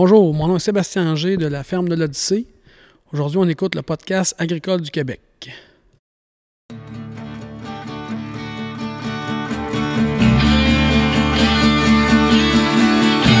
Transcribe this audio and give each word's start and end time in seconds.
Bonjour, 0.00 0.32
mon 0.32 0.46
nom 0.46 0.54
est 0.54 0.60
Sébastien 0.60 1.10
Anger 1.10 1.36
de 1.36 1.48
la 1.48 1.64
ferme 1.64 1.88
de 1.88 1.96
l'Odyssée. 1.96 2.46
Aujourd'hui, 3.12 3.38
on 3.38 3.48
écoute 3.48 3.74
le 3.74 3.82
podcast 3.82 4.32
agricole 4.38 4.80
du 4.80 4.92
Québec. 4.92 5.20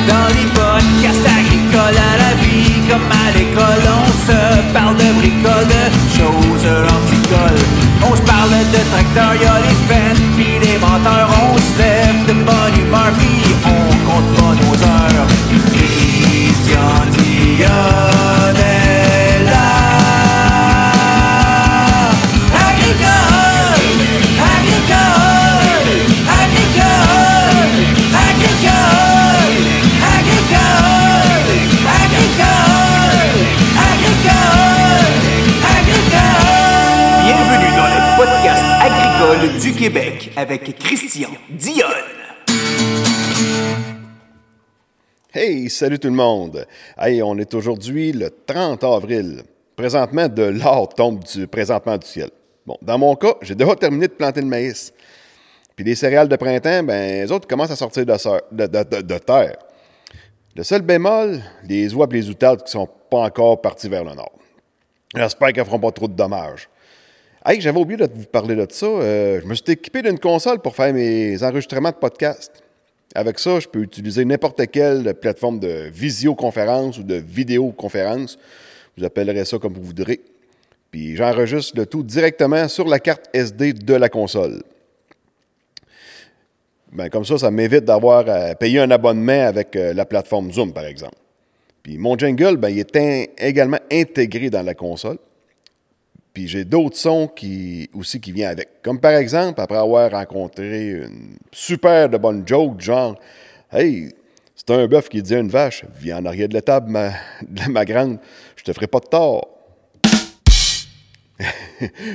Dans 0.08 0.28
les 0.34 0.48
podcasts 0.50 1.28
agricoles 1.30 1.96
à 1.96 2.16
la 2.18 2.34
vie, 2.42 2.82
comme 2.90 3.06
à 3.06 3.30
l'école, 3.38 3.84
on 3.86 4.10
se 4.26 4.72
parle 4.72 4.96
de 4.96 5.12
bricoles, 5.14 5.68
de 5.68 5.84
choses 6.18 6.66
anticoles. 6.90 7.62
On 8.02 8.16
se 8.16 8.22
parle 8.22 8.50
de 8.50 8.82
tracteurs, 8.90 9.36
y'a 9.40 9.60
les 9.60 9.78
fans, 9.86 10.22
pis 10.36 10.58
les 10.58 10.78
menteurs, 10.78 11.30
on 11.40 11.56
se 11.56 11.78
lève 11.78 12.26
de 12.26 12.32
bonne 12.32 12.76
humeur, 12.84 13.12
pis 13.16 13.37
Québec 39.78 40.32
avec 40.34 40.76
Christian 40.76 41.28
Dionne. 41.50 41.88
Hey, 45.32 45.70
salut 45.70 46.00
tout 46.00 46.08
le 46.08 46.14
monde! 46.14 46.66
Hey, 46.98 47.22
on 47.22 47.38
est 47.38 47.54
aujourd'hui 47.54 48.10
le 48.10 48.28
30 48.44 48.82
avril. 48.82 49.44
Présentement, 49.76 50.26
de 50.26 50.42
l'or 50.42 50.88
tombe 50.88 51.22
du, 51.22 51.46
présentement 51.46 51.96
du 51.96 52.08
ciel. 52.08 52.30
Bon, 52.66 52.76
dans 52.82 52.98
mon 52.98 53.14
cas, 53.14 53.34
j'ai 53.40 53.54
déjà 53.54 53.76
terminé 53.76 54.08
de 54.08 54.12
planter 54.14 54.40
le 54.40 54.48
maïs. 54.48 54.92
Puis 55.76 55.84
les 55.84 55.94
céréales 55.94 56.28
de 56.28 56.34
printemps, 56.34 56.82
ben, 56.82 57.22
les 57.22 57.30
autres 57.30 57.46
commencent 57.46 57.70
à 57.70 57.76
sortir 57.76 58.04
de, 58.04 59.18
terre. 59.18 59.58
Le 60.56 60.64
seul 60.64 60.82
bémol, 60.82 61.40
les 61.62 61.94
oies 61.94 62.08
et 62.10 62.14
les 62.14 62.28
outardes 62.28 62.64
qui 62.64 62.72
sont 62.72 62.88
pas 63.08 63.18
encore 63.18 63.60
partis 63.60 63.88
vers 63.88 64.02
le 64.02 64.14
nord. 64.14 64.32
J'espère 65.14 65.52
qu'elles 65.52 65.66
feront 65.66 65.78
pas 65.78 65.92
trop 65.92 66.08
de 66.08 66.14
dommages. 66.14 66.68
Hey, 67.46 67.60
j'avais 67.60 67.78
oublié 67.78 67.96
de 67.96 68.12
vous 68.12 68.24
parler 68.24 68.56
de 68.56 68.66
ça. 68.68 68.86
Euh, 68.86 69.40
je 69.40 69.46
me 69.46 69.54
suis 69.54 69.64
équipé 69.68 70.02
d'une 70.02 70.18
console 70.18 70.58
pour 70.58 70.74
faire 70.74 70.92
mes 70.92 71.40
enregistrements 71.44 71.90
de 71.90 71.94
podcast. 71.94 72.50
Avec 73.14 73.38
ça, 73.38 73.60
je 73.60 73.68
peux 73.68 73.80
utiliser 73.80 74.24
n'importe 74.24 74.66
quelle 74.72 75.14
plateforme 75.14 75.60
de 75.60 75.88
visioconférence 75.88 76.98
ou 76.98 77.04
de 77.04 77.14
vidéoconférence. 77.14 78.38
Vous 78.96 79.04
appellerez 79.04 79.44
ça 79.44 79.58
comme 79.58 79.72
vous 79.72 79.84
voudrez. 79.84 80.20
Puis 80.90 81.14
j'enregistre 81.14 81.78
le 81.78 81.86
tout 81.86 82.02
directement 82.02 82.66
sur 82.66 82.88
la 82.88 82.98
carte 82.98 83.26
SD 83.32 83.72
de 83.72 83.94
la 83.94 84.08
console. 84.08 84.60
Ben, 86.90 87.08
comme 87.08 87.24
ça, 87.24 87.38
ça 87.38 87.52
m'évite 87.52 87.84
d'avoir 87.84 88.28
à 88.28 88.56
payer 88.56 88.80
un 88.80 88.90
abonnement 88.90 89.46
avec 89.46 89.76
euh, 89.76 89.94
la 89.94 90.04
plateforme 90.06 90.50
Zoom, 90.52 90.72
par 90.72 90.86
exemple. 90.86 91.16
Puis 91.84 91.98
mon 91.98 92.18
jingle, 92.18 92.56
ben, 92.56 92.70
il 92.70 92.80
est 92.80 92.96
également 93.38 93.78
intégré 93.92 94.50
dans 94.50 94.62
la 94.62 94.74
console. 94.74 95.18
Puis 96.32 96.46
j'ai 96.48 96.64
d'autres 96.64 96.96
sons 96.96 97.26
qui, 97.26 97.90
aussi 97.94 98.20
qui 98.20 98.32
viennent 98.32 98.50
avec. 98.50 98.82
Comme 98.82 99.00
par 99.00 99.12
exemple, 99.12 99.60
après 99.60 99.78
avoir 99.78 100.10
rencontré 100.10 100.90
une 100.90 101.36
super 101.52 102.08
de 102.08 102.18
bonne 102.18 102.46
joke, 102.46 102.80
genre 102.80 103.18
Hey, 103.70 104.14
c'est 104.56 104.70
un 104.70 104.86
bœuf 104.86 105.10
qui 105.10 105.22
dit 105.22 105.34
à 105.34 105.40
une 105.40 105.50
vache, 105.50 105.84
viens 106.00 106.18
en 106.18 106.24
arrière 106.24 106.48
de 106.48 106.54
la 106.54 106.62
table, 106.62 106.90
ma, 106.90 107.10
de 107.42 107.70
ma 107.70 107.84
grande, 107.84 108.18
je 108.56 108.64
te 108.64 108.72
ferai 108.72 108.86
pas 108.86 109.00
de 109.00 109.06
tort. 109.06 109.46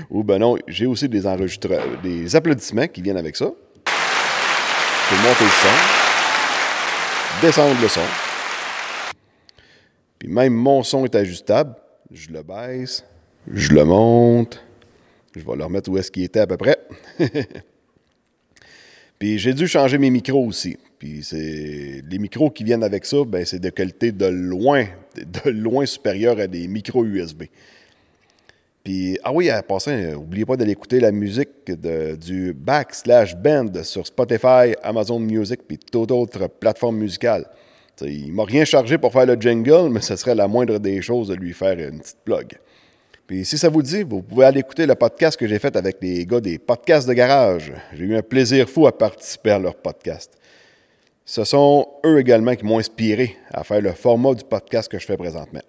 Ou 0.09 0.23
ben 0.23 0.39
non, 0.39 0.57
j'ai 0.67 0.87
aussi 0.87 1.07
des 1.07 1.27
enregistrements, 1.27 2.01
des 2.01 2.35
applaudissements 2.35 2.87
qui 2.87 3.03
viennent 3.03 3.17
avec 3.17 3.35
ça. 3.35 3.51
Je 3.85 5.09
peux 5.09 5.21
monter 5.21 5.43
le 5.43 5.49
son, 5.49 5.67
descendre 7.45 7.79
le 7.79 7.87
son. 7.87 8.01
Puis 10.17 10.27
même 10.27 10.53
mon 10.53 10.81
son 10.81 11.05
est 11.05 11.13
ajustable. 11.13 11.75
Je 12.09 12.31
le 12.31 12.41
baisse, 12.41 13.05
je 13.51 13.73
le 13.73 13.83
monte. 13.85 14.63
Je 15.35 15.41
vais 15.41 15.55
le 15.55 15.63
remettre 15.63 15.89
où 15.89 15.97
est-ce 15.97 16.11
qu'il 16.11 16.23
était 16.23 16.39
à 16.41 16.47
peu 16.47 16.57
près. 16.57 16.77
Puis 19.19 19.39
j'ai 19.39 19.53
dû 19.53 19.67
changer 19.67 19.97
mes 19.97 20.09
micros 20.09 20.45
aussi. 20.45 20.77
Puis 20.99 21.23
c'est 21.23 22.01
les 22.09 22.17
micros 22.19 22.49
qui 22.49 22.63
viennent 22.63 22.83
avec 22.83 23.05
ça, 23.05 23.17
ben 23.25 23.45
c'est 23.45 23.59
de 23.59 23.69
qualité 23.69 24.11
de 24.11 24.25
loin, 24.25 24.85
de 25.15 25.49
loin 25.49 25.85
supérieure 25.85 26.39
à 26.39 26.47
des 26.47 26.67
micros 26.67 27.03
USB. 27.05 27.43
Puis, 28.83 29.17
ah 29.23 29.31
oui, 29.31 29.49
à 29.49 29.63
passant, 29.63 29.91
euh, 29.91 30.11
n'oubliez 30.11 30.45
pas 30.45 30.57
d'aller 30.57 30.73
écouter 30.73 30.99
la 30.99 31.13
musique 31.13 31.67
de- 31.67 32.15
du 32.17 32.53
Backslash 32.53 33.33
Band 33.37 33.71
sur 33.83 34.05
Spotify, 34.05 34.75
Amazon 34.83 35.19
Music, 35.19 35.61
puis 35.65 35.77
toute 35.77 36.11
autre 36.11 36.47
plateforme 36.47 36.97
musicale. 36.97 37.45
T'sais, 37.95 38.13
il 38.13 38.33
m'a 38.33 38.43
rien 38.43 38.65
chargé 38.65 38.97
pour 38.97 39.13
faire 39.13 39.25
le 39.25 39.35
jingle, 39.39 39.87
mais 39.89 40.01
ce 40.01 40.17
serait 40.17 40.35
la 40.35 40.49
moindre 40.49 40.79
des 40.79 41.01
choses 41.01 41.29
de 41.29 41.35
lui 41.35 41.53
faire 41.53 41.79
une 41.79 41.99
petite 42.01 42.17
plug. 42.25 42.57
Puis 43.27 43.45
si 43.45 43.57
ça 43.57 43.69
vous 43.69 43.81
dit, 43.81 44.03
vous 44.03 44.21
pouvez 44.21 44.45
aller 44.45 44.59
écouter 44.59 44.85
le 44.85 44.95
podcast 44.95 45.39
que 45.39 45.47
j'ai 45.47 45.59
fait 45.59 45.75
avec 45.75 45.97
les 46.01 46.25
gars 46.25 46.41
des 46.41 46.57
podcasts 46.59 47.07
de 47.07 47.13
garage. 47.13 47.71
J'ai 47.93 48.03
eu 48.03 48.15
un 48.15 48.21
plaisir 48.21 48.69
fou 48.69 48.85
à 48.85 48.97
participer 48.97 49.51
à 49.51 49.59
leur 49.59 49.75
podcast. 49.75 50.37
Ce 51.25 51.45
sont 51.45 51.87
eux 52.05 52.19
également 52.19 52.53
qui 52.55 52.65
m'ont 52.65 52.79
inspiré 52.79 53.37
à 53.51 53.63
faire 53.63 53.81
le 53.81 53.93
format 53.93 54.33
du 54.33 54.43
podcast 54.43 54.91
que 54.91 54.99
je 54.99 55.05
fais 55.05 55.15
présentement. 55.15 55.61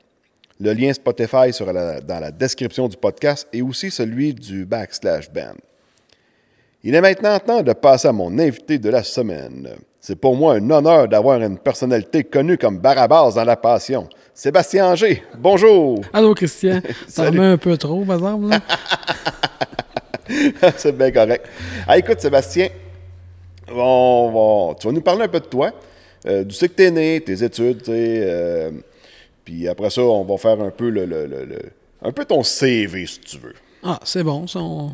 Le 0.60 0.72
lien 0.72 0.92
Spotify 0.92 1.52
sera 1.52 2.00
dans 2.00 2.20
la 2.20 2.30
description 2.32 2.88
du 2.88 2.96
podcast 2.96 3.46
et 3.52 3.62
aussi 3.62 3.90
celui 3.90 4.34
du 4.34 4.64
backslash 4.64 5.30
band. 5.30 5.56
Il 6.82 6.94
est 6.94 7.00
maintenant 7.00 7.38
temps 7.38 7.62
de 7.62 7.72
passer 7.72 8.08
à 8.08 8.12
mon 8.12 8.36
invité 8.38 8.78
de 8.78 8.90
la 8.90 9.02
semaine. 9.02 9.68
C'est 10.06 10.16
pour 10.16 10.36
moi 10.36 10.56
un 10.56 10.68
honneur 10.70 11.08
d'avoir 11.08 11.40
une 11.40 11.56
personnalité 11.56 12.24
connue 12.24 12.58
comme 12.58 12.76
Barabas 12.78 13.32
dans 13.36 13.44
la 13.44 13.56
passion. 13.56 14.06
Sébastien 14.34 14.88
Anger, 14.92 15.22
bonjour! 15.38 16.02
Allô, 16.12 16.34
Christian. 16.34 16.82
Ça 17.08 17.24
remet 17.24 17.46
un 17.46 17.56
peu 17.56 17.74
trop, 17.78 18.04
par 18.04 18.16
exemple. 18.16 18.48
là? 18.50 18.60
C'est 20.76 20.94
bien 20.94 21.10
correct. 21.10 21.46
Ah, 21.88 21.96
écoute, 21.96 22.20
Sébastien, 22.20 22.68
on 23.74 24.76
tu 24.78 24.86
vas 24.88 24.92
nous 24.92 25.00
parler 25.00 25.22
un 25.22 25.28
peu 25.28 25.40
de 25.40 25.46
toi, 25.46 25.72
euh, 26.26 26.44
d'où 26.44 26.50
c'est 26.52 26.68
que 26.68 26.74
tu 26.74 26.82
es 26.82 26.90
né, 26.90 27.22
tes 27.22 27.42
études, 27.42 27.80
euh, 27.88 28.72
puis 29.42 29.66
après 29.68 29.88
ça, 29.88 30.02
on 30.02 30.24
va 30.26 30.36
faire 30.36 30.60
un 30.60 30.70
peu 30.70 30.90
le, 30.90 31.06
le- 31.06 31.24
le- 31.24 31.46
le- 31.46 31.62
un 32.02 32.12
peu 32.12 32.26
ton 32.26 32.42
CV, 32.42 33.06
si 33.06 33.20
tu 33.20 33.38
veux. 33.38 33.54
Ah, 33.82 33.98
c'est 34.04 34.22
bon. 34.22 34.46
ça, 34.46 34.58
on- 34.58 34.92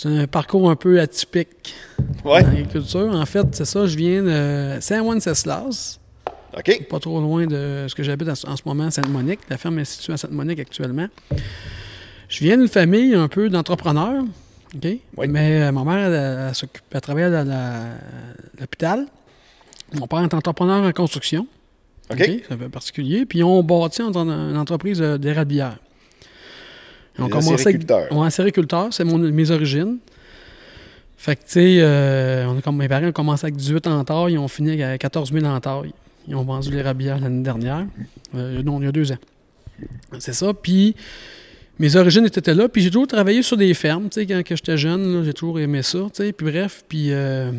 C'est 0.00 0.08
un 0.16 0.28
parcours 0.28 0.70
un 0.70 0.76
peu 0.76 1.00
atypique 1.00 1.74
Ouais. 2.24 2.42
dans 2.44 2.50
l'agriculture. 2.50 3.10
En 3.12 3.26
fait, 3.26 3.44
c'est 3.50 3.64
ça, 3.64 3.84
je 3.86 3.96
viens 3.96 4.22
de 4.22 4.80
Saint-Wenceslas, 4.80 5.98
OK? 6.56 6.86
pas 6.88 7.00
trop 7.00 7.20
loin 7.20 7.48
de 7.48 7.86
ce 7.88 7.96
que 7.96 8.04
j'habite 8.04 8.28
en 8.28 8.34
ce 8.56 8.62
moment, 8.64 8.88
Sainte-Monique. 8.92 9.40
La 9.50 9.56
ferme 9.58 9.80
est 9.80 9.84
située 9.84 10.12
à 10.12 10.16
Sainte-Monique 10.16 10.60
actuellement. 10.60 11.08
Je 12.28 12.44
viens 12.44 12.56
d'une 12.56 12.68
famille 12.68 13.12
un 13.16 13.26
peu 13.26 13.48
d'entrepreneurs. 13.48 14.22
OK? 14.76 14.86
Oui. 15.16 15.26
Mais 15.28 15.62
euh, 15.62 15.72
ma 15.72 15.82
mère, 15.82 16.06
elle, 16.06 16.12
elle, 16.14 16.46
elle 16.50 16.54
s'occupe- 16.54 16.84
elle 16.92 17.00
travaillait 17.00 17.34
à 17.34 17.44
l'hôpital. 18.60 19.04
Mon 19.98 20.06
père 20.06 20.20
est 20.20 20.32
entrepreneur 20.32 20.84
en 20.84 20.92
construction. 20.92 21.48
OK? 22.12 22.18
C'est 22.18 22.52
un 22.52 22.56
peu 22.56 22.68
particulier. 22.68 23.26
Puis 23.26 23.42
on 23.42 23.64
bâtit 23.64 24.02
une 24.02 24.56
entreprise 24.56 25.02
euh, 25.02 25.18
d'érablière. 25.18 25.76
Et 27.18 27.28
Des 27.28 27.52
acériculteurs. 27.52 28.12
Ouais, 28.12 28.26
acériculteur, 28.26 28.88
c'est 28.92 29.04
mes 29.04 29.50
origines. 29.50 29.98
Fait 31.16 31.34
que, 31.34 31.40
tu 31.40 31.46
sais, 31.48 31.78
euh, 31.80 32.46
on 32.46 32.60
comme 32.60 32.76
mes 32.76 32.88
parents 32.88 33.08
ont 33.08 33.12
commencé 33.12 33.46
avec 33.46 33.56
18 33.56 33.88
entailles, 33.88 34.34
ils 34.34 34.38
ont 34.38 34.46
fini 34.46 34.80
avec 34.80 35.00
14 35.00 35.32
000 35.32 35.44
entailles. 35.46 35.92
Ils 36.28 36.36
ont 36.36 36.44
vendu 36.44 36.70
l'érablière 36.70 37.18
l'année 37.18 37.42
dernière. 37.42 37.86
Euh, 38.36 38.62
non, 38.62 38.80
il 38.80 38.84
y 38.84 38.88
a 38.88 38.92
deux 38.92 39.10
ans. 39.10 39.18
C'est 40.20 40.32
ça. 40.34 40.52
Puis 40.54 40.94
mes 41.78 41.96
origines 41.96 42.24
étaient 42.24 42.54
là. 42.54 42.68
Puis 42.68 42.82
j'ai 42.82 42.90
toujours 42.90 43.08
travaillé 43.08 43.42
sur 43.42 43.56
des 43.56 43.72
fermes, 43.74 44.08
tu 44.08 44.20
sais, 44.20 44.26
quand 44.26 44.40
j'étais 44.48 44.76
jeune, 44.76 45.24
j'ai 45.24 45.32
toujours 45.32 45.58
aimé 45.58 45.82
ça, 45.82 45.98
tu 46.14 46.24
sais. 46.24 46.32
Puis 46.32 46.50
bref, 46.50 46.84
puis 46.88 47.12
euh, 47.12 47.50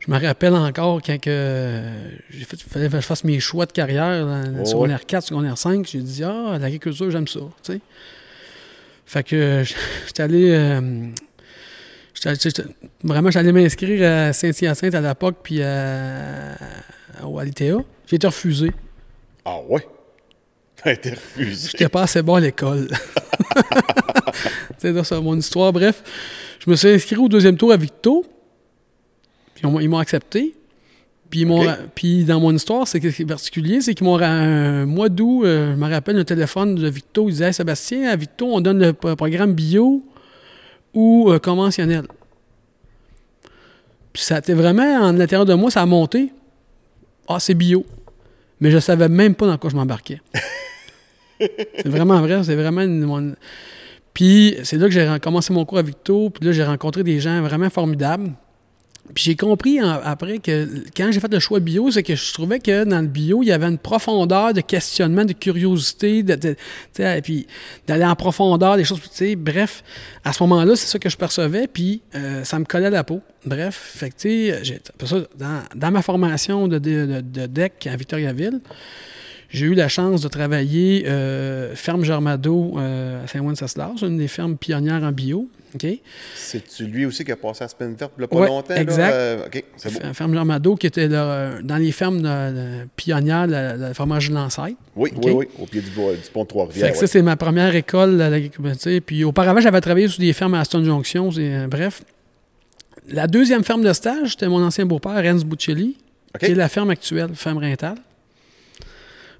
je 0.00 0.10
me 0.10 0.20
rappelle 0.20 0.54
encore 0.54 1.00
quand 1.02 1.20
que 1.20 1.82
j'ai 2.30 2.44
fait, 2.44 2.60
fallait 2.62 2.88
que 2.88 2.96
je 2.96 3.00
fasse 3.00 3.24
mes 3.24 3.40
choix 3.40 3.66
de 3.66 3.72
carrière 3.72 4.24
dans 4.24 4.60
Oh, 4.60 4.64
secondaire 4.64 5.04
4, 5.04 5.26
secondaire 5.26 5.58
5. 5.58 5.86
J'ai 5.86 6.00
dit, 6.00 6.22
ah, 6.22 6.58
l'agriculture, 6.60 7.10
j'aime 7.10 7.26
ça, 7.26 7.40
tu 7.62 7.72
sais. 7.72 7.80
Fait 9.06 9.22
que 9.22 9.62
j'étais 10.06 10.22
allé. 10.22 10.50
euh, 10.50 10.90
vraiment, 13.04 13.30
j'allais 13.30 13.52
m'inscrire 13.52 14.10
à 14.10 14.32
Saint-Hyacinthe 14.32 14.94
à 14.94 15.00
l'époque, 15.00 15.36
puis 15.42 15.62
à, 15.62 16.56
au 17.24 17.38
Altea. 17.38 17.78
J'ai 18.06 18.16
été 18.16 18.26
refusé. 18.26 18.72
Ah 19.44 19.58
ouais? 19.68 19.86
T'as 20.82 20.92
été 20.92 21.10
refusé? 21.10 21.68
J'étais 21.70 21.88
pas 21.88 22.02
assez 22.02 22.20
bon 22.22 22.34
à 22.34 22.40
l'école. 22.40 22.88
c'est 24.78 24.92
ça, 24.92 25.04
c'est 25.04 25.20
mon 25.20 25.36
histoire. 25.36 25.72
Bref, 25.72 26.02
je 26.58 26.68
me 26.68 26.74
suis 26.76 26.88
inscrit 26.88 27.16
au 27.16 27.28
deuxième 27.28 27.56
tour 27.56 27.72
à 27.72 27.76
Victo. 27.76 28.26
Puis 29.54 29.64
ils 29.80 29.88
m'ont 29.88 29.98
accepté. 29.98 30.54
Puis, 31.30 31.44
puis 31.94 32.24
dans 32.24 32.40
mon 32.40 32.54
histoire, 32.54 32.86
c'est 32.86 33.00
qui 33.00 33.08
est 33.08 33.26
particulier, 33.26 33.80
c'est 33.80 33.94
qu'ils 33.94 34.06
m'ont 34.06 34.18
un 34.18 34.86
mois 34.86 35.08
d'août, 35.08 35.42
euh, 35.44 35.72
je 35.74 35.76
me 35.78 35.90
rappelle 35.90 36.16
un 36.18 36.24
téléphone 36.24 36.74
de 36.76 36.88
Victo, 36.88 37.28
il 37.28 37.32
disait 37.32 37.46
Hey, 37.48 37.54
Sébastien, 37.54 38.08
à 38.10 38.16
Victo, 38.16 38.46
on 38.52 38.60
donne 38.60 38.78
le 38.80 38.92
programme 38.92 39.52
bio 39.54 40.02
ou 40.94 41.30
euh, 41.30 41.38
conventionnel. 41.38 42.04
Puis 44.12 44.22
ça 44.22 44.36
a 44.36 44.38
été 44.38 44.54
vraiment, 44.54 44.82
en 44.84 45.12
l'intérieur 45.12 45.44
de 45.44 45.54
moi, 45.54 45.70
ça 45.70 45.82
a 45.82 45.86
monté. 45.86 46.32
Ah, 47.28 47.38
c'est 47.40 47.54
bio. 47.54 47.84
Mais 48.60 48.70
je 48.70 48.78
savais 48.78 49.08
même 49.08 49.34
pas 49.34 49.46
dans 49.46 49.58
quoi 49.58 49.68
je 49.68 49.76
m'embarquais. 49.76 50.20
c'est 51.40 51.88
vraiment 51.88 52.20
vrai, 52.20 52.42
c'est 52.44 52.54
vraiment 52.56 52.80
une- 52.82 53.00
mon- 53.02 53.34
Puis 54.14 54.56
c'est 54.64 54.76
là 54.78 54.86
que 54.86 54.92
j'ai 54.92 55.18
commencé 55.20 55.52
mon 55.52 55.64
cours 55.66 55.78
à 55.78 55.82
Victo, 55.82 56.30
puis 56.30 56.46
là 56.46 56.52
j'ai 56.52 56.64
rencontré 56.64 57.02
des 57.02 57.20
gens 57.20 57.42
vraiment 57.42 57.68
formidables. 57.68 58.32
Puis 59.14 59.24
j'ai 59.24 59.36
compris 59.36 59.78
après 59.80 60.38
que 60.38 60.68
quand 60.96 61.10
j'ai 61.10 61.20
fait 61.20 61.32
le 61.32 61.38
choix 61.40 61.58
bio, 61.60 61.90
c'est 61.90 62.02
que 62.02 62.14
je 62.14 62.32
trouvais 62.32 62.58
que 62.58 62.84
dans 62.84 63.00
le 63.00 63.06
bio, 63.06 63.42
il 63.42 63.46
y 63.46 63.52
avait 63.52 63.66
une 63.66 63.78
profondeur 63.78 64.52
de 64.52 64.60
questionnement, 64.60 65.24
de 65.24 65.32
curiosité, 65.32 66.22
de, 66.22 66.56
et 66.98 67.22
puis 67.22 67.46
d'aller 67.86 68.04
en 68.04 68.14
profondeur, 68.16 68.76
des 68.76 68.84
choses, 68.84 69.00
bref, 69.38 69.82
à 70.24 70.32
ce 70.32 70.42
moment-là, 70.42 70.76
c'est 70.76 70.86
ça 70.88 70.98
que 70.98 71.08
je 71.08 71.16
percevais, 71.16 71.66
puis 71.66 72.02
euh, 72.14 72.44
ça 72.44 72.58
me 72.58 72.64
collait 72.64 72.86
à 72.86 72.90
la 72.90 73.04
peau. 73.04 73.20
Bref, 73.46 73.74
fait 73.96 74.10
que, 74.10 74.14
j'ai- 74.62 74.80
dans, 75.38 75.62
dans 75.74 75.90
ma 75.90 76.02
formation 76.02 76.68
de, 76.68 76.78
de, 76.78 77.06
de- 77.06 77.20
de 77.20 77.46
DEC 77.46 77.86
à 77.90 77.96
Victoriaville, 77.96 78.60
j'ai 79.48 79.66
eu 79.66 79.74
la 79.74 79.88
chance 79.88 80.20
de 80.22 80.28
travailler 80.28 81.04
euh, 81.06 81.74
ferme 81.76 82.04
Germado 82.04 82.74
euh, 82.78 83.22
à 83.24 83.26
Saint-Wenceslas, 83.28 83.92
une 84.02 84.18
des 84.18 84.26
fermes 84.28 84.56
pionnières 84.56 85.04
en 85.04 85.12
bio. 85.12 85.48
OK? 85.76 85.86
C'est-tu 86.34 86.84
lui 86.86 87.06
aussi 87.06 87.24
qui 87.24 87.32
a 87.32 87.36
passé 87.36 87.64
à 87.64 87.68
semaine 87.68 87.94
verte 87.94 88.12
pas 88.16 88.26
Ouais, 88.36 88.46
longtemps? 88.48 88.74
là? 88.74 88.80
exact. 88.80 89.12
Euh, 89.14 89.46
OK, 89.46 89.64
c'est 89.76 90.14
Ferme 90.14 90.34
Germado, 90.34 90.74
qui 90.74 90.86
était 90.88 91.08
là, 91.08 91.24
euh, 91.24 91.62
dans 91.62 91.76
les 91.76 91.92
fermes 91.92 92.20
de- 92.20 92.22
de 92.82 92.88
pionnières, 92.96 93.46
le, 93.46 93.88
le 93.88 93.94
fromage 93.94 94.28
de 94.30 94.34
l'ancêtre. 94.34 94.76
Oui, 94.96 95.10
oui, 95.22 95.32
oui, 95.32 95.46
au 95.58 95.66
pied 95.66 95.80
du, 95.80 95.90
du 95.90 95.96
pont 96.32 96.42
de 96.42 96.48
Trois-Rivières. 96.48 96.96
ça, 96.96 97.06
c'est 97.06 97.22
ma 97.22 97.36
première 97.36 97.74
école 97.74 98.20
à 98.20 98.28
l'agriculture. 98.30 99.00
Puis 99.06 99.22
auparavant, 99.24 99.60
j'avais 99.60 99.80
travaillé 99.80 100.08
sur 100.08 100.20
des 100.20 100.32
fermes 100.32 100.54
à 100.54 100.60
Aston 100.60 100.82
Junction. 100.84 101.30
euh, 101.38 101.66
bref. 101.68 102.02
La 103.08 103.28
deuxième 103.28 103.62
ferme 103.62 103.82
de 103.84 103.92
stage, 103.92 104.30
c'était 104.32 104.48
mon 104.48 104.62
ancien 104.64 104.84
beau-père, 104.84 105.22
Renz 105.22 105.44
Buccelli, 105.44 105.96
qui 106.40 106.46
est 106.46 106.54
la 106.54 106.68
ferme 106.68 106.90
actuelle, 106.90 107.30
ferme 107.34 107.58
Rintal. 107.58 107.94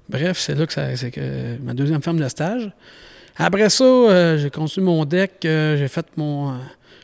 Bref, 0.09 0.37
c'est 0.39 0.55
là 0.55 0.65
que 0.65 0.71
ça- 0.73 0.95
c'est 0.95 1.11
que 1.11 1.57
ma 1.61 1.73
deuxième 1.73 2.01
ferme 2.01 2.19
de 2.19 2.27
stage. 2.29 2.71
Après 3.37 3.69
ça, 3.69 3.83
euh, 3.83 4.37
j'ai 4.37 4.49
continué 4.49 4.85
mon 4.85 5.05
deck, 5.05 5.33
euh, 5.45 5.77
j'ai 5.77 5.87
fait 5.87 6.05
mon. 6.17 6.51
euh, 6.51 6.53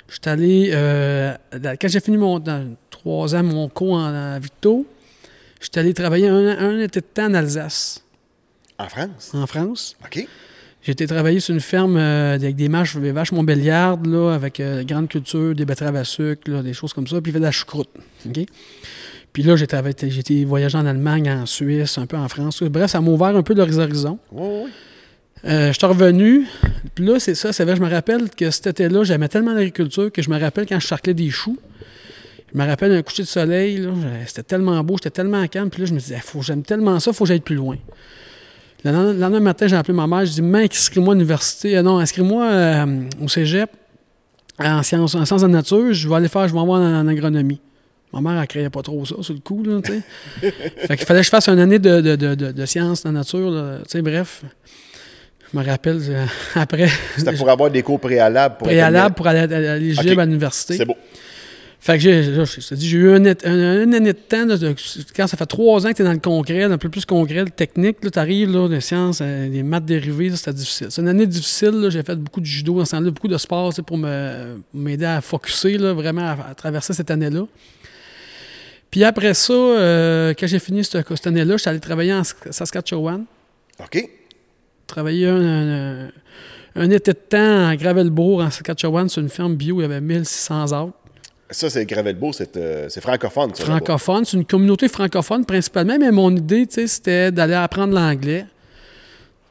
je 0.08 0.14
suis 0.14 0.30
allé. 0.30 0.72
dans- 1.60 1.76
quand 1.80 1.88
j'ai 1.88 2.00
fini 2.00 2.18
mon 2.18 2.40
dans 2.40 2.76
trois 2.90 3.36
ans 3.36 3.44
mon 3.44 3.70
cours 3.70 3.94
en, 3.94 4.14
à 4.14 4.40
Victo, 4.40 4.86
je 5.60 5.66
suis 5.72 5.80
allé 5.80 5.94
travailler 5.94 6.28
un, 6.28 6.48
un 6.58 6.80
été 6.80 7.02
de 7.02 7.06
temps 7.06 7.26
en 7.28 7.34
Alsace, 7.36 8.04
En 8.80 8.88
France? 8.90 9.32
en 9.34 9.48
France. 9.48 9.96
OK. 10.04 10.28
J'ai 10.82 10.92
été 10.92 11.08
travailler 11.08 11.40
sur 11.40 11.54
une 11.54 11.62
ferme 11.62 11.96
euh, 11.96 12.36
avec 12.36 12.56
des 12.58 12.68
vaches, 12.68 12.98
des 12.98 13.14
vaches 13.14 13.32
Montbéliardes, 13.32 14.06
là, 14.06 14.32
avec 14.34 14.60
euh, 14.60 14.84
grande 14.84 15.08
culture, 15.08 15.56
des 15.56 15.64
betteraves 15.66 15.96
à 15.96 16.04
sucre, 16.04 16.52
là, 16.52 16.62
des 16.62 16.74
choses 16.74 16.92
comme 16.92 17.08
ça, 17.08 17.22
puis 17.22 17.30
il 17.32 17.34
fait 17.34 17.40
de 17.40 17.46
la 17.46 17.52
choucroute. 17.52 17.88
OK? 18.28 18.40
Puis 19.32 19.44
là, 19.44 19.56
j'ai 19.56 19.64
été 19.64 20.44
voyager 20.44 20.78
en 20.78 20.86
Allemagne, 20.86 21.30
en 21.32 21.46
Suisse, 21.46 21.98
un 21.98 22.06
peu 22.06 22.18
en 22.18 22.28
France. 22.28 22.62
Bref, 22.64 22.92
ça 22.92 23.00
m'a 23.00 23.10
ouvert 23.12 23.36
un 23.36 23.44
peu 23.44 23.54
leurs 23.54 23.80
horizons. 23.80 24.20
Oui, 24.32 24.48
oui. 24.66 24.72
Euh, 25.46 25.74
je 25.74 25.78
suis 25.78 25.86
revenu, 25.86 26.48
puis 26.96 27.06
là, 27.06 27.20
c'est 27.20 27.36
ça, 27.36 27.52
c'est 27.52 27.66
vrai, 27.66 27.76
je 27.76 27.82
me 27.82 27.90
rappelle 27.90 28.30
que 28.30 28.50
cet 28.50 28.68
été-là, 28.68 29.04
j'aimais 29.04 29.28
tellement 29.28 29.54
l'agriculture 29.54 30.10
que 30.12 30.22
je 30.22 30.30
me 30.30 30.40
rappelle 30.40 30.66
quand 30.66 30.80
je 30.80 30.88
charclais 30.88 31.14
des 31.14 31.30
choux. 31.30 31.58
Je 32.54 32.58
me 32.58 32.66
rappelle 32.66 32.94
un 32.94 33.02
coucher 33.02 33.24
de 33.24 33.28
soleil, 33.28 33.78
là, 33.78 33.92
c'était 34.26 34.44
tellement 34.44 34.82
beau, 34.84 34.96
j'étais 34.98 35.10
tellement 35.10 35.46
calme, 35.48 35.70
puis 35.70 35.82
là, 35.82 35.88
je 35.88 35.94
me 35.94 36.00
disais, 36.00 36.20
faut, 36.24 36.42
j'aime 36.42 36.64
tellement 36.64 36.98
ça, 37.00 37.12
faut 37.12 37.26
que 37.26 37.28
j'aille 37.28 37.42
plus 37.42 37.56
loin. 37.56 37.78
Le 38.86 38.92
lendemain, 38.92 39.14
le 39.14 39.20
lendemain 39.20 39.40
matin, 39.42 39.68
j'ai 39.68 39.76
appelé 39.76 39.94
ma 39.94 40.08
mère, 40.08 40.26
je 40.26 40.32
dis, 40.32 40.42
maman, 40.42 40.64
inscris-moi 40.64 41.14
à 41.14 41.16
l'université, 41.16 41.78
Euh, 41.78 41.82
non, 41.82 42.00
inscris-moi 42.00 42.46
euh, 42.46 43.02
au 43.22 43.28
cégep 43.28 43.70
en 44.60 44.84
sciences, 44.84 45.16
en 45.16 45.26
sciences 45.26 45.42
de 45.42 45.48
la 45.48 45.54
nature, 45.54 45.92
je 45.94 46.08
vais 46.08 46.16
aller 46.16 46.28
faire, 46.30 46.48
je 46.48 46.54
vais 46.54 46.60
avoir 46.60 46.80
en, 46.80 47.00
en 47.02 47.08
agronomie. 47.08 47.60
Ma 48.14 48.22
mère, 48.22 48.40
elle 48.40 48.48
créait 48.48 48.70
pas 48.70 48.84
trop 48.84 49.04
ça 49.04 49.16
sur 49.22 49.34
le 49.34 49.40
coup, 49.40 49.64
là, 49.64 49.82
tu 49.84 49.92
sais. 49.92 50.52
fait 50.88 50.96
qu'il 50.98 51.06
fallait 51.08 51.22
que 51.22 51.26
je 51.26 51.32
fasse 51.32 51.50
une 51.50 51.60
année 51.60 51.80
de, 51.80 52.00
de, 52.02 52.16
de, 52.16 52.36
de, 52.36 52.52
de 52.52 52.66
sciences 52.66 53.04
de 53.04 53.10
la 53.10 53.14
nature, 53.14 53.80
tu 53.84 53.90
sais, 53.90 54.02
bref. 54.04 54.44
Je 55.54 55.60
me 55.60 55.64
rappelle, 55.66 56.00
euh, 56.10 56.26
après, 56.56 56.88
C'était 57.18 57.34
pour 57.34 57.50
avoir 57.50 57.70
des 57.70 57.84
cours 57.84 58.00
préalables. 58.00 58.58
Pour 58.58 58.68
préalable 58.68 59.14
pour 59.16 59.28
aller 59.28 59.54
à- 59.54 59.78
éligible 59.78 60.22
l'université. 60.24 60.78
C'est 60.78 60.86
beau. 60.86 60.98
Fait 61.80 61.96
que 61.98 62.00
j'ai, 62.00 62.24
j'ai 62.78 62.98
eu 62.98 63.10
un, 63.12 63.26
un- 63.26 63.84
une 63.84 63.94
année 63.94 64.14
de 64.14 64.18
temps, 64.18 64.46
là, 64.46 64.56
de- 64.58 64.74
quand 65.14 65.28
ça 65.28 65.36
fait 65.36 65.46
trois 65.46 65.86
ans 65.86 65.90
que 65.92 65.98
tu 65.98 66.02
es 66.02 66.06
dans 66.06 66.14
le 66.14 66.20
concret, 66.20 66.64
un 66.64 66.78
peu 66.78 66.88
plus 66.88 67.04
concret, 67.06 67.44
le 67.44 67.50
technique, 67.50 67.98
tu 68.10 68.18
arrives, 68.18 68.50
là, 68.54 68.70
des 68.70 68.80
sciences, 68.80 69.20
euh, 69.22 69.50
des 69.50 69.64
maths 69.64 69.84
dérivées, 69.84 70.34
c'était 70.34 70.54
difficile. 70.54 70.88
C'est 70.90 71.02
une 71.02 71.10
année 71.10 71.28
difficile, 71.28 71.88
j'ai 71.90 72.02
fait 72.02 72.16
beaucoup 72.16 72.40
de 72.40 72.46
judo 72.46 72.78
dans 72.80 72.86
ce 72.86 72.92
temps-là, 72.92 73.12
beaucoup 73.12 73.28
de 73.28 73.38
sport 73.38 73.74
pour 73.86 73.98
m'aider 73.98 75.06
à 75.06 75.20
focusser, 75.20 75.78
là, 75.78 75.92
vraiment 75.92 76.22
à, 76.26 76.38
à 76.52 76.56
traverser 76.56 76.94
cette 76.94 77.12
année-là. 77.12 77.46
Puis 78.90 79.04
après 79.04 79.34
ça, 79.34 79.52
euh, 79.54 80.34
quand 80.40 80.48
j'ai 80.48 80.60
fini 80.60 80.86
cette, 80.86 81.06
cette 81.10 81.28
année-là, 81.28 81.58
je 81.58 81.62
suis 81.62 81.70
allé 81.70 81.80
travailler 81.82 82.14
en 82.14 82.22
Saskatchewan. 82.50 83.26
OK. 83.84 84.10
Travailler 84.94 85.28
un, 85.28 86.06
un, 86.06 86.12
un 86.76 86.90
été 86.92 87.14
de 87.14 87.18
temps 87.18 87.68
à 87.68 87.76
Gravelbourg, 87.76 88.42
en 88.42 88.52
Saskatchewan, 88.52 89.10
sur 89.10 89.24
une 89.24 89.30
ferme 89.30 89.56
bio, 89.56 89.80
il 89.80 89.82
y 89.82 89.86
avait 89.86 90.00
1600 90.02 90.72
arbres. 90.72 90.94
Ça, 91.50 91.70
c'est 91.72 91.84
Gravelbeau, 91.86 92.32
c'est 92.32 92.56
euh, 92.58 92.86
c'est 92.90 93.02
francophone. 93.02 93.52
Ça, 93.56 93.66
francophone. 93.66 94.24
C'est 94.26 94.38
une 94.38 94.46
communauté 94.46 94.88
francophone 94.88 95.46
principalement, 95.46 95.98
mais 96.00 96.12
mon 96.12 96.36
idée, 96.36 96.68
tu 96.68 96.76
sais, 96.76 96.88
c'était 96.88 97.32
d'aller 97.32 97.54
apprendre 97.56 97.94
l'anglais. 97.96 98.46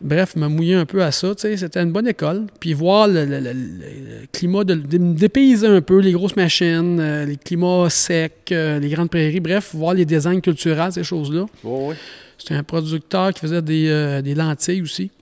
Bref, 0.01 0.35
me 0.35 0.49
mouiller 0.49 0.75
un 0.75 0.85
peu 0.87 1.03
à 1.03 1.13
ça, 1.13 1.33
tu 1.35 1.43
sais, 1.43 1.57
c'était 1.57 1.81
une 1.81 1.93
bonne 1.93 2.09
école. 2.09 2.47
Puis 2.59 2.73
voir 2.73 3.07
le, 3.07 3.25
le- 3.25 3.39
le- 3.39 3.53
le 3.53 4.27
climat, 4.33 4.65
de, 4.65 4.75
de 4.75 4.99
me 4.99 5.15
dépayser 5.15 5.67
un 5.69 5.81
peu, 5.81 5.99
les 6.01 6.11
grosses 6.13 6.35
machines, 6.35 6.99
euh, 7.01 7.25
les 7.25 7.37
climats 7.37 7.89
secs, 7.89 8.33
euh, 8.51 8.81
les 8.81 8.89
grandes 8.89 9.11
prairies, 9.11 9.39
bref, 9.41 9.71
voir 9.75 9.95
les 9.95 10.05
designs 10.05 10.41
culturels, 10.41 10.93
ces 10.93 11.05
choses-là. 11.05 11.47
Oui. 11.63 11.95
C'était 12.37 12.55
un 12.55 12.65
producteur 12.65 13.33
qui 13.33 13.39
faisait 13.41 13.63
des, 13.63 13.89
euh, 13.89 14.23
des 14.23 14.35
lentilles 14.35 14.83
aussi. 14.83 15.13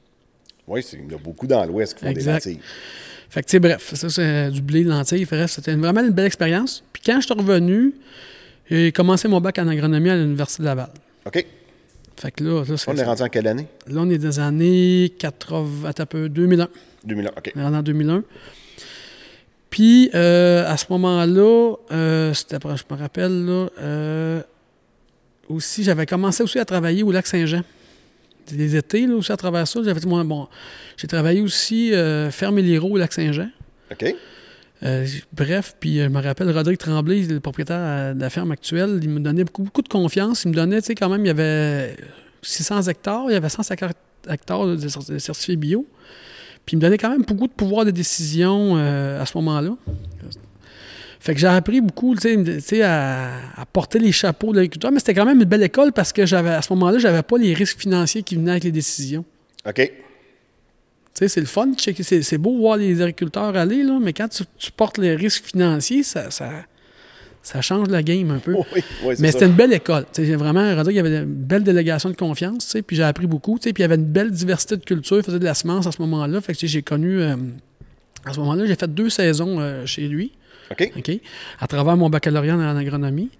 Oui, 0.70 0.86
il 0.92 1.10
y 1.10 1.14
en 1.14 1.16
a 1.16 1.20
beaucoup 1.20 1.46
dans 1.48 1.64
l'Ouest 1.64 1.94
qui 1.94 2.04
font 2.04 2.10
Exact. 2.10 2.44
des 2.44 2.50
lentilles. 2.52 2.62
Fait 3.28 3.42
que, 3.42 3.46
tu 3.46 3.50
sais, 3.52 3.58
bref, 3.60 3.94
ça, 3.94 4.08
c'est 4.08 4.50
du 4.50 4.62
blé, 4.62 4.84
de 4.84 4.88
lentilles. 4.88 5.24
Bref, 5.24 5.50
c'était 5.50 5.74
vraiment 5.74 6.00
une 6.00 6.10
belle 6.10 6.26
expérience. 6.26 6.82
Puis 6.92 7.02
quand 7.04 7.20
je 7.20 7.26
suis 7.26 7.34
revenu, 7.34 7.94
j'ai 8.70 8.92
commencé 8.92 9.26
mon 9.26 9.40
bac 9.40 9.58
en 9.58 9.66
agronomie 9.68 10.10
à 10.10 10.16
l'Université 10.16 10.62
de 10.62 10.68
Laval. 10.68 10.90
OK. 11.26 11.44
Fait 12.16 12.30
que 12.30 12.44
là, 12.44 12.62
là, 12.64 12.74
On 12.86 12.96
est 12.96 13.02
rendu 13.02 13.22
en 13.22 13.28
quelle 13.28 13.46
année? 13.48 13.66
Là, 13.88 14.00
on 14.02 14.10
est 14.10 14.18
des 14.18 14.38
années 14.38 15.12
80, 15.18 15.88
attends 15.88 16.02
un 16.04 16.06
peu, 16.06 16.28
2001. 16.28 16.68
2001. 17.04 17.28
OK. 17.30 17.52
On 17.56 17.60
est 17.60 17.62
rendu 17.64 17.76
en 17.76 17.82
2001. 17.82 18.24
Puis, 19.70 20.10
euh, 20.14 20.70
à 20.70 20.76
ce 20.76 20.86
moment-là, 20.90 21.74
euh, 21.92 22.34
c'était, 22.34 22.56
après, 22.56 22.76
je 22.76 22.84
me 22.92 22.98
rappelle, 22.98 23.44
là, 23.44 23.68
euh, 23.80 24.42
aussi, 25.48 25.82
j'avais 25.84 26.06
commencé 26.06 26.42
aussi 26.42 26.58
à 26.58 26.64
travailler 26.64 27.02
au 27.02 27.10
lac 27.12 27.26
Saint-Jean. 27.26 27.62
Les 28.52 28.76
étés, 28.76 29.06
là, 29.06 29.14
aussi, 29.14 29.32
à 29.32 29.36
travers 29.36 29.66
ça, 29.66 29.80
j'avais 29.82 30.00
moi, 30.06 30.24
bon, 30.24 30.48
j'ai 30.96 31.06
travaillé 31.06 31.40
aussi 31.40 31.92
euh, 31.92 32.30
ferme 32.30 32.58
Liro 32.58 32.90
au 32.90 32.96
lac 32.96 33.12
Saint-Jean. 33.12 33.48
OK. 33.90 34.14
Euh, 34.82 35.06
bref, 35.32 35.76
puis 35.78 36.00
euh, 36.00 36.04
je 36.04 36.08
me 36.08 36.22
rappelle, 36.22 36.50
Rodrigue 36.50 36.78
Tremblay, 36.78 37.22
le 37.22 37.40
propriétaire 37.40 38.14
de 38.14 38.20
la 38.20 38.30
ferme 38.30 38.50
actuelle, 38.52 38.98
il 39.02 39.10
me 39.10 39.20
donnait 39.20 39.44
beaucoup, 39.44 39.64
beaucoup 39.64 39.82
de 39.82 39.88
confiance. 39.88 40.44
Il 40.44 40.50
me 40.50 40.54
donnait, 40.54 40.80
tu 40.80 40.86
sais, 40.86 40.94
quand 40.94 41.08
même, 41.08 41.24
il 41.24 41.28
y 41.28 41.30
avait 41.30 41.96
600 42.42 42.82
hectares, 42.82 43.24
il 43.28 43.32
y 43.32 43.36
avait 43.36 43.48
150 43.48 43.92
hectares 44.28 44.66
de 44.66 45.18
certifiés 45.18 45.56
bio. 45.56 45.86
Puis 46.64 46.74
il 46.74 46.76
me 46.76 46.82
donnait 46.82 46.98
quand 46.98 47.10
même 47.10 47.22
beaucoup 47.22 47.46
de 47.46 47.52
pouvoir 47.52 47.84
de 47.84 47.90
décision 47.90 48.76
euh, 48.76 49.20
à 49.20 49.26
ce 49.26 49.36
moment-là. 49.38 49.76
Fait 51.22 51.34
que 51.34 51.40
j'ai 51.40 51.46
appris 51.48 51.82
beaucoup, 51.82 52.16
tu 52.16 52.60
sais, 52.60 52.82
à, 52.82 53.30
à 53.56 53.66
porter 53.66 53.98
les 53.98 54.10
chapeaux 54.10 54.52
de 54.52 54.56
l'agriculteur, 54.56 54.90
mais 54.90 55.00
c'était 55.00 55.12
quand 55.14 55.26
même 55.26 55.38
une 55.38 55.44
belle 55.44 55.62
école 55.62 55.92
parce 55.92 56.12
que 56.14 56.24
j'avais 56.24 56.48
à 56.50 56.62
ce 56.62 56.72
moment-là, 56.72 56.98
j'avais 56.98 57.22
pas 57.22 57.36
les 57.36 57.52
risques 57.52 57.78
financiers 57.78 58.22
qui 58.22 58.36
venaient 58.36 58.52
avec 58.52 58.64
les 58.64 58.72
décisions. 58.72 59.24
OK. 59.68 59.74
Tu 59.76 59.90
sais, 61.12 61.28
c'est 61.28 61.40
le 61.40 61.46
fun, 61.46 61.66
de 61.66 61.76
checker- 61.76 62.22
c'est 62.22 62.38
beau 62.38 62.56
voir 62.56 62.78
les 62.78 63.02
agriculteurs 63.02 63.54
aller, 63.54 63.82
là, 63.82 63.98
mais 64.00 64.14
quand 64.14 64.28
tu, 64.28 64.44
tu 64.56 64.72
portes 64.72 64.96
les 64.96 65.14
risques 65.14 65.44
financiers, 65.44 66.02
ça, 66.04 66.30
ça, 66.30 66.50
ça 67.42 67.60
change 67.60 67.88
la 67.88 68.02
game 68.02 68.30
un 68.30 68.38
peu. 68.38 68.54
Oui, 68.54 68.64
oui, 68.74 68.82
c'est 69.16 69.20
mais 69.20 69.30
c'était 69.32 69.44
une 69.46 69.52
belle 69.52 69.74
école. 69.74 70.06
Tu 70.14 70.24
sais, 70.24 70.34
vraiment, 70.36 70.74
Rodrigue, 70.74 70.94
il 70.94 71.04
y 71.04 71.06
avait 71.06 71.18
une 71.18 71.24
belle 71.26 71.64
délégation 71.64 72.08
de 72.08 72.16
confiance, 72.16 72.64
tu 72.64 72.70
sais, 72.70 72.82
puis 72.82 72.96
j'ai 72.96 73.02
appris 73.02 73.26
beaucoup. 73.26 73.58
tu 73.58 73.64
sais, 73.64 73.72
Puis 73.74 73.82
il 73.82 73.84
y 73.84 73.90
avait 73.92 73.96
une 73.96 74.06
belle 74.10 74.30
diversité 74.30 74.76
de 74.78 74.84
culture, 74.84 75.18
il 75.18 75.22
faisait 75.22 75.38
de 75.38 75.44
la 75.44 75.52
semence 75.54 75.86
à 75.86 75.92
ce 75.92 76.00
moment-là. 76.00 76.40
Fait 76.40 76.54
que 76.54 76.66
j'ai 76.66 76.82
connu, 76.82 77.20
euh, 77.20 77.36
à 78.24 78.32
ce 78.32 78.38
moment-là, 78.40 78.64
j'ai 78.64 78.76
fait 78.76 78.92
deux 78.94 79.10
saisons 79.10 79.60
euh, 79.60 79.84
chez 79.84 80.08
lui. 80.08 80.32
OK? 80.70 80.92
OK? 80.96 81.10
À 81.60 81.66
travers 81.66 81.96
mon 81.96 82.08
baccalauréat 82.10 82.54
en 82.56 82.76
agronomie. 82.76 83.30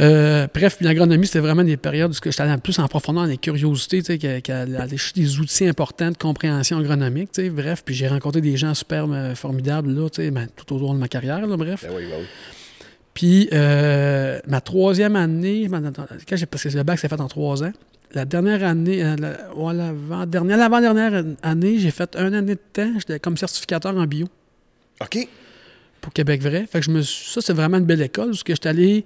Euh, 0.00 0.48
bref, 0.52 0.78
l'agronomie, 0.80 1.26
c'était 1.26 1.38
vraiment 1.38 1.62
des 1.62 1.76
périodes 1.76 2.10
où 2.10 2.14
j'étais 2.14 2.40
allé 2.42 2.60
plus 2.60 2.76
en 2.80 2.88
profondeur 2.88 3.24
dans 3.24 3.28
les 3.30 3.36
curiosités, 3.38 4.02
tu 4.02 4.06
sais, 4.06 4.18
qu'à- 4.18 4.40
qu'à 4.40 4.62
aller 4.62 4.96
chercher 4.96 5.12
des 5.14 5.38
outils 5.38 5.68
importants 5.68 6.10
de 6.10 6.16
compréhension 6.16 6.78
agronomique, 6.78 7.30
tu 7.30 7.42
sais, 7.42 7.50
bref, 7.50 7.82
puis 7.84 7.94
j'ai 7.94 8.08
rencontré 8.08 8.40
des 8.40 8.56
gens 8.56 8.74
super 8.74 9.06
euh, 9.08 9.36
formidables, 9.36 9.92
là, 9.94 10.08
tu 10.10 10.22
sais, 10.22 10.30
ben, 10.32 10.48
tout 10.56 10.74
au 10.74 10.78
long 10.80 10.94
de 10.94 10.98
ma 10.98 11.06
carrière, 11.06 11.46
là, 11.46 11.56
bref. 11.56 11.84
Ben 11.88 11.94
oui, 11.96 12.06
ben 12.10 12.16
oui. 12.18 12.26
Puis, 13.14 13.48
euh, 13.52 14.40
ma 14.48 14.60
troisième 14.60 15.14
année, 15.14 15.68
quand 16.28 16.36
j'ai, 16.36 16.46
parce 16.46 16.64
que 16.64 16.70
le 16.76 16.82
bac 16.82 16.98
s'est 16.98 17.06
fait 17.08 17.20
en 17.20 17.28
trois 17.28 17.62
ans, 17.62 17.72
la 18.14 18.24
dernière 18.24 18.64
année, 18.64 19.00
l'avant-dernière 19.56 21.24
année, 21.44 21.78
j'ai 21.78 21.90
fait 21.92 22.16
un 22.16 22.32
année 22.32 22.56
de 22.56 22.60
temps, 22.72 22.92
j'étais 22.98 23.20
comme 23.20 23.36
certificateur 23.36 23.96
en 23.96 24.06
bio 24.06 24.26
OK. 25.00 25.28
Pour 26.04 26.12
Québec 26.12 26.42
vrai. 26.42 26.66
Fait 26.70 26.80
que 26.80 26.84
je 26.84 26.90
me 26.90 27.00
suis- 27.00 27.32
ça, 27.32 27.40
c'est 27.40 27.54
vraiment 27.54 27.78
une 27.78 27.86
belle 27.86 28.02
école, 28.02 28.26
parce 28.30 28.42
que 28.42 28.52
j'étais 28.54 28.68
allé 28.68 29.04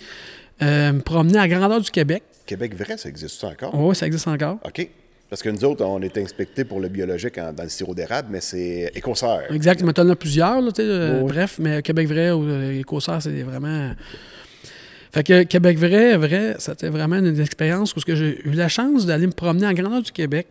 euh, 0.61 0.93
me 0.93 1.01
promener 1.01 1.39
à 1.39 1.47
grandeur 1.47 1.81
du 1.81 1.91
Québec. 1.91 2.25
Québec 2.45 2.75
vrai, 2.75 2.97
ça 2.97 3.09
existe 3.09 3.43
encore? 3.45 3.73
Oui, 3.75 3.95
ça 3.95 4.07
existe 4.09 4.27
encore. 4.27 4.59
OK. 4.65 4.89
Parce 5.31 5.43
que 5.43 5.51
nous 5.51 5.65
autres, 5.65 5.85
on 5.85 6.01
est 6.03 6.17
inspectés 6.19 6.65
pour 6.65 6.81
le 6.81 6.89
biologique 6.89 7.39
en- 7.39 7.53
dans 7.53 7.63
le 7.63 7.69
sirop 7.69 7.95
d'érable, 7.95 8.29
mais 8.33 8.41
c'est 8.41 8.91
écossaire. 8.95 9.43
Exact, 9.53 9.83
mais 9.85 9.93
t'en 9.93 10.09
as 10.09 10.17
plusieurs, 10.17 10.61
là, 10.61 10.71
euh, 10.81 11.21
Oui, 11.23 11.29
bref, 11.33 11.59
mais 11.61 11.81
Québec 11.83 12.09
vrai 12.09 12.31
ou 12.33 12.43
euh, 12.49 12.81
Écossais, 12.81 13.13
c'est 13.21 13.43
vraiment... 13.43 13.93
Fait 15.13 15.23
que 15.23 15.43
Québec 15.45 15.79
vrai, 15.79 16.17
vrai, 16.17 16.57
c'était 16.59 16.89
vraiment 16.91 17.17
une 17.17 17.39
expérience 17.41 17.95
où 17.97 18.01
ce 18.01 18.05
que 18.05 18.15
j'ai 18.15 18.41
eu 18.47 18.53
la 18.53 18.69
chance 18.69 19.07
d'aller 19.07 19.27
me 19.27 19.33
promener 19.33 19.67
en 19.67 19.73
grandeur 19.73 20.03
du 20.03 20.13
Québec, 20.13 20.47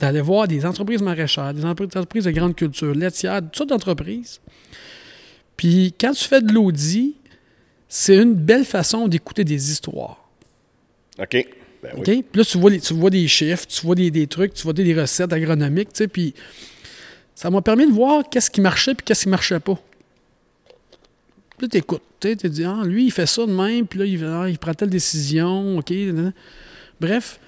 d'aller 0.00 0.20
voir 0.20 0.48
des 0.48 0.64
entreprises 0.66 1.02
maraîchères, 1.02 1.54
des 1.54 1.64
entreprises 1.64 2.24
de 2.24 2.30
grande 2.30 2.56
culture, 2.56 2.94
laitières, 2.94 3.42
toutes 3.42 3.56
sortes 3.56 3.68
d'entreprises. 3.70 4.40
Puis 5.56 5.94
quand 6.00 6.12
tu 6.12 6.24
fais 6.24 6.40
de 6.40 6.52
l'audit, 6.52 7.14
c'est 7.88 8.16
une 8.16 8.34
belle 8.34 8.64
façon 8.64 9.06
d'écouter 9.08 9.44
des 9.44 9.70
histoires. 9.70 10.18
OK. 11.18 11.46
Ben 11.82 11.90
oui. 11.94 12.00
OK? 12.00 12.04
Puis 12.04 12.24
là, 12.34 12.44
tu 12.44 12.58
vois, 12.58 12.70
les- 12.70 12.80
tu 12.80 12.94
vois 12.94 13.10
des 13.10 13.26
chiffres, 13.28 13.66
tu 13.66 13.84
vois 13.84 13.94
des, 13.94 14.10
des 14.10 14.26
trucs, 14.26 14.54
tu 14.54 14.62
vois 14.62 14.72
des, 14.72 14.84
des 14.84 14.98
recettes 15.00 15.32
agronomiques, 15.32 15.92
tu 15.92 15.98
sais, 15.98 16.08
puis 16.08 16.32
ça 17.34 17.50
m'a 17.50 17.60
permis 17.60 17.86
de 17.86 17.92
voir 17.92 18.22
qu'est-ce 18.30 18.50
qui 18.50 18.60
marchait 18.60 18.94
puis 18.94 19.04
qu'est-ce 19.04 19.24
qui 19.24 19.28
marchait 19.28 19.58
pas. 19.60 19.74
Puis 21.58 21.66
là, 21.66 21.68
t'écoutes, 21.68 22.02
tu 22.20 22.36
te 22.36 22.46
dis, 22.46 22.64
ah, 22.64 22.82
lui, 22.84 23.06
il 23.06 23.10
fait 23.10 23.26
ça 23.26 23.44
de 23.46 23.52
même, 23.52 23.86
puis 23.86 23.98
là, 23.98 24.04
il, 24.06 24.24
ah, 24.24 24.48
il 24.48 24.58
prend 24.58 24.74
telle 24.74 24.90
décision, 24.90 25.78
OK? 25.78 25.92
Bref. 27.00 27.40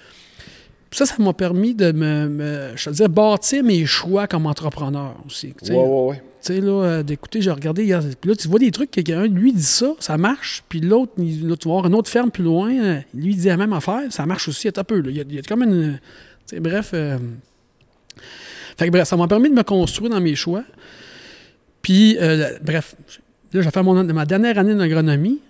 Puis 0.90 0.98
ça, 0.98 1.06
ça 1.06 1.14
m'a 1.18 1.32
permis 1.32 1.74
de 1.74 1.90
me, 1.92 2.28
me- 2.28 2.72
je 2.76 2.90
te 2.90 2.94
dire, 2.94 3.08
bâtir 3.08 3.62
mes 3.64 3.86
choix 3.86 4.26
comme 4.26 4.46
entrepreneur 4.46 5.16
aussi. 5.26 5.54
Ouais, 5.62 5.76
ouais, 5.76 6.08
ouais. 6.10 6.22
Tu 6.44 6.52
sais, 6.52 6.60
là, 6.60 6.82
euh, 6.84 7.02
d'écouter, 7.02 7.40
j'ai 7.40 7.50
regardé, 7.50 7.84
hier, 7.84 8.02
puis 8.20 8.28
là, 8.28 8.36
tu 8.36 8.48
vois 8.48 8.58
des 8.58 8.70
trucs, 8.70 8.90
quelqu'un, 8.90 9.26
lui, 9.26 9.50
dit 9.50 9.62
ça, 9.62 9.94
ça 9.98 10.18
marche, 10.18 10.62
puis 10.68 10.78
l'autre, 10.78 11.12
là, 11.16 11.56
tu 11.56 11.68
vas 11.68 11.74
voir 11.74 11.86
une 11.86 11.94
autre 11.94 12.10
ferme 12.10 12.30
plus 12.30 12.44
loin, 12.44 12.70
euh, 12.70 13.00
lui, 13.14 13.30
il 13.30 13.36
dit 13.38 13.46
la 13.46 13.56
même 13.56 13.72
affaire, 13.72 14.02
ça 14.10 14.26
marche 14.26 14.46
aussi, 14.48 14.68
un 14.68 14.84
peu, 14.84 15.00
là. 15.00 15.08
Il 15.08 15.16
y 15.16 15.20
a, 15.20 15.24
il 15.26 15.34
y 15.36 15.38
a 15.38 15.42
comme 15.42 15.62
une... 15.62 15.98
Tu 16.46 16.56
sais, 16.56 16.60
bref... 16.60 16.90
euh, 16.92 17.16
fait 18.76 18.86
que 18.86 18.90
bref, 18.90 19.08
ça 19.08 19.16
m'a 19.16 19.26
permis 19.26 19.48
de 19.48 19.54
me 19.54 19.62
construire 19.62 20.10
dans 20.10 20.20
mes 20.20 20.34
choix. 20.34 20.64
Puis, 21.80 22.18
euh, 22.20 22.58
bref, 22.62 22.94
là, 23.54 23.62
j'ai 23.62 23.70
fait 23.70 23.82
mon, 23.82 24.04
ma 24.04 24.26
dernière 24.26 24.58
année 24.58 24.74
d'agronomie, 24.74 25.40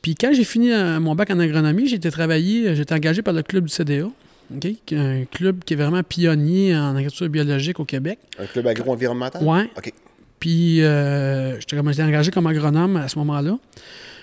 puis 0.00 0.14
quand 0.14 0.32
j'ai 0.32 0.44
fini 0.44 0.70
mon 0.98 1.14
bac 1.14 1.30
en 1.30 1.40
agronomie, 1.40 1.88
j'ai 1.88 1.96
été 1.96 2.10
travailler, 2.10 2.74
j'ai 2.74 2.82
été 2.82 2.94
engagé 2.94 3.20
par 3.20 3.34
le 3.34 3.42
club 3.42 3.64
du 3.64 3.70
CDA, 3.70 4.06
OK, 4.54 4.66
qui 4.86 4.94
est 4.94 4.98
un 4.98 5.24
club 5.26 5.62
qui 5.62 5.74
est 5.74 5.76
vraiment 5.76 6.02
pionnier 6.02 6.74
en 6.74 6.96
agriculture 6.96 7.28
biologique 7.28 7.80
au 7.80 7.84
Québec. 7.84 8.18
Un 8.38 8.46
club 8.46 8.66
agro-environnemental? 8.66 9.42
OK. 9.76 9.92
Puis, 10.40 10.82
euh, 10.82 11.58
j'étais 11.60 11.78
engagé 11.78 12.30
comme 12.30 12.46
agronome 12.46 12.96
à 12.96 13.08
ce 13.08 13.18
moment-là. 13.18 13.58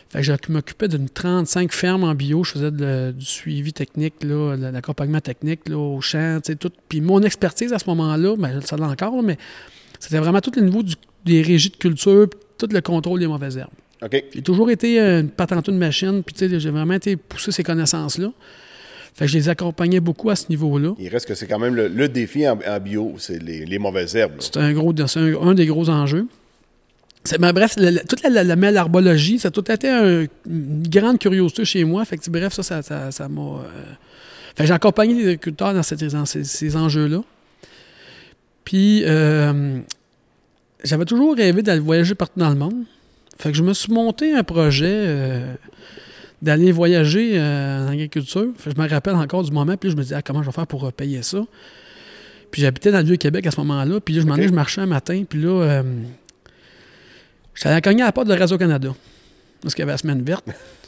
Fait 0.09 0.19
que 0.19 0.23
je 0.25 0.31
m'occupais 0.49 0.87
d'une 0.87 1.09
35 1.09 1.73
fermes 1.73 2.03
en 2.03 2.13
bio. 2.15 2.43
Je 2.43 2.51
faisais 2.51 2.71
de- 2.71 3.11
du 3.11 3.25
suivi 3.25 3.73
technique, 3.73 4.23
là, 4.23 4.55
de 4.55 4.67
l'accompagnement 4.67 5.19
technique 5.19 5.67
là, 5.67 5.77
au 5.77 5.99
champ, 5.99 6.39
tu 6.43 6.51
sais, 6.51 6.55
tout. 6.55 6.71
Puis 6.87 7.01
mon 7.01 7.21
expertise 7.23 7.73
à 7.73 7.79
ce 7.79 7.89
moment-là, 7.89 8.35
ben, 8.37 8.61
ça 8.61 8.77
l'ai 8.77 8.83
encore, 8.83 9.15
là, 9.15 9.21
mais 9.23 9.37
c'était 9.99 10.19
vraiment 10.19 10.41
tout 10.41 10.51
le 10.55 10.61
niveau 10.61 10.83
du- 10.83 10.93
des 11.25 11.41
régies 11.41 11.71
de 11.71 11.75
culture, 11.77 12.29
puis 12.29 12.39
tout 12.57 12.67
le 12.71 12.81
contrôle 12.81 13.19
des 13.19 13.27
mauvaises 13.27 13.57
herbes. 13.57 13.71
J'ai 14.33 14.41
toujours 14.43 14.69
été 14.69 15.01
euh, 15.01 15.21
une 15.21 15.29
patenteuse 15.29 15.73
de 15.73 15.79
machine, 15.79 16.21
puis 16.23 16.33
tu 16.35 16.47
sais, 16.47 16.59
j'ai 16.59 16.69
vraiment 16.69 16.93
été 16.93 17.15
pousser 17.15 17.51
ces 17.51 17.63
connaissances-là. 17.63 18.31
Fait 19.15 19.25
que 19.25 19.31
je 19.31 19.37
les 19.37 19.47
accompagnais 19.49 20.01
beaucoup 20.01 20.29
à 20.29 20.35
ce 20.35 20.45
niveau-là. 20.49 20.93
Il 20.99 21.07
reste 21.07 21.25
que 21.25 21.35
c'est 21.35 21.47
quand 21.47 21.57
même 21.57 21.73
le, 21.73 21.87
le 21.87 22.09
défi 22.09 22.47
en, 22.47 22.59
en 22.67 22.79
bio, 22.81 23.15
c'est 23.17 23.41
les, 23.41 23.65
les 23.65 23.79
mauvaises 23.79 24.13
herbes. 24.15 24.33
C'est 24.39 24.57
un 24.57 24.73
gros, 24.73 24.93
c'est 25.07 25.19
un, 25.19 25.41
un 25.41 25.53
des 25.53 25.65
gros 25.65 25.89
enjeux. 25.89 26.27
Mais 27.39 27.53
bref, 27.53 27.75
toute 28.07 28.21
la, 28.23 28.43
la, 28.43 28.55
mélarbologie, 28.55 29.39
ça 29.39 29.47
a 29.47 29.51
tout 29.51 29.71
été 29.71 29.89
un- 29.89 30.25
une 30.45 30.83
grande 30.87 31.17
curiosité 31.17 31.65
chez 31.65 31.83
moi. 31.85 32.03
Fait 32.05 32.17
que, 32.17 32.29
bref, 32.29 32.53
ça, 32.53 32.61
ça, 32.61 32.81
ça, 32.83 33.09
ça 33.11 33.27
m'a. 33.29 33.41
euh, 33.41 33.63
Fait 34.55 34.63
que 34.63 34.67
j'ai 34.67 34.73
accompagné 34.73 35.13
les 35.15 35.23
agriculteurs 35.29 35.73
dans, 35.73 35.81
cette- 35.81 36.03
dans 36.03 36.25
ces, 36.25 36.43
ces 36.43 36.75
enjeux-là. 36.75 37.23
Puis, 38.63 39.03
euh, 39.05 39.79
j'avais 40.83 41.05
toujours 41.05 41.35
rêvé 41.35 41.61
d'aller 41.61 41.79
voyager 41.79 42.15
partout 42.15 42.39
dans 42.39 42.49
le 42.49 42.55
monde. 42.55 42.83
Fait 43.39 43.51
que 43.51 43.57
je 43.57 43.63
me 43.63 43.73
suis 43.73 43.91
monté 43.91 44.33
un 44.33 44.43
projet 44.43 44.85
euh, 44.89 45.53
d'aller 46.45 46.71
voyager 46.71 47.33
euh, 47.35 47.85
en 47.85 47.89
agriculture. 47.91 48.47
Fait 48.57 48.71
je 48.75 48.81
me 48.81 48.87
rappelle 48.87 49.15
encore 49.15 49.43
du 49.43 49.51
moment, 49.51 49.75
puis 49.75 49.89
là, 49.89 49.93
je 49.93 49.97
me 49.97 50.03
disais, 50.03 50.15
ah, 50.15 50.21
comment 50.21 50.41
je 50.41 50.47
vais 50.47 50.53
faire 50.53 50.67
pour 50.67 50.85
euh, 50.85 50.91
payer 50.91 51.21
ça? 51.23 51.39
Puis 52.51 52.61
j'habitais 52.61 52.91
dans 52.91 52.99
le 52.99 53.03
Vieux-Québec 53.05 53.45
à 53.47 53.51
ce 53.51 53.57
moment-là. 53.61 53.99
Puis 53.99 54.13
là, 54.13 54.21
je 54.21 54.25
m'en 54.27 54.33
Ok. 54.33 54.39
allais, 54.39 54.47
je 54.47 54.53
marchais 54.53 54.79
un 54.81 54.85
matin. 54.85 55.23
Puis 55.27 55.41
là, 55.41 55.49
euh, 55.49 55.83
j'étais 57.53 57.69
allé 57.69 57.81
cogner 57.81 58.03
à 58.03 58.05
la 58.05 58.11
porte 58.11 58.27
de 58.27 58.33
Radio-Canada. 58.33 58.89
Parce 59.61 59.73
qu'il 59.73 59.81
y 59.81 59.83
avait 59.83 59.93
la 59.93 59.97
semaine 59.97 60.21
verte. 60.21 60.45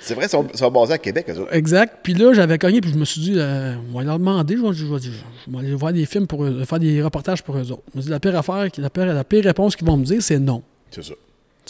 C'est 0.00 0.14
vrai, 0.14 0.26
ils 0.26 0.28
sont, 0.28 0.70
basés 0.70 0.92
à 0.92 0.98
Québec, 0.98 1.26
eux 1.30 1.40
autres. 1.40 1.52
Exact. 1.54 1.98
Puis 2.02 2.14
là, 2.14 2.32
j'avais 2.32 2.58
cogné, 2.58 2.80
puis 2.80 2.92
je 2.92 2.96
me 2.98 3.04
suis 3.04 3.20
dit, 3.20 3.34
euh, 3.36 3.74
on 3.92 3.98
va 3.98 4.04
leur 4.04 4.18
demander, 4.20 4.56
je 4.56 4.62
vais, 4.62 4.72
je 4.72 4.84
vais- 4.86 5.00
je 5.46 5.50
vais 5.50 5.58
aller 5.58 5.74
voir 5.74 5.92
des 5.92 6.06
films 6.06 6.26
pour 6.28 6.44
eux, 6.44 6.64
faire 6.64 6.78
des 6.78 7.02
reportages 7.02 7.42
pour 7.42 7.56
eux 7.56 7.72
autres. 7.72 7.82
Je 7.92 7.98
me 7.98 8.02
dis, 8.04 8.10
la 8.10 8.20
pire 8.20 8.36
affaire, 8.38 8.68
la 8.78 8.90
pire, 8.90 9.06
la 9.06 9.24
pire 9.24 9.42
réponse 9.44 9.74
qu'ils 9.74 9.86
vont 9.86 9.96
me 9.96 10.04
dire, 10.04 10.22
c'est 10.22 10.38
non. 10.38 10.62
C'est 10.92 11.02
ça. 11.02 11.14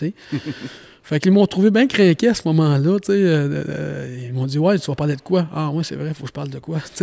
fait 1.03 1.21
qu'ils 1.21 1.33
m'ont 1.33 1.47
trouvé 1.47 1.71
bien 1.71 1.87
craqué 1.87 2.29
à 2.29 2.35
ce 2.35 2.43
moment-là. 2.47 2.99
sais, 3.05 3.13
euh, 3.13 3.65
euh, 3.69 4.27
ils 4.29 4.33
m'ont 4.33 4.47
dit 4.47 4.59
Ouais, 4.59 4.79
tu 4.79 4.87
vas 4.91 4.95
parler 4.95 5.17
de 5.17 5.21
quoi? 5.21 5.47
Ah, 5.55 5.71
ouais, 5.71 5.85
c'est 5.85 5.97
vrai, 5.97 6.09
il 6.09 6.15
faut 6.15 6.23
que 6.23 6.29
je 6.29 6.33
parle 6.33 6.49
de 6.51 6.59
quoi? 6.59 6.79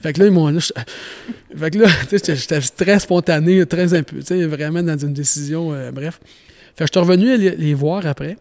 fait 0.00 0.12
que 0.12 0.20
là, 0.20 0.26
ils 0.26 0.32
m'ont. 0.32 0.48
là, 0.48 0.60
fait 1.56 1.70
que 1.70 1.78
là, 1.78 1.88
j'étais- 2.10 2.60
très 2.60 2.98
spontané, 2.98 3.64
très 3.66 3.92
impu, 3.94 4.16
tu 4.20 4.26
sais, 4.26 4.44
vraiment 4.46 4.82
dans 4.82 4.98
une 4.98 5.12
décision. 5.12 5.72
euh, 5.72 5.90
bref. 5.90 6.20
Fait 6.76 6.84
que 6.84 6.90
je 6.92 6.98
suis 6.98 7.06
revenu 7.08 7.36
les, 7.36 7.74
voir 7.74 8.06
après. 8.06 8.36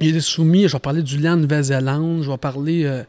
Il 0.00 0.16
est 0.16 0.20
soumis, 0.20 0.66
je 0.68 0.72
vais 0.74 0.78
parler 0.78 1.02
du 1.02 1.18
land 1.18 1.36
Nouvelle-Zélande, 1.36 2.22
je 2.22 2.30
vais 2.30 2.38
parler. 2.38 2.84
euh, 2.84 3.02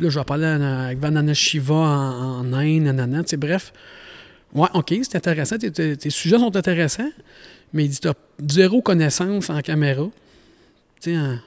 là, 0.00 0.08
je 0.10 0.18
vais 0.18 0.24
parler 0.24 0.44
avec 0.46 0.98
Vandana 0.98 1.32
Shiva 1.34 1.74
en, 1.74 2.40
en 2.40 2.52
Inde, 2.52 2.82
nanana, 2.82 3.22
bref. 3.38 3.72
Ouais, 4.54 4.68
OK, 4.74 4.94
c'est 5.02 5.16
intéressant. 5.16 5.56
Tes 5.58 6.10
sujets 6.10 6.38
sont 6.38 6.54
intéressants, 6.56 7.10
mais 7.76 7.84
il 7.84 7.90
dit 7.90 8.00
tu 8.00 8.08
as 8.08 8.14
zéro 8.48 8.82
connaissance 8.82 9.50
en 9.50 9.60
caméra. 9.60 10.04
Tu 11.00 11.12
sais, 11.12 11.16
en- 11.18 11.38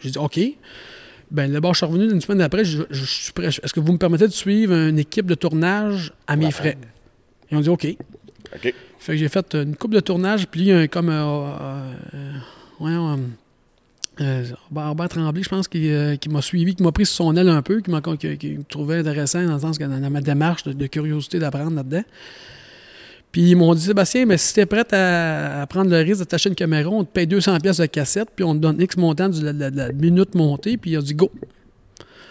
J'ai 0.00 0.10
dit 0.10 0.18
OK. 0.18 0.40
Ben, 1.30 1.52
là-bas, 1.52 1.70
je 1.72 1.76
suis 1.78 1.86
revenu 1.86 2.10
une 2.10 2.20
semaine 2.22 2.40
après. 2.40 2.64
Je, 2.64 2.82
je 2.90 3.04
suis 3.04 3.32
prêt. 3.32 3.48
Est-ce 3.48 3.72
que 3.72 3.80
vous 3.80 3.92
me 3.92 3.98
permettez 3.98 4.26
de 4.26 4.32
suivre 4.32 4.74
une 4.74 4.98
équipe 4.98 5.26
de 5.26 5.34
tournage 5.34 6.12
à 6.26 6.36
mes 6.36 6.46
frais? 6.50 6.78
Ils 7.50 7.56
ont 7.58 7.60
dit 7.60 7.68
OK. 7.68 7.86
OK. 8.54 8.74
Fait 8.98 9.12
que 9.12 9.16
j'ai 9.18 9.28
fait 9.28 9.54
une 9.54 9.76
coupe 9.76 9.92
de 9.94 10.00
tournage, 10.00 10.46
puis 10.48 10.60
il 10.62 10.66
y 10.68 10.72
a 10.72 10.78
un 10.78 10.86
comme. 10.86 11.10
euh, 11.10 11.22
euh, 11.60 11.92
euh, 12.82 13.16
euh, 14.20 14.44
Robert- 14.74 15.08
Tremblay, 15.08 15.42
je 15.42 15.48
pense, 15.48 15.68
qui, 15.68 15.90
euh, 15.90 16.16
qui 16.16 16.28
m'a 16.28 16.42
suivi, 16.42 16.74
qui 16.74 16.82
m'a 16.82 16.90
pris 16.92 17.06
sur 17.06 17.16
son 17.16 17.36
aile 17.36 17.48
un 17.48 17.62
peu, 17.62 17.80
qui, 17.80 17.90
m'a, 17.90 18.00
qui, 18.00 18.36
qui 18.38 18.48
me 18.58 18.62
trouvait 18.64 18.98
intéressant 18.98 19.44
dans 19.44 19.54
le 19.54 19.60
sens 19.60 19.78
que 19.78 19.84
dans, 19.84 19.98
dans 20.00 20.10
ma 20.10 20.20
démarche 20.20 20.64
de, 20.64 20.72
de 20.72 20.86
curiosité 20.86 21.38
d'apprendre 21.38 21.76
là-dedans. 21.76 22.02
Puis 23.32 23.50
ils 23.50 23.56
m'ont 23.56 23.74
dit, 23.74 23.82
Sébastien, 23.82 24.24
mais 24.24 24.38
si 24.38 24.54
tu 24.54 24.60
es 24.60 24.66
prêt 24.66 24.86
à, 24.94 25.62
à 25.62 25.66
prendre 25.66 25.90
le 25.90 25.98
risque 25.98 26.20
de 26.20 26.24
t'acheter 26.24 26.48
une 26.48 26.54
caméra, 26.54 26.88
on 26.88 27.04
te 27.04 27.10
paye 27.10 27.26
200 27.26 27.58
pièces 27.60 27.76
de 27.76 27.86
cassette, 27.86 28.28
puis 28.34 28.44
on 28.44 28.54
te 28.54 28.58
donne 28.60 28.80
X 28.80 28.96
montant 28.96 29.28
de 29.28 29.50
la, 29.50 29.70
de 29.70 29.92
minute 29.92 30.34
montée, 30.34 30.76
puis 30.78 30.92
il 30.92 30.96
a 30.96 31.02
dit 31.02 31.14
go. 31.14 31.30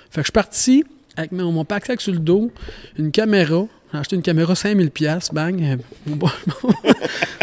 Fait 0.10 0.22
que 0.22 0.22
je 0.22 0.24
suis 0.24 0.32
parti 0.32 0.84
avec 1.16 1.32
mon, 1.32 1.52
mon 1.52 1.66
pack 1.66 2.02
sur 2.02 2.14
le 2.14 2.20
dos, 2.20 2.52
une 2.98 3.12
caméra. 3.12 3.66
J'ai 3.94 4.00
acheté 4.00 4.16
une 4.16 4.22
caméra 4.22 4.56
5000 4.56 4.92
pièces, 4.92 5.30
bang. 5.32 5.62
euh, 6.10 6.16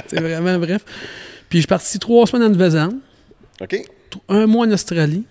C'est 0.09 0.21
vraiment 0.21 0.59
bref. 0.59 0.85
Puis 1.49 1.59
je 1.59 1.63
suis 1.63 1.67
parti 1.69 1.99
trois 1.99 2.27
semaines 2.27 2.49
en 2.49 2.51
Nouvelle-Zélande, 2.51 2.99
OK. 3.61 3.77
un 4.29 4.47
mois 4.47 4.67
en 4.67 4.71
Australie, 4.73 5.25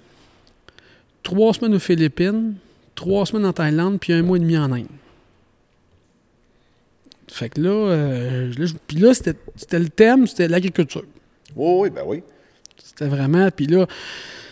trois 1.23 1.53
semaines 1.53 1.75
aux 1.75 1.79
Philippines, 1.79 2.55
trois 2.95 3.25
semaines 3.25 3.45
en 3.45 3.53
Thaïlande, 3.53 3.99
puis 3.99 4.13
un 4.13 4.23
mois 4.23 4.37
et 4.37 4.39
demi 4.39 4.57
en 4.57 4.71
Inde. 4.71 4.87
Fait 7.35 7.49
que 7.49 7.59
là, 7.61 7.69
euh, 7.71 8.51
là, 8.55 8.65
puis 8.87 8.97
là, 8.97 9.11
c'était 9.15 9.79
le 9.79 9.89
thème, 9.89 10.27
c'était 10.27 10.47
l'agriculture. 10.47 11.03
Oui, 11.55 11.73
oui, 11.79 11.89
ben 11.89 12.03
oui. 12.05 12.21
C'était 12.77 13.07
vraiment. 13.07 13.49
Puis 13.49 13.65
là, 13.65 13.87
tu 13.87 13.93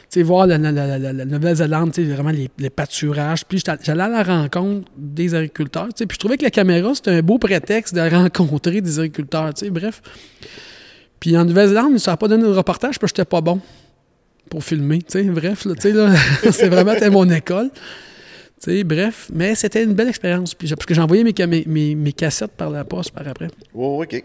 sais, 0.09 0.23
voir 0.23 0.47
la, 0.47 0.57
la- 0.57 0.71
la- 0.71 0.97
la- 0.97 1.13
la 1.13 1.25
Nouvelle-Zélande, 1.25 1.91
tu 1.93 2.03
sais, 2.03 2.11
vraiment 2.11 2.31
les, 2.31 2.49
les 2.57 2.71
pâturages. 2.71 3.45
Puis 3.45 3.61
j'allais 3.83 4.01
à 4.03 4.07
la 4.09 4.23
rencontre 4.23 4.87
des 4.97 5.35
agriculteurs. 5.35 5.89
tu 5.89 5.91
sais, 5.97 6.05
Puis 6.07 6.15
je 6.15 6.19
trouvais 6.19 6.37
que 6.37 6.43
la 6.43 6.49
caméra, 6.49 6.91
c'était 6.95 7.11
un 7.11 7.21
beau 7.21 7.37
prétexte 7.37 7.93
de 7.93 8.01
rencontrer 8.01 8.81
des 8.81 8.97
agriculteurs. 8.99 9.53
tu 9.53 9.65
sais, 9.65 9.71
Bref. 9.71 10.01
Puis 11.19 11.37
en 11.37 11.45
Nouvelle-Zélande, 11.45 11.99
ça 11.99 12.11
n'a 12.11 12.17
pas 12.17 12.27
donné 12.27 12.43
de 12.43 12.47
reportage 12.49 12.97
parce 12.97 13.11
que 13.11 13.17
j'étais 13.19 13.29
pas 13.29 13.41
bon 13.41 13.61
pour 14.49 14.63
filmer. 14.63 15.03
tu 15.03 15.19
sais, 15.19 15.23
Bref, 15.25 15.65
là, 15.65 15.75
tu 15.75 15.81
sais, 15.81 15.91
là, 15.93 16.15
c'est 16.51 16.67
vraiment 16.69 16.93
mon 17.11 17.29
école. 17.29 17.69
Bref, 18.85 19.29
mais 19.33 19.55
c'était 19.55 19.83
une 19.83 19.93
belle 19.93 20.09
expérience. 20.09 20.53
Parce 20.53 20.85
que 20.85 20.93
j'ai 20.93 21.01
envoyé 21.01 21.23
mes, 21.23 21.33
mes, 21.47 21.63
mes- 21.65 21.95
mes 21.95 22.13
cassettes 22.13 22.51
par 22.51 22.69
la 22.69 22.83
poste 22.83 23.11
par 23.11 23.27
après. 23.27 23.47
Oui, 23.73 24.03
OK. 24.05 24.23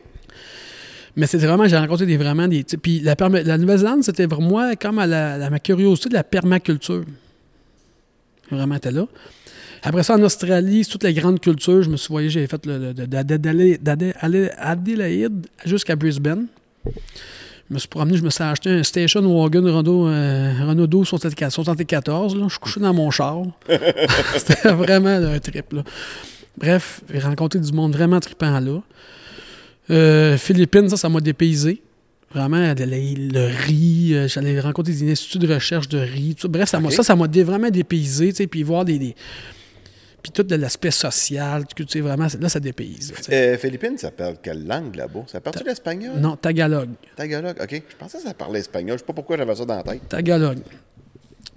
Mais 1.17 1.27
c'était 1.27 1.47
vraiment, 1.47 1.67
j'ai 1.67 1.79
rencontré 1.79 2.05
des, 2.05 2.19
vraiment 2.19 2.47
des. 2.47 2.63
Puis 2.65 3.01
la, 3.01 3.15
la 3.19 3.57
Nouvelle-Zélande, 3.57 4.05
c'était 4.05 4.29
pour 4.29 4.43
moi 4.43 4.77
comme 4.77 4.99
à, 4.99 5.07
la, 5.07 5.49
ma 5.49 5.59
curiosité 5.59 6.11
de 6.11 6.15
la 6.15 6.25
permaculture. 6.25 7.05
Vraiment, 8.51 8.75
était 8.75 8.91
là. 8.93 9.07
Après 9.83 10.03
ça, 10.03 10.15
en 10.17 10.23
Australie, 10.23 10.85
c'est 10.85 10.91
toutes 10.91 11.05
les 11.05 11.15
grandes 11.15 11.41
cultures. 11.41 11.83
Je 11.83 11.89
me 11.91 11.97
suis 11.97 12.09
voyagé, 12.09 12.41
j'ai 12.41 12.47
fait 12.47 12.63
d'Adélaïde 12.67 13.83
d'Adé- 13.83 14.51
Adélaïde 14.59 15.47
jusqu'à 15.65 15.97
Brisbane. 15.97 16.47
Je 17.69 17.75
me 17.75 17.79
suis 17.81 17.89
promené, 17.89 18.17
je 18.17 18.23
me 18.23 18.31
suis 18.31 18.45
acheté 18.45 18.71
un 18.71 18.83
station 18.85 19.21
wagon 19.23 19.63
Renault, 19.77 20.07
euh, 20.09 20.53
Renault 20.69 20.87
12 20.87 21.09
74. 21.09 22.37
Là. 22.37 22.45
Je 22.45 22.51
suis 22.51 22.59
couché 22.61 22.81
dans 22.81 22.95
mon 22.95 23.11
char. 23.11 23.43
C'était 24.37 24.71
vraiment 24.73 25.09
un 25.09 25.39
trip. 25.41 25.73
Là. 25.73 25.83
Bref, 26.57 27.01
j'ai 27.13 27.19
rencontré 27.19 27.59
du 27.59 27.73
monde 27.73 27.93
vraiment 27.93 28.21
trippant 28.21 28.61
là. 28.61 28.81
Euh, 29.91 30.37
Philippines, 30.37 30.89
ça, 30.89 30.97
ça 30.97 31.09
m'a 31.09 31.21
dépaysé. 31.21 31.83
Vraiment, 32.35 32.59
le 33.17 33.47
riz. 33.67 34.13
euh, 34.15 34.29
J'allais 34.29 34.61
rencontrer 34.61 34.93
des 34.93 35.11
instituts 35.13 35.39
de 35.39 35.53
recherche 35.53 35.89
de 35.89 35.99
riz. 35.99 36.35
tout 36.35 36.43
ça. 36.43 36.49
Bref, 36.49 36.69
ça 36.69 36.81
m'a 36.81 36.89
Ok. 36.89 36.95
ça, 36.95 37.03
ça 37.03 37.17
m'a 37.17 37.27
dé- 37.29 37.45
vraiment 37.45 37.71
dépaysé. 37.71 38.33
Puis 38.47 38.63
voir 38.63 38.85
des. 38.85 38.99
des- 38.99 39.15
puis 40.27 40.33
tout 40.33 40.43
de 40.43 40.57
l'aspect 40.57 40.91
social. 40.91 41.65
Tu 41.77 41.85
sais, 41.89 42.01
vraiment, 42.01 42.27
là, 42.41 42.49
ça 42.49 42.59
dépayse. 42.59 43.13
Euh, 43.31 43.57
Philippines, 43.59 43.97
ça 43.97 44.11
parle 44.11 44.37
quelle 44.43 44.67
langue 44.67 44.97
là-bas? 44.97 45.23
Ça 45.29 45.41
parle-tu 45.41 45.63
l'espagnol? 45.63 46.19
Non, 46.19 46.35
Tagalog. 46.35 46.89
Tagalog, 47.15 47.55
OK. 47.63 47.83
Je 47.89 47.97
pensais 47.97 48.19
que 48.19 48.25
ça 48.25 48.35
parlait 48.35 48.59
espagnol. 48.59 48.97
Je 48.97 49.03
sais 49.03 49.07
pas 49.07 49.13
pourquoi 49.13 49.37
j'avais 49.37 49.55
ça 49.55 49.65
dans 49.65 49.77
la 49.77 49.85
tête. 49.85 50.09
Tagalog. 50.09 50.59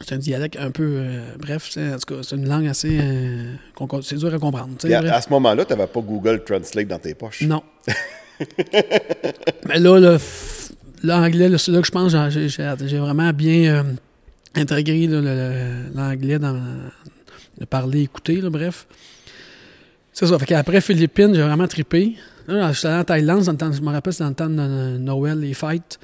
C'est 0.02 0.14
un 0.14 0.18
dialecte 0.20 0.56
un 0.60 0.70
peu. 0.70 0.84
euh, 0.84 1.36
bref, 1.40 1.68
c'est, 1.72 1.94
en 1.94 1.98
tout 1.98 2.14
cas, 2.14 2.22
c'est 2.22 2.36
une 2.36 2.48
langue 2.48 2.68
assez. 2.68 3.00
euh, 3.02 3.56
c'est 4.04 4.18
dur 4.18 4.32
à 4.32 4.38
comprendre. 4.38 4.76
à, 4.88 5.22
ce 5.22 5.30
moment-là, 5.32 5.66
tu 5.66 5.74
n'avais 5.74 5.88
pas 5.88 6.02
Google 6.02 6.44
Translate 6.44 6.88
dans 6.88 7.00
tes 7.00 7.16
poches. 7.16 7.42
Non. 7.42 7.64
Mais 9.68 9.80
là, 9.80 10.00
le 10.00 10.18
l'anglais, 11.02 11.58
c'est 11.58 11.72
là 11.72 11.82
que 11.82 11.88
je 11.88 11.92
pense 11.92 12.14
que 12.14 12.88
j'ai, 12.88 13.00
vraiment 13.00 13.34
bien 13.34 13.74
euh, 13.74 13.84
intégré 14.54 15.08
l'anglais 15.08 16.38
dans 16.38 16.54
parler, 17.66 18.02
écouter, 18.02 18.42
bref. 18.42 18.88
C'est 20.14 20.26
ça. 20.26 20.38
Fait 20.40 20.46
qu'après 20.46 20.82
Philippines, 20.82 21.34
j'ai 21.34 21.42
vraiment 21.42 21.68
trippé. 21.68 22.16
Là, 22.48 22.72
je 22.72 22.80
suis 22.80 22.88
allé 22.88 22.98
en 22.98 23.04
Thaïlande, 23.04 23.44
je 23.44 23.82
me 23.82 23.92
rappelle, 23.92 24.14
c'était 24.14 24.24
dans 24.24 24.30
le 24.30 24.36
temps 24.36 24.50
de 24.50 24.98
Noël, 24.98 25.40
les 25.40 25.54
fêtes. 25.54 26.00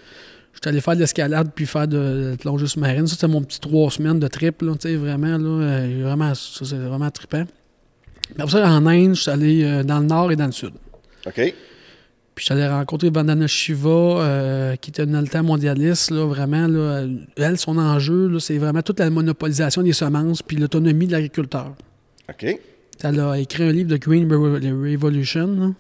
J'étais 0.54 0.70
allé 0.70 0.80
faire 0.80 0.96
de 0.96 1.02
l'escalade 1.02 1.52
puis 1.54 1.66
faire 1.66 1.88
de 1.88 2.32
la 2.32 2.38
plongée 2.38 2.68
sous-marine. 2.68 3.08
Ça, 3.08 3.16
c'était 3.16 3.28
mon 3.28 3.42
petit 3.42 3.60
trois 3.60 3.92
semaines 3.92 4.20
de 4.20 4.28
trip, 4.28 4.62
là, 4.62 4.74
vraiment, 4.98 5.38
là, 5.38 5.66
euh, 5.66 6.02
vraiment, 6.04 6.34
ça, 6.34 6.64
c'est 6.64 6.78
vraiment 6.78 7.10
trippant. 7.12 7.46
Après 8.40 8.52
ça, 8.52 8.68
en 8.68 8.86
Inde, 8.86 9.16
je 9.16 9.22
suis 9.22 9.32
allé 9.32 9.64
euh, 9.64 9.84
dans 9.84 10.00
le 10.00 10.06
nord 10.06 10.32
et 10.32 10.36
dans 10.36 10.46
le 10.46 10.52
sud. 10.52 10.72
OK? 11.26 11.54
Puis 12.36 12.46
j'allais 12.50 12.68
rencontrer 12.68 13.10
Vandana 13.10 13.48
Shiva, 13.48 13.90
euh, 13.90 14.76
qui 14.76 14.90
était 14.90 15.06
une 15.06 15.16
alta 15.16 15.42
mondialiste, 15.42 16.12
là, 16.12 16.26
vraiment. 16.26 16.68
Là, 16.68 17.06
elle, 17.38 17.58
son 17.58 17.78
enjeu, 17.78 18.28
là, 18.28 18.40
c'est 18.42 18.58
vraiment 18.58 18.82
toute 18.82 19.00
la 19.00 19.10
monopolisation 19.10 19.82
des 19.84 19.94
semences 19.94 20.42
puis 20.42 20.58
l'autonomie 20.58 21.08
de 21.08 21.14
l'agriculteur. 21.14 21.74
OK? 22.30 22.60
Elle 23.04 23.20
a 23.22 23.38
écrit 23.38 23.64
un 23.64 23.72
livre 23.72 23.90
de 23.90 23.98
Green 23.98 24.28
Revo- 24.30 24.92
Revolution, 24.94 25.48
là, 25.48 25.72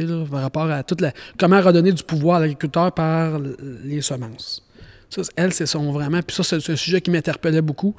là, 0.00 0.24
par 0.30 0.40
rapport 0.40 0.70
à 0.70 0.82
toute 0.82 1.02
la, 1.02 1.12
comment 1.38 1.60
redonner 1.60 1.92
du 1.92 2.02
pouvoir 2.02 2.36
à 2.38 2.40
l'agriculteur 2.40 2.92
par 2.92 3.38
les 3.84 4.00
semences. 4.00 4.62
Ça, 5.10 5.20
elle, 5.36 5.52
c'est 5.52 5.66
son 5.66 5.92
vraiment. 5.92 6.20
Puis 6.22 6.34
ça, 6.34 6.42
c'est 6.60 6.72
un 6.72 6.76
sujet 6.76 7.00
qui 7.02 7.10
m'interpellait 7.10 7.60
beaucoup. 7.62 7.94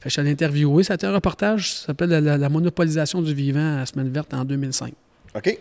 Fait 0.00 0.08
que 0.08 0.14
je. 0.14 0.82
Ça 0.82 0.94
a 0.94 0.96
été 0.96 1.06
un 1.06 1.12
reportage, 1.12 1.72
ça 1.74 1.86
s'appelle 1.86 2.10
la, 2.10 2.20
la- 2.20 2.38
la 2.38 2.48
monopolisation 2.48 3.22
du 3.22 3.32
vivant 3.34 3.78
à 3.80 3.86
Semaine 3.86 4.08
verte 4.10 4.34
en 4.34 4.44
2005. 4.44 4.92
OK? 5.36 5.58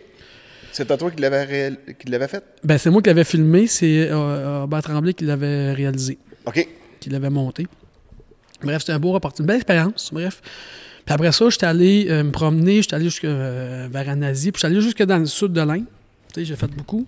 C'est 0.72 0.90
à 0.92 0.98
toi 0.98 1.12
qui 1.12 1.22
l'avais 1.22 1.72
l'avait 2.08 2.28
fait? 2.28 2.44
Ben, 2.64 2.78
c'est 2.78 2.90
moi 2.90 3.02
qui 3.02 3.08
l'avais 3.10 3.24
filmé, 3.24 3.68
c'est 3.68 4.10
euh, 4.10 4.62
Robert 4.62 4.84
Tremblay 4.84 5.14
qui 5.14 5.26
l'avait 5.26 5.74
réalisé, 5.74 6.18
OK. 6.46 6.68
qui 7.00 7.10
l'avait 7.10 7.30
monté. 7.30 7.68
Bref, 8.64 8.80
c'était 8.82 8.94
un 8.94 9.00
beau 9.00 9.12
reportage, 9.12 9.40
une 9.40 9.46
belle 9.46 9.58
expérience, 9.58 10.10
bref. 10.14 10.42
Puis 11.06 11.14
après 11.16 11.32
ça, 11.32 11.50
j'étais 11.50 11.66
allé 11.66 12.08
euh, 12.10 12.24
me 12.24 12.32
promener, 12.32 12.82
j'étais 12.82 12.96
allé 12.96 13.06
jusque, 13.06 13.26
euh, 13.26 13.88
vers 13.92 14.08
en 14.10 14.22
Asie, 14.22 14.52
puis 14.52 14.60
j'étais 14.60 14.72
allé 14.74 14.82
jusque 14.82 15.02
dans 15.04 15.18
le 15.18 15.26
sud 15.26 15.54
de 15.54 15.62
l'Inde. 15.62 15.86
Tu 16.34 16.42
sais, 16.42 16.46
j'ai 16.46 16.56
fait 16.56 16.68
beaucoup. 16.68 17.08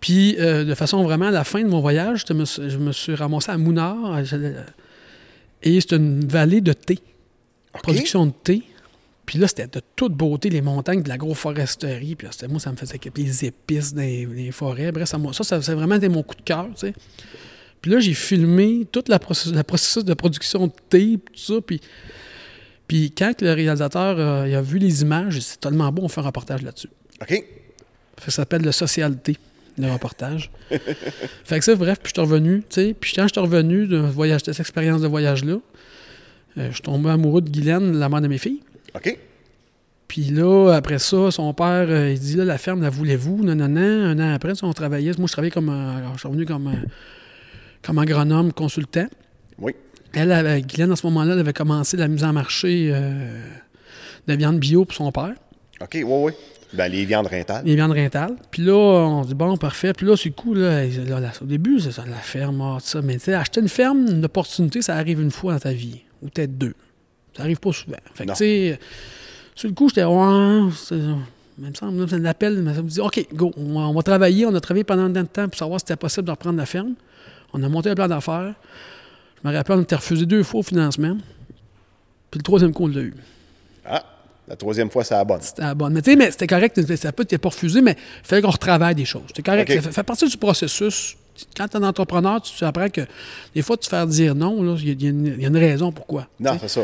Puis, 0.00 0.36
euh, 0.40 0.64
de 0.64 0.74
façon 0.74 1.02
vraiment 1.04 1.26
à 1.28 1.30
la 1.30 1.44
fin 1.44 1.62
de 1.62 1.68
mon 1.68 1.80
voyage, 1.80 2.24
je 2.28 2.32
me, 2.34 2.44
suis- 2.44 2.68
je 2.68 2.76
me 2.78 2.90
suis 2.92 3.14
ramassé 3.14 3.50
à 3.52 3.56
Mounar, 3.56 4.24
j'allais- 4.24 4.54
et 5.62 5.80
c'est 5.80 5.92
une 5.92 6.26
vallée 6.26 6.60
de 6.60 6.72
thé, 6.72 6.98
production 7.82 8.26
de 8.26 8.32
thé. 8.32 8.62
Puis 9.26 9.38
là, 9.38 9.46
c'était 9.46 9.68
de 9.68 9.80
toute 9.94 10.14
beauté, 10.14 10.50
les 10.50 10.62
montagnes, 10.62 11.02
de 11.02 11.08
l'agroforesterie. 11.08 12.16
Puis 12.16 12.26
là, 12.26 12.32
c'était 12.32 12.48
moi, 12.48 12.58
ça 12.58 12.72
me 12.72 12.76
faisait 12.76 12.98
capoter 12.98 13.22
les 13.22 13.44
épices 13.44 13.94
dans 13.94 14.02
les, 14.02 14.26
les 14.26 14.50
forêts. 14.50 14.90
Bref, 14.90 15.08
ça, 15.08 15.18
ça, 15.32 15.44
ça, 15.44 15.62
ça 15.62 15.74
vraiment 15.74 15.94
été 15.94 16.08
mon 16.08 16.22
coup 16.22 16.34
de 16.34 16.42
cœur, 16.42 16.68
tu 16.74 16.88
sais. 16.88 16.94
Puis 17.82 17.90
là, 17.90 17.98
j'ai 17.98 18.14
filmé 18.14 18.86
toute 18.90 19.08
la 19.08 19.18
processus, 19.18 19.52
la 19.52 19.64
processus 19.64 20.04
de 20.04 20.14
production 20.14 20.68
de 20.68 20.72
thé, 20.88 21.18
tout 21.18 21.38
ça. 21.38 21.54
Puis, 21.60 21.80
puis 22.86 23.10
quand 23.10 23.42
le 23.42 23.52
réalisateur 23.52 24.16
euh, 24.18 24.46
il 24.48 24.54
a 24.54 24.62
vu 24.62 24.78
les 24.78 25.02
images, 25.02 25.40
c'est 25.40 25.60
tellement 25.60 25.90
beau, 25.90 26.02
on 26.04 26.08
fait 26.08 26.20
un 26.20 26.24
reportage 26.24 26.62
là-dessus. 26.62 26.88
OK? 27.20 27.44
Que 28.16 28.22
ça 28.24 28.30
s'appelle 28.30 28.62
le 28.62 28.70
Social 28.70 29.18
Thé, 29.18 29.36
le 29.78 29.90
reportage. 29.90 30.52
fait 30.70 31.58
que 31.58 31.64
ça, 31.64 31.74
bref, 31.74 31.98
puis 32.00 32.12
je 32.14 32.20
suis 32.20 32.30
revenu, 32.30 32.60
tu 32.60 32.66
sais. 32.70 32.94
Puis 32.98 33.14
quand 33.16 33.24
je 33.24 33.32
suis 33.32 33.40
revenu 33.40 33.88
de, 33.88 33.98
voyage, 33.98 34.44
de 34.44 34.52
cette 34.52 34.60
expérience 34.60 35.00
de 35.00 35.08
voyage-là, 35.08 35.54
euh, 36.58 36.68
je 36.68 36.72
suis 36.72 36.82
tombé 36.82 37.10
amoureux 37.10 37.40
de 37.40 37.50
Guylaine, 37.50 37.98
la 37.98 38.08
mère 38.08 38.20
de 38.20 38.28
mes 38.28 38.38
filles. 38.38 38.60
OK? 38.94 39.18
Puis 40.08 40.24
là, 40.24 40.72
après 40.74 40.98
ça, 40.98 41.30
son 41.30 41.54
père, 41.54 41.86
euh, 41.88 42.10
il 42.12 42.18
dit 42.20 42.36
là, 42.36 42.44
la 42.44 42.58
ferme, 42.58 42.82
la 42.82 42.90
voulez-vous? 42.90 43.42
Non, 43.42 43.54
non, 43.54 43.68
non. 43.68 43.80
Un 43.80 44.18
an 44.18 44.34
après, 44.34 44.52
on 44.62 44.72
travaillait. 44.72 45.12
Moi, 45.16 45.26
je 45.26 45.32
travaillais 45.32 45.50
comme. 45.50 45.70
euh, 45.70 46.12
je 46.12 46.18
suis 46.18 46.28
revenu 46.28 46.44
comme, 46.44 46.68
euh, 46.68 46.86
comme 47.82 47.98
agronome 47.98 48.52
consultant. 48.52 49.06
Oui. 49.58 49.72
Elle, 50.12 50.32
avait, 50.32 50.60
Guylaine, 50.60 50.92
à 50.92 50.96
ce 50.96 51.06
moment-là, 51.06 51.32
elle 51.32 51.40
avait 51.40 51.54
commencé 51.54 51.96
la 51.96 52.08
mise 52.08 52.24
en 52.24 52.34
marché 52.34 52.90
euh, 52.92 53.42
de 54.28 54.34
viande 54.34 54.58
bio 54.58 54.84
pour 54.84 54.94
son 54.94 55.10
père, 55.10 55.34
OK, 55.80 55.94
oui, 55.94 56.04
oui. 56.04 56.32
Ben, 56.74 56.88
les 56.88 57.04
viandes 57.04 57.26
rentales. 57.26 57.64
les 57.66 57.74
viandes 57.74 57.92
rentales. 57.92 58.36
Puis 58.50 58.62
là, 58.62 58.74
on 58.74 59.24
dit 59.24 59.34
bon, 59.34 59.56
parfait. 59.56 59.92
Puis 59.92 60.06
là, 60.06 60.16
c'est 60.16 60.32
là, 60.54 60.86
là, 60.86 61.20
là, 61.20 61.32
au 61.40 61.44
début, 61.44 61.80
c'est 61.80 61.92
ça, 61.92 62.04
la 62.08 62.16
ferme, 62.16 62.60
ah, 62.62 62.78
tout 62.80 62.86
ça. 62.86 63.02
Mais 63.02 63.14
tu 63.14 63.24
sais, 63.24 63.34
acheter 63.34 63.60
une 63.60 63.68
ferme, 63.68 64.06
une 64.08 64.24
opportunité, 64.24 64.80
ça 64.80 64.94
arrive 64.96 65.20
une 65.20 65.30
fois 65.30 65.54
dans 65.54 65.60
ta 65.60 65.72
vie, 65.72 66.02
ou 66.22 66.28
peut-être 66.28 66.56
deux. 66.56 66.74
Ça 67.36 67.42
arrive 67.42 67.58
pas 67.58 67.72
souvent. 67.72 67.96
Fait 68.14 68.24
que, 68.24 68.32
tu 68.32 68.36
sais, 68.38 68.78
sur 69.54 69.68
le 69.68 69.74
coup, 69.74 69.88
j'étais, 69.88 70.04
ouais, 70.04 70.70
c'est- 70.76 70.94
il 71.58 71.68
me 71.68 71.74
semble, 71.74 72.08
c'est 72.08 72.16
un 72.16 72.24
appel, 72.24 72.62
mais 72.62 72.74
ça 72.74 72.82
me 72.82 72.88
dit, 72.88 73.00
OK, 73.00 73.26
go, 73.34 73.52
on 73.56 73.74
va, 73.74 73.80
on 73.88 73.94
va 73.94 74.02
travailler. 74.02 74.46
On 74.46 74.54
a 74.54 74.60
travaillé 74.60 74.84
pendant 74.84 75.04
un 75.14 75.24
temps 75.24 75.48
pour 75.48 75.58
savoir 75.58 75.80
si 75.80 75.84
c'était 75.86 75.96
possible 75.96 76.26
de 76.26 76.30
reprendre 76.30 76.58
la 76.58 76.66
ferme. 76.66 76.94
On 77.52 77.62
a 77.62 77.68
monté 77.68 77.90
un 77.90 77.94
plan 77.94 78.08
d'affaires. 78.08 78.54
Je 79.42 79.48
me 79.48 79.54
rappelle, 79.54 79.76
on 79.78 79.82
était 79.82 79.96
refusé 79.96 80.24
deux 80.26 80.42
fois 80.42 80.60
au 80.60 80.62
financement. 80.62 81.16
Puis 82.30 82.38
le 82.38 82.42
troisième 82.42 82.72
coup, 82.72 82.84
on 82.84 82.88
l'a 82.88 83.00
eu. 83.02 83.14
Ah, 83.84 84.02
la 84.48 84.56
troisième 84.56 84.90
fois, 84.90 85.04
c'est 85.04 85.14
la 85.14 85.24
bonne. 85.24 85.40
C'était 85.42 85.62
la 85.62 85.74
bonne. 85.74 85.92
Mais 85.92 86.00
tu 86.02 86.10
sais, 86.10 86.16
mais 86.16 86.30
c'était 86.30 86.46
correct, 86.46 86.80
ça 86.96 87.12
peut 87.12 87.26
être 87.28 87.38
pas 87.40 87.48
refusé, 87.50 87.80
mais 87.82 87.92
il 87.92 88.26
fallait 88.26 88.42
qu'on 88.42 88.50
retravaille 88.50 88.94
des 88.94 89.04
choses. 89.04 89.22
C'était 89.28 89.42
correct. 89.42 89.70
Ça 89.72 89.80
fait, 89.82 89.92
fait 89.92 90.02
partie 90.02 90.28
du 90.28 90.36
processus. 90.36 91.16
Quand 91.56 91.66
tu 91.68 91.76
es 91.76 91.80
un 91.80 91.82
entrepreneur, 91.84 92.40
tu, 92.40 92.52
tu 92.56 92.64
apprends 92.64 92.88
que 92.88 93.02
des 93.54 93.62
fois, 93.62 93.76
tu 93.76 93.84
te 93.84 93.88
faire 93.88 94.06
dire 94.06 94.34
non, 94.34 94.76
il 94.76 94.88
y, 94.88 94.90
a- 94.90 94.94
y 94.94 95.10
une- 95.10 95.26
il 95.26 95.40
y 95.42 95.44
a 95.44 95.48
une 95.48 95.56
raison 95.56 95.90
pourquoi. 95.92 96.26
Non, 96.40 96.56
c'est 96.60 96.68
ça. 96.68 96.82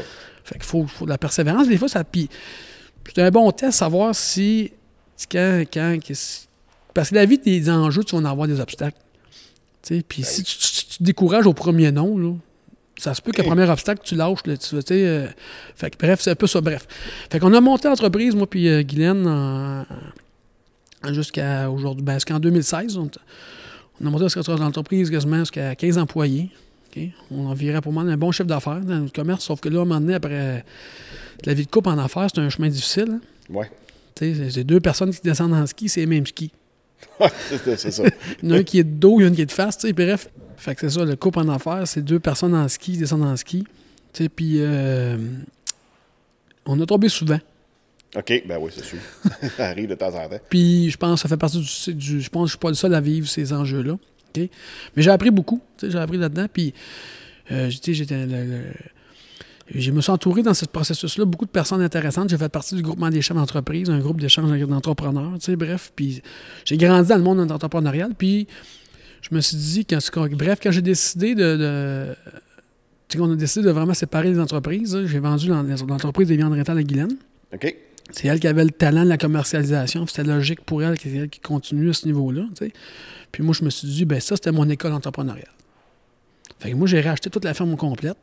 Fait 0.48 0.54
qu'il 0.54 0.64
faut, 0.64 0.87
faut 0.87 1.04
de 1.04 1.11
la 1.11 1.18
persévérance. 1.18 1.68
Des 1.68 1.76
fois, 1.78 1.88
ça. 1.88 2.04
Puis, 2.04 2.28
c'est 3.14 3.22
un 3.22 3.30
bon 3.30 3.50
test, 3.52 3.78
savoir 3.78 4.14
si. 4.14 4.72
Quand, 5.30 5.64
quand, 5.72 5.98
parce 6.94 7.11
que 7.11 7.14
la 7.16 7.24
vie, 7.26 7.38
des 7.38 7.68
enjeux, 7.70 8.04
tu 8.04 8.14
vas 8.16 8.22
en 8.22 8.24
avoir 8.24 8.46
des 8.48 8.61
obstacles. 8.61 8.96
Tu 9.82 9.96
sais, 9.96 10.04
Puis 10.06 10.22
si 10.24 10.42
tu, 10.42 10.56
tu- 10.58 10.87
tu 10.87 10.98
te 10.98 11.02
décourages 11.04 11.46
au 11.46 11.52
premier 11.54 11.90
non, 11.92 12.16
là, 12.18 12.34
ça 12.96 13.14
se 13.14 13.22
peut 13.22 13.30
que 13.32 13.42
le 13.42 13.46
premier 13.46 13.68
obstacle, 13.68 14.00
tu 14.04 14.14
lâches. 14.14 14.46
Là, 14.46 14.56
tu, 14.56 14.74
euh, 14.92 15.26
fait 15.76 15.90
que, 15.90 15.98
bref, 15.98 16.20
c'est 16.20 16.30
un 16.30 16.34
peu 16.34 16.46
ça. 16.46 16.61
Bref. 16.61 16.87
Fait 17.30 17.38
qu'on 17.40 17.52
a 17.54 17.61
monté 17.61 17.88
l'entreprise, 17.88 18.34
moi 18.34 18.48
puis 18.48 18.68
euh, 18.68 18.82
Guylaine, 18.82 19.26
en- 19.26 19.82
en- 21.04 21.12
jusqu'à 21.12 21.70
aujourd'hui. 21.70 22.02
Ben, 22.04 22.14
jusqu'en 22.14 22.38
2016. 22.40 22.96
On, 22.96 23.08
on 24.00 24.06
a 24.06 24.11
monté 24.11 24.24
l'entreprise 24.58 25.11
quasiment 25.11 25.38
jusqu'à 25.40 25.74
15 25.74 25.98
employés. 25.98 26.50
On 27.31 27.46
en 27.46 27.55
virait 27.55 27.81
pour 27.81 27.92
moi 27.92 28.03
un 28.03 28.16
bon 28.16 28.33
chiffre 28.33 28.48
d'affaires 28.48 28.81
dans 28.81 28.98
le 28.98 29.09
commerce, 29.11 29.44
sauf 29.44 29.61
que 29.61 29.68
là, 29.68 29.79
à 29.81 29.83
un 29.83 29.85
moment 29.85 30.01
donné, 30.01 30.14
après 30.14 30.64
la 31.44 31.55
vie 31.55 31.64
de 31.66 31.70
couple 31.70 31.88
en 31.90 31.98
affaires, 31.98 32.29
c'est 32.35 32.40
un 32.40 32.48
chemin 32.48 32.68
difficile. 32.68 33.09
hein. 33.12 33.20
Ouais. 33.55 33.70
Tu 34.14 34.35
sais, 34.35 34.51
C'est 34.51 34.64
deux 34.64 34.81
personnes 34.81 35.12
qui 35.14 35.20
descendent 35.22 35.55
en 35.55 35.66
ski, 35.66 35.88
c'est 35.88 36.01
les 36.01 36.07
mêmes 36.07 36.27
skis. 36.27 36.51
c'est 37.64 37.77
c'est 37.79 37.90
ça. 37.92 38.03
Il 38.42 38.48
y 38.48 38.53
en 38.53 38.57
a 38.57 38.59
un 38.59 38.62
qui 38.64 38.79
est 38.81 38.85
de 38.85 38.90
dos, 38.98 39.20
il 39.20 39.22
y 39.22 39.27
en 39.27 39.29
a 39.29 39.33
un 39.33 39.35
qui 39.35 39.42
est 39.42 39.46
de 39.46 39.53
face, 39.53 39.79
tu 39.79 39.87
sais, 39.87 39.92
bref. 39.92 40.29
Fait 40.57 40.74
que 40.74 40.81
c'est 40.81 40.90
ça, 40.98 41.05
le 41.05 41.14
couple 41.14 41.38
en 41.38 41.48
affaires, 41.51 41.87
c'est 41.87 42.03
deux 42.03 42.18
personnes 42.18 42.55
en 42.55 42.66
ski 42.66 42.92
qui 42.92 42.98
descendent 42.98 43.22
en 43.22 43.37
ski. 43.37 43.64
Tu 44.12 44.24
sais, 44.24 44.29
puis 44.29 44.55
euh, 44.59 45.16
on 46.66 46.81
a 46.81 46.87
tombé 46.87 47.09
souvent. 47.09 47.38
OK, 48.16 48.42
ben 48.46 48.59
oui, 48.61 48.72
c'est 48.74 48.85
sûr. 48.85 48.98
ça 49.57 49.66
arrive 49.68 49.88
de 49.88 49.94
temps 49.94 50.09
en 50.09 50.29
temps. 50.29 50.38
Puis 50.51 50.90
je 50.90 50.96
pense 50.96 51.22
que 51.22 51.22
ça 51.22 51.29
fait 51.29 51.37
partie 51.37 51.59
du, 51.61 51.94
du- 51.94 52.20
Je 52.20 52.29
pense 52.31 52.42
que 52.44 52.46
je 52.48 52.51
suis 52.53 52.59
pas 52.59 52.70
le 52.70 52.74
seul 52.74 52.94
à 52.94 53.01
vivre 53.01 53.29
ces 53.29 53.53
enjeux-là. 53.53 53.96
Mais 54.36 55.02
j'ai 55.02 55.10
appris 55.10 55.30
beaucoup. 55.30 55.60
J'ai 55.82 55.98
appris 55.98 56.18
là-dedans. 56.18 56.46
Puis 56.52 56.74
euh, 57.52 57.70
j'étais. 57.70 58.26
Je 59.74 59.90
me 59.90 60.00
suis 60.00 60.10
entouré 60.10 60.42
dans 60.42 60.54
ce 60.54 60.64
processus-là 60.64 61.26
beaucoup 61.26 61.44
de 61.44 61.50
personnes 61.50 61.82
intéressantes. 61.82 62.30
J'ai 62.30 62.38
fait 62.38 62.48
partie 62.48 62.74
du 62.74 62.80
groupement 62.82 63.10
des 63.10 63.20
chefs 63.20 63.36
d'entreprise, 63.36 63.90
un 63.90 63.98
groupe 63.98 64.18
d'échange 64.18 64.50
d'entrepreneurs, 64.66 65.32
tu 65.34 65.44
sais, 65.46 65.56
bref. 65.56 65.92
Puis 65.94 66.22
j'ai 66.64 66.78
grandi 66.78 67.08
dans 67.10 67.16
le 67.18 67.22
monde 67.22 67.52
entrepreneurial. 67.52 68.12
Puis 68.16 68.46
je 69.20 69.34
me 69.34 69.40
suis 69.42 69.56
dit, 69.58 69.86
bref, 70.32 70.58
quand 70.62 70.70
j'ai 70.70 70.80
décidé 70.80 71.34
de. 71.34 72.14
a 73.14 73.34
décidé 73.36 73.66
de 73.66 73.70
vraiment 73.70 73.92
séparer 73.94 74.30
les 74.30 74.40
entreprises, 74.40 74.98
j'ai 75.04 75.18
vendu 75.18 75.48
l'en- 75.48 75.62
l'entreprise 75.62 76.28
des 76.28 76.36
viandes 76.36 76.54
rétales 76.54 76.78
à 76.78 76.82
Guylaine. 76.82 77.16
C'est 78.11 78.29
elle 78.29 78.40
qui 78.40 78.47
avait 78.47 78.64
le 78.64 78.71
talent 78.71 79.05
de 79.05 79.09
la 79.09 79.18
commercialisation. 79.18 80.07
C'était 80.07 80.25
logique 80.25 80.62
pour 80.62 80.83
elle, 80.83 80.99
c'est 80.99 81.11
elle 81.11 81.29
qui 81.29 81.40
continue 81.40 81.90
à 81.90 81.92
ce 81.92 82.07
niveau-là. 82.07 82.44
Puis 83.33 83.42
moi, 83.42 83.55
je 83.59 83.64
me 83.64 83.71
suis 83.71 83.87
dit, 83.87 84.05
ben 84.05 84.21
ça, 84.21 84.37
c'était 84.37 84.53
mon 84.53 84.68
école 84.68 84.92
entrepreneuriale. 84.92 85.53
Fait 86.59 86.71
que 86.71 86.77
moi, 86.77 86.87
j'ai 86.87 87.01
racheté 87.01 87.31
toute 87.31 87.44
la 87.44 87.55
ferme 87.55 87.77
complète, 87.77 88.16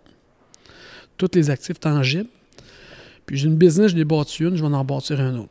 tous 1.18 1.30
les 1.36 1.50
actifs 1.50 1.80
tangibles. 1.80 2.30
Puis 3.26 3.38
j'ai 3.38 3.48
une 3.48 3.56
business, 3.56 3.92
je 3.92 3.96
l'ai 3.96 4.06
bâti 4.06 4.44
une, 4.44 4.56
je 4.56 4.64
vais 4.64 4.74
en 4.74 4.86
bâtir 4.86 5.20
un 5.20 5.36
autre. 5.36 5.50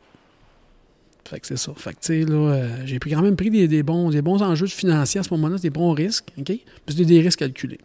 Fait 1.27 1.39
que 1.39 1.47
c'est 1.47 1.57
ça. 1.57 1.73
Fait 1.75 1.91
que, 1.91 1.99
tu 2.01 2.23
sais, 2.23 2.25
là, 2.25 2.35
euh, 2.35 2.85
j'ai 2.85 2.99
quand 2.99 3.21
même 3.21 3.35
pris 3.35 3.49
des, 3.49 3.83
bons, 3.83 4.11
des 4.11 4.21
bons 4.21 4.43
enjeux 4.43 4.67
financiers 4.67 5.19
à 5.19 5.23
ce 5.23 5.33
moment-là, 5.33 5.57
des 5.57 5.71
bons 5.71 5.91
risques, 5.91 6.27
OK? 6.37 6.45
Puis 6.45 6.61
c'était 6.87 7.05
des 7.05 7.21
risques 7.21 7.39
calculés. 7.39 7.79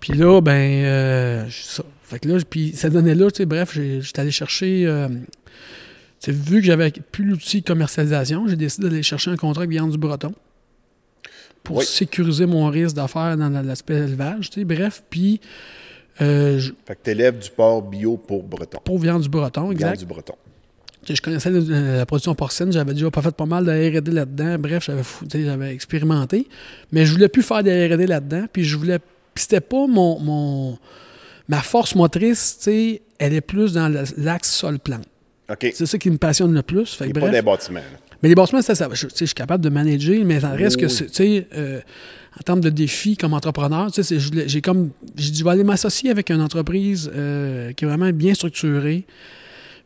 Puis 0.00 0.12
là, 0.12 0.40
ben, 0.40 0.84
euh, 0.84 1.46
ça. 1.50 1.84
Fait 2.08 2.18
que 2.18 2.28
là, 2.28 2.38
puis 2.48 2.72
cette 2.74 2.96
année-là, 2.96 3.30
tu 3.30 3.38
sais, 3.38 3.46
bref, 3.46 3.74
j'étais 3.74 4.20
allé 4.20 4.30
chercher. 4.30 4.84
euh, 4.86 5.08
tu 6.20 6.32
vu 6.32 6.60
que 6.60 6.66
j'avais 6.66 6.90
plus 6.90 7.24
l'outil 7.24 7.60
de 7.60 7.66
commercialisation, 7.66 8.48
j'ai 8.48 8.56
décidé 8.56 8.88
d'aller 8.88 9.02
chercher 9.02 9.30
un 9.30 9.36
contrat 9.36 9.62
avec 9.62 9.70
Viande 9.70 9.90
du 9.92 9.98
Breton 9.98 10.32
pour 11.62 11.76
Oui. 11.78 11.84
sécuriser 11.84 12.46
mon 12.46 12.66
risque 12.68 12.96
d'affaires 12.96 13.36
dans 13.36 13.48
la- 13.50 13.62
l'aspect 13.62 13.94
élevage, 13.98 14.50
tu 14.50 14.60
sais, 14.60 14.64
bref. 14.64 15.02
Puis, 15.10 15.40
euh, 16.20 16.58
je- 16.58 16.72
Fait 16.86 16.94
que 16.96 17.02
t'élèves 17.02 17.38
du 17.38 17.50
porc 17.50 17.82
bio 17.82 18.16
pour 18.16 18.42
Breton. 18.42 18.78
pour 18.84 18.98
Viande 18.98 19.22
du 19.22 19.28
Breton, 19.28 19.62
Viande 19.64 19.72
exact. 19.72 19.98
du 20.00 20.06
Breton. 20.06 20.34
Tu 21.04 21.14
Je 21.14 21.22
connaissais 21.22 21.50
la, 21.50 22.04
production 22.06 22.34
porcine, 22.34 22.72
j'avais 22.72 22.92
déjà 22.92 23.10
pas 23.10 23.22
fait 23.22 23.34
pas 23.34 23.46
mal 23.46 23.64
de 23.64 23.70
R&D 23.70 24.10
là-dedans. 24.10 24.58
Bref, 24.58 24.84
j'avais 24.86 25.02
tu 25.30 25.72
expérimenté, 25.72 26.48
mais 26.90 27.06
je 27.06 27.12
voulais 27.12 27.28
plus 27.28 27.42
faire 27.42 27.62
de 27.62 27.70
R&D 27.70 28.06
là-dedans. 28.06 28.46
Puis 28.52 28.64
je 28.64 28.76
voulais, 28.76 28.98
c'était 29.36 29.60
pas 29.60 29.86
mon, 29.86 30.18
mon 30.18 30.78
ma 31.48 31.60
force 31.60 31.94
motrice, 31.94 32.56
tu 32.58 32.64
sais, 32.64 33.02
elle 33.18 33.32
est 33.34 33.40
plus 33.40 33.72
dans 33.74 33.88
l'axe 34.16 34.50
sol-plante. 34.50 35.06
OK. 35.50 35.70
C'est 35.74 35.86
ça 35.86 35.98
qui 35.98 36.10
me 36.10 36.18
passionne 36.18 36.52
le 36.52 36.62
plus. 36.62 36.94
Fait 36.94 37.10
pas 37.12 37.30
des 37.30 37.42
bâtiments. 37.42 37.80
là. 37.80 37.98
Mais 38.22 38.28
les 38.28 38.34
bâtiments, 38.34 38.60
ça, 38.62 38.74
ça 38.74 38.88
je, 38.92 39.06
tu 39.06 39.10
sais, 39.12 39.16
je 39.20 39.24
suis 39.26 39.34
capable 39.34 39.62
de 39.64 39.68
manager, 39.70 40.24
mais 40.24 40.40
ça 40.40 40.50
reste 40.50 40.76
que, 40.76 40.86
Oui. 40.86 40.92
tu 40.92 41.08
sais, 41.12 41.46
euh, 41.54 41.80
en 42.38 42.42
termes 42.42 42.60
de 42.60 42.68
défis 42.68 43.16
comme 43.16 43.32
entrepreneur, 43.32 43.90
tu 43.92 44.02
sais, 44.02 44.18
j'ai 44.18 44.60
comme, 44.60 44.90
j'ai 45.16 45.30
dit, 45.30 45.38
je 45.38 45.44
vais 45.44 45.50
aller 45.50 45.64
m'associer 45.64 46.10
avec 46.10 46.30
une 46.30 46.40
entreprise 46.40 47.10
euh, 47.14 47.72
qui 47.72 47.84
est 47.84 47.88
vraiment 47.88 48.10
bien 48.10 48.34
structurée, 48.34 49.06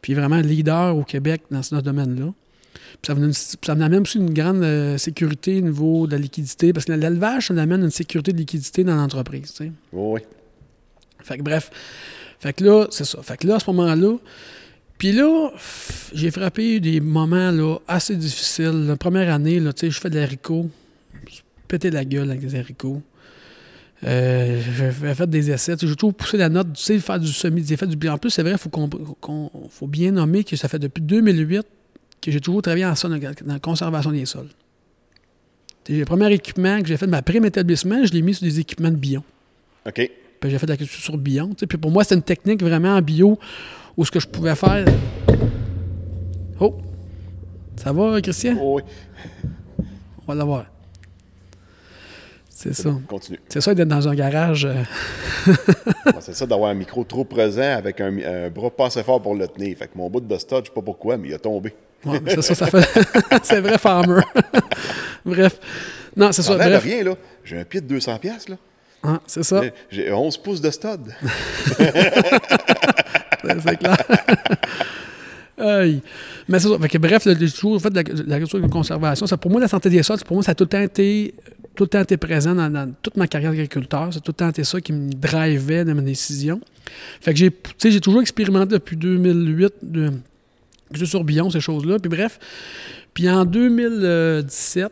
puis 0.01 0.15
vraiment 0.15 0.39
leader 0.41 0.97
au 0.97 1.05
Québec 1.05 1.43
dans 1.51 1.63
ce 1.63 1.75
domaine-là. 1.77 2.33
Puis 3.03 3.13
ça 3.15 3.57
ça 3.63 3.75
me 3.75 3.83
amène 3.85 4.01
aussi 4.03 4.19
une 4.19 4.33
grande 4.33 4.63
euh, 4.63 4.97
sécurité 4.99 5.59
au 5.59 5.63
niveau 5.63 6.07
de 6.07 6.13
la 6.13 6.19
liquidité, 6.19 6.73
parce 6.73 6.87
que 6.87 6.93
l'élevage, 6.93 7.49
ça 7.49 7.55
amène 7.55 7.83
une 7.85 7.91
sécurité 7.91 8.33
de 8.33 8.39
liquidité 8.39 8.83
dans 8.83 8.97
l'entreprise, 8.97 9.53
tu 9.53 9.65
sais. 9.65 9.73
Oui, 9.93 10.15
oui. 10.15 10.21
Fait 11.25 11.39
que 11.39 11.43
bref. 11.43 11.71
Fait 12.41 12.53
que 12.53 12.65
là, 12.65 12.87
c'est 12.91 13.05
ça. 13.05 13.23
Fait 13.23 13.37
que 13.37 13.47
là, 13.47 13.57
à 13.57 13.61
ce 13.61 13.71
moment-là, 13.71 14.17
puis 14.99 15.13
là, 15.13 15.51
j'ai 16.13 16.31
frappé 16.31 16.81
des 16.81 17.01
moments 17.01 17.51
là, 17.51 17.79
assez 17.89 18.15
difficiles. 18.17 18.87
La 18.87 18.97
première 18.97 19.33
année, 19.33 19.59
là, 19.61 19.73
je 19.81 19.91
fais 19.91 20.11
de 20.11 20.19
l'haricot. 20.19 20.69
Je 21.31 21.41
pétais 21.69 21.91
la 21.91 22.05
gueule 22.05 22.31
avec 22.31 22.41
des 22.47 22.55
haricots. 22.59 23.03
Euh, 24.05 24.61
j'ai 24.77 25.15
fait 25.15 25.31
des 25.31 25.51
essais. 25.51 25.77
J'ai 25.81 25.95
toujours 25.95 26.15
poussé 26.15 26.37
la 26.37 26.49
note, 26.49 26.73
tu 26.73 26.83
sais, 26.83 26.99
faire 26.99 27.21
du 27.21 27.33
semi, 27.33 27.65
j'ai 27.65 27.77
fait 27.77 27.87
du 27.87 28.09
En 28.09 28.19
plus, 28.19 28.31
c'est 28.31 28.43
vrai, 28.43 28.53
il 28.53 28.59
faut, 28.59 28.69
qu'on- 28.69 29.51
faut 29.71 29.87
bien 29.87 30.11
nommer 30.11 30.43
que 30.43 30.57
ça 30.57 30.67
fait 30.69 30.79
depuis 30.81 31.03
2008 31.03 31.65
que 32.21 32.31
j'ai 32.33 32.41
toujours 32.41 32.63
travaillé 32.63 32.85
en 32.87 32.95
sol, 32.97 33.19
dans 33.19 33.53
la 33.53 33.59
conservation 33.61 34.11
des 34.11 34.27
sols. 34.27 34.49
Le 35.89 36.05
premier 36.05 36.33
équipement 36.33 36.81
que 36.81 36.87
j'ai 36.89 36.97
fait 36.97 37.07
de 37.07 37.11
ma 37.11 37.23
prime 37.23 37.45
établissement, 37.45 38.05
je 38.05 38.13
l'ai 38.13 38.23
mis 38.23 38.35
sur 38.35 38.45
des 38.45 38.61
équipements 38.61 38.91
de 38.91 38.97
bion. 38.97 39.23
OK. 39.87 40.11
Puis 40.43 40.51
j'ai 40.51 40.59
fait 40.59 40.67
de 40.67 40.73
la 40.73 40.77
culture 40.77 41.01
sur 41.01 41.17
bio. 41.17 41.47
tu 41.51 41.55
sais. 41.61 41.67
Puis 41.67 41.79
pour 41.79 41.91
moi, 41.91 42.03
c'était 42.03 42.17
une 42.17 42.23
technique 42.23 42.63
vraiment 42.63 42.97
en 42.97 43.01
bio 43.01 43.39
où 43.97 44.05
ce 44.05 44.11
que 44.11 44.21
je 44.21 44.27
pouvais 44.27 44.55
faire. 44.57 44.85
Oh! 46.61 46.77
Ça 47.77 47.93
va, 47.93 48.21
Christian? 48.21 48.57
Oui, 48.61 48.83
On 49.79 50.27
va 50.27 50.35
l'avoir. 50.35 50.67
C'est 52.49 52.75
ça. 52.75 52.91
continue. 53.09 53.41
C'est 53.49 53.61
ça 53.61 53.75
d'être 53.75 53.89
dans 53.89 54.07
un 54.07 54.15
garage. 54.15 54.67
euh, 54.67 54.75
c'est 56.21 56.35
ça 56.35 56.47
d'avoir 56.47 56.71
un 56.71 56.75
micro 56.75 57.03
trop 57.03 57.25
présent 57.25 57.63
avec 57.77 58.01
un, 58.01 58.17
un 58.19 58.51
bras 58.51 58.71
pas 58.71 58.87
assez 58.87 59.03
fort 59.03 59.21
pour 59.23 59.35
le 59.35 59.49
tenir. 59.49 59.77
Fait 59.77 59.87
que 59.87 59.97
mon 59.97 60.09
bout 60.11 60.21
de 60.21 60.37
stud, 60.39 60.59
je 60.63 60.69
sais 60.69 60.75
pas 60.75 60.83
pourquoi, 60.83 61.17
mais 61.17 61.29
il 61.29 61.35
a 61.35 61.39
tombé. 61.39 61.75
ouais, 62.05 62.21
c'est 62.27 62.43
ça, 62.43 62.55
ça 62.55 62.67
fait. 62.67 62.87
c'est 63.43 63.61
vrai, 63.61 63.79
farmer. 63.79 64.21
Bref. 65.25 65.59
Non, 66.17 66.31
c'est 66.31 66.43
Ça 66.43 66.55
Bref. 66.57 66.83
rien, 66.83 67.03
là. 67.05 67.15
J'ai 67.45 67.59
un 67.59 67.65
pied 67.65 67.81
de 67.81 67.87
200 67.87 68.19
pièces 68.19 68.49
là. 68.49 68.57
Ah, 69.03 69.21
c'est 69.27 69.43
ça. 69.43 69.63
J'ai- 69.63 69.73
J'ai 70.05 70.13
11 70.13 70.37
pouces 70.39 70.61
de 70.61 70.71
stud. 70.71 71.01
C'est 73.45 73.77
clair. 73.77 73.97
Aïe. 75.59 76.01
Mais 76.49 76.59
c'est 76.59 76.69
ça. 76.69 76.79
Fait 76.79 76.89
que, 76.89 76.99
bref, 76.99 77.23
j'ai 77.25 77.51
toujours 77.51 77.81
fait 77.81 77.91
de 77.91 77.97
la, 77.97 78.03
de 78.03 78.25
la 78.29 78.39
culture 78.39 78.61
de 78.61 78.67
conservation. 78.69 79.27
Ça, 79.27 79.37
pour 79.37 79.51
moi, 79.51 79.61
la 79.61 79.69
santé 79.69 79.91
des 79.91 80.03
sols, 80.03 80.19
pour 80.25 80.37
moi, 80.37 80.43
ça 80.43 80.53
a 80.53 80.55
tout 80.55 80.65
le 80.65 80.69
temps 80.69 80.81
été, 80.81 81.35
tout 81.75 81.85
le 81.85 81.89
temps 81.89 82.01
été 82.01 82.17
présent 82.17 82.55
dans, 82.55 82.71
dans 82.71 82.93
toute 83.03 83.17
ma 83.17 83.27
carrière 83.29 83.51
d'agriculteur. 83.51 84.09
C'est 84.13 84.21
tout 84.21 84.31
le 84.31 84.37
temps 84.37 84.49
été 84.49 84.65
ça 84.65 84.81
qui 84.81 84.93
me 84.93 85.13
drivait 85.13 85.85
dans 85.85 85.95
mes 85.95 86.03
décisions. 86.03 86.61
Fait 87.21 87.33
que 87.35 87.39
j'ai, 87.39 88.01
toujours 88.01 88.23
expérimenté 88.23 88.73
depuis 88.75 88.97
2008 88.97 89.73
de, 89.83 90.11
juste 90.93 91.11
sur 91.11 91.23
Billon, 91.23 91.51
ces 91.51 91.61
choses-là. 91.61 91.99
Puis 91.99 92.09
bref. 92.09 92.39
Puis 93.15 93.29
en 93.29 93.45
2017, 93.45 94.89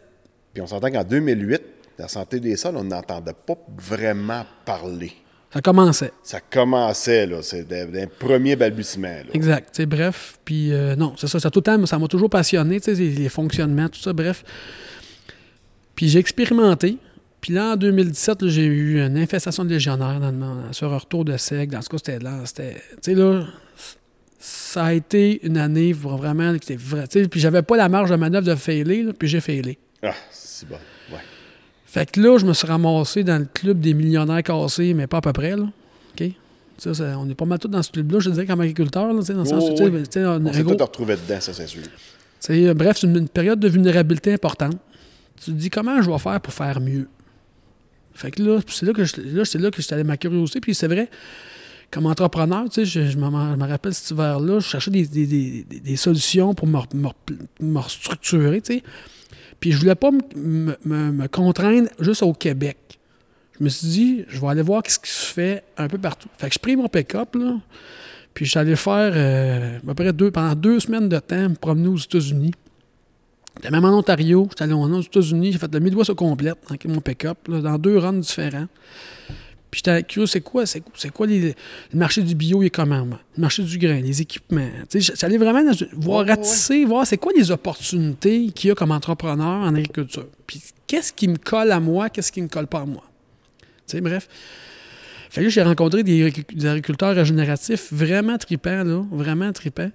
Puis 0.52 0.62
on 0.62 0.66
s'entend 0.66 0.90
qu'en 0.90 1.04
2008, 1.04 1.62
la 2.00 2.08
santé 2.08 2.40
des 2.40 2.56
sols, 2.56 2.76
on 2.76 2.84
n'entendait 2.84 3.34
pas 3.46 3.54
vraiment 3.78 4.44
parler. 4.64 5.12
ça 5.52 5.60
commençait. 5.60 6.12
Ça 6.22 6.40
commençait, 6.40 7.26
là. 7.26 7.42
C'était 7.42 7.82
un 8.02 8.06
premier 8.06 8.56
balbutiement, 8.56 9.08
là. 9.08 9.30
Exact. 9.34 9.68
tu 9.72 9.82
sais, 9.82 9.86
bref, 9.86 10.38
puis 10.44 10.72
euh, 10.72 10.96
non, 10.96 11.14
c'est 11.16 11.26
ça. 11.28 11.38
Ça, 11.40 11.50
tout 11.50 11.60
le 11.60 11.64
temps, 11.64 11.86
ça 11.86 11.98
m'a 11.98 12.08
toujours 12.08 12.30
passionné, 12.30 12.80
tu 12.80 12.94
sais, 12.94 13.00
les, 13.00 13.10
les 13.10 13.28
fonctionnements, 13.28 13.88
tout 13.88 14.00
ça, 14.00 14.12
bref. 14.12 14.44
Puis 15.94 16.08
j'ai 16.08 16.18
expérimenté. 16.18 16.96
Puis 17.40 17.54
là, 17.54 17.72
en 17.72 17.76
2017, 17.76 18.42
là, 18.42 18.48
j'ai 18.48 18.64
eu 18.66 19.00
une 19.04 19.16
infestation 19.16 19.64
de 19.64 19.70
légionnaire 19.70 20.20
dans 20.20 20.30
le- 20.30 20.72
sur 20.72 20.92
un 20.92 20.98
retour 20.98 21.24
de 21.24 21.36
sec. 21.38 21.70
Dans 21.70 21.80
ce 21.82 21.88
cas, 21.88 21.96
c'était 21.98 22.18
là. 22.18 22.40
C'était, 22.44 22.74
tu 22.74 22.80
sais, 23.12 23.14
là, 23.14 23.44
ça 24.38 24.84
a 24.86 24.92
été 24.92 25.44
une 25.46 25.56
année 25.56 25.92
vraiment 25.94 26.50
qui 26.58 26.72
était 26.72 26.82
vrai. 26.82 27.04
Puis 27.30 27.40
j'avais 27.40 27.62
pas 27.62 27.76
la 27.76 27.88
marge 27.88 28.10
de 28.10 28.16
manœuvre 28.16 28.46
de 28.46 28.54
failer, 28.54 29.06
puis 29.18 29.26
j'ai 29.28 29.40
failé. 29.40 29.78
Ah, 30.02 30.14
c'est 30.30 30.68
bon. 30.68 30.76
Fait 31.92 32.08
que 32.10 32.20
là, 32.20 32.38
je 32.38 32.46
me 32.46 32.52
suis 32.52 32.66
ramassé 32.68 33.24
dans 33.24 33.38
le 33.38 33.46
club 33.52 33.80
des 33.80 33.94
millionnaires 33.94 34.42
cassés, 34.44 34.94
mais 34.94 35.06
pas 35.08 35.18
à 35.18 35.20
peu 35.20 35.32
près, 35.32 35.56
là. 35.56 35.64
OK? 36.14 36.30
Ça, 36.78 36.94
ça- 36.94 37.16
on 37.18 37.28
est 37.28 37.34
pas 37.34 37.44
mal 37.46 37.58
tous 37.58 37.66
dans 37.68 37.82
ce 37.82 37.90
club-là, 37.90 38.20
je 38.20 38.30
dirais, 38.30 38.46
comme 38.46 38.60
agriculteur, 38.60 39.08
là, 39.12 39.12
dans 39.12 39.18
le 39.18 39.44
sens 39.44 39.64
Oh, 39.66 39.70
où, 39.70 39.74
tu 39.74 39.76
sais, 39.78 39.90
oui. 39.90 40.02
tu 40.04 40.08
sais, 40.12 40.24
on- 40.24 40.46
On 40.46 40.52
s'est 40.52 40.62
gros- 40.62 40.74
tous 40.76 40.84
retrouvés 40.84 41.16
dedans, 41.16 41.40
ça, 41.40 41.52
c'est 41.52 41.66
sûr. 41.66 41.82
euh, 42.50 42.74
bref, 42.74 42.98
c'est 43.00 43.06
une, 43.08 43.16
une 43.16 43.28
période 43.28 43.58
de 43.58 43.68
vulnérabilité 43.68 44.32
importante. 44.32 44.76
Tu 45.36 45.46
te 45.46 45.56
dis 45.56 45.68
comment 45.68 46.00
je 46.00 46.08
vais 46.10 46.18
faire 46.18 46.40
pour 46.40 46.52
faire 46.54 46.80
mieux? 46.80 47.08
Fait 48.14 48.30
que 48.30 48.42
là, 48.42 48.60
c'est 48.68 48.86
là 48.86 48.92
que 48.92 49.04
je, 49.04 49.16
là, 49.20 49.44
c'est 49.44 49.58
là 49.58 49.70
que 49.70 49.82
j'étais 49.82 49.94
allé 49.94 50.04
ma 50.04 50.16
curiosité. 50.16 50.60
Puis 50.60 50.74
c'est 50.74 50.86
vrai, 50.88 51.08
comme 51.90 52.06
entrepreneur, 52.06 52.66
je, 52.74 52.84
je 52.84 53.18
me, 53.18 53.66
rappelle 53.66 53.94
cet 53.94 54.10
hiver-là, 54.12 54.60
je 54.60 54.66
cherchais 54.66 54.90
des, 54.90 55.06
des- 55.06 55.26
des- 55.26 55.66
des- 55.68 55.80
des 55.80 55.96
solutions 55.96 56.54
pour 56.54 56.66
me, 56.68 56.78
me 56.94 57.08
me 57.60 57.78
restructurer, 57.78 58.60
tu 58.60 58.74
sais. 58.76 58.82
Puis 59.60 59.72
je 59.72 59.78
voulais 59.78 59.94
pas 59.94 60.10
me, 60.10 60.74
me- 60.84 61.26
contraindre 61.28 61.88
juste 62.00 62.22
au 62.22 62.32
Québec. 62.32 62.78
Je 63.58 63.64
me 63.64 63.68
suis 63.68 63.86
dit, 63.88 64.24
je 64.28 64.40
vais 64.40 64.46
aller 64.48 64.62
voir 64.62 64.82
ce 64.88 64.98
qui 64.98 65.10
se 65.10 65.26
fait 65.32 65.62
un 65.76 65.86
peu 65.86 65.98
partout. 65.98 66.28
Fait 66.38 66.48
que 66.48 66.54
je 66.54 66.58
pris 66.58 66.76
mon 66.76 66.88
pick-up, 66.88 67.34
là, 67.34 67.56
puis 68.32 68.46
je 68.46 68.50
suis 68.50 68.58
allé 68.58 68.74
faire 68.74 69.12
euh, 69.14 69.76
à 69.78 69.80
peu 69.86 69.94
près 69.94 70.12
deux, 70.14 70.30
pendant 70.30 70.54
deux 70.54 70.80
semaines 70.80 71.08
de 71.10 71.18
temps, 71.18 71.50
me 71.50 71.54
promener 71.54 71.88
aux 71.88 71.98
États-Unis. 71.98 72.52
J'étais 73.56 73.70
même 73.70 73.84
en 73.84 73.98
Ontario, 73.98 74.46
j'étais 74.50 74.62
allé 74.64 74.72
aux 74.72 75.00
États-Unis, 75.02 75.52
j'ai 75.52 75.58
fait 75.58 75.72
le 75.74 75.80
Midwest 75.80 76.08
au 76.10 76.14
complet 76.14 76.52
avec 76.68 76.86
mon 76.86 77.00
pick-up, 77.02 77.36
dans 77.48 77.76
deux 77.78 77.98
runs 77.98 78.14
différents. 78.14 78.68
Puis 79.70 79.82
j'étais 79.84 80.02
curieux, 80.02 80.26
c'est 80.26 80.40
quoi, 80.40 80.66
c'est, 80.66 80.82
quoi 81.12 81.26
les- 81.26 81.40
le 81.92 81.98
marché 81.98 82.22
du 82.22 82.34
bio, 82.34 82.62
il 82.62 82.66
est 82.66 82.70
comment, 82.70 83.06
moi? 83.06 83.20
Le 83.36 83.40
marché 83.42 83.62
du 83.62 83.78
grain, 83.78 84.00
les 84.00 84.20
équipements. 84.20 84.68
J'allais 84.92 85.38
vraiment 85.38 85.62
dans- 85.62 85.76
voir, 85.92 86.20
Ouais, 86.20 86.24
ouais, 86.24 86.30
ratisser, 86.34 86.84
voir 86.84 87.06
c'est 87.06 87.18
quoi 87.18 87.32
les 87.36 87.50
opportunités 87.52 88.48
qu'il 88.50 88.68
y 88.68 88.70
a 88.72 88.74
comme 88.74 88.90
entrepreneur 88.90 89.46
en 89.62 89.74
agriculture. 89.74 90.26
Puis 90.46 90.60
qu'est-ce 90.88 91.12
qui 91.12 91.28
me 91.28 91.36
colle 91.36 91.70
à 91.70 91.78
moi, 91.78 92.10
qu'est-ce 92.10 92.32
qui 92.32 92.42
me 92.42 92.48
colle 92.48 92.66
pas 92.66 92.80
à 92.80 92.84
moi? 92.86 93.04
Tu 93.86 93.96
sais, 93.96 94.00
bref. 94.00 94.26
Fait 95.30 95.42
que 95.42 95.48
j'ai 95.48 95.62
rencontré 95.62 96.02
des 96.02 96.24
agriculteurs 96.66 97.14
régénératifs 97.14 97.92
vraiment 97.92 98.36
tripants, 98.38 98.82
là, 98.82 99.04
vraiment 99.12 99.52
tripants. 99.52 99.92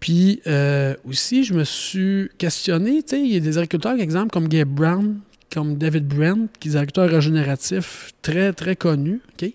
Puis 0.00 0.40
euh, 0.46 0.94
aussi, 1.04 1.44
je 1.44 1.54
me 1.54 1.64
suis 1.64 2.28
questionné, 2.38 3.02
tu 3.02 3.10
sais, 3.16 3.20
il 3.20 3.32
y 3.32 3.36
a 3.36 3.40
des 3.40 3.58
agriculteurs, 3.58 3.92
par 3.94 4.00
exemple, 4.00 4.30
comme 4.30 4.48
Gabe 4.48 4.68
Brown, 4.68 5.20
comme 5.52 5.76
David 5.78 6.06
Brent, 6.06 6.48
qui 6.60 6.68
est 6.68 6.72
des 6.72 6.76
agriculteurs 6.76 7.10
régénératifs 7.10 8.12
très, 8.22 8.52
très 8.52 8.76
connus, 8.76 9.20
OK, 9.32 9.50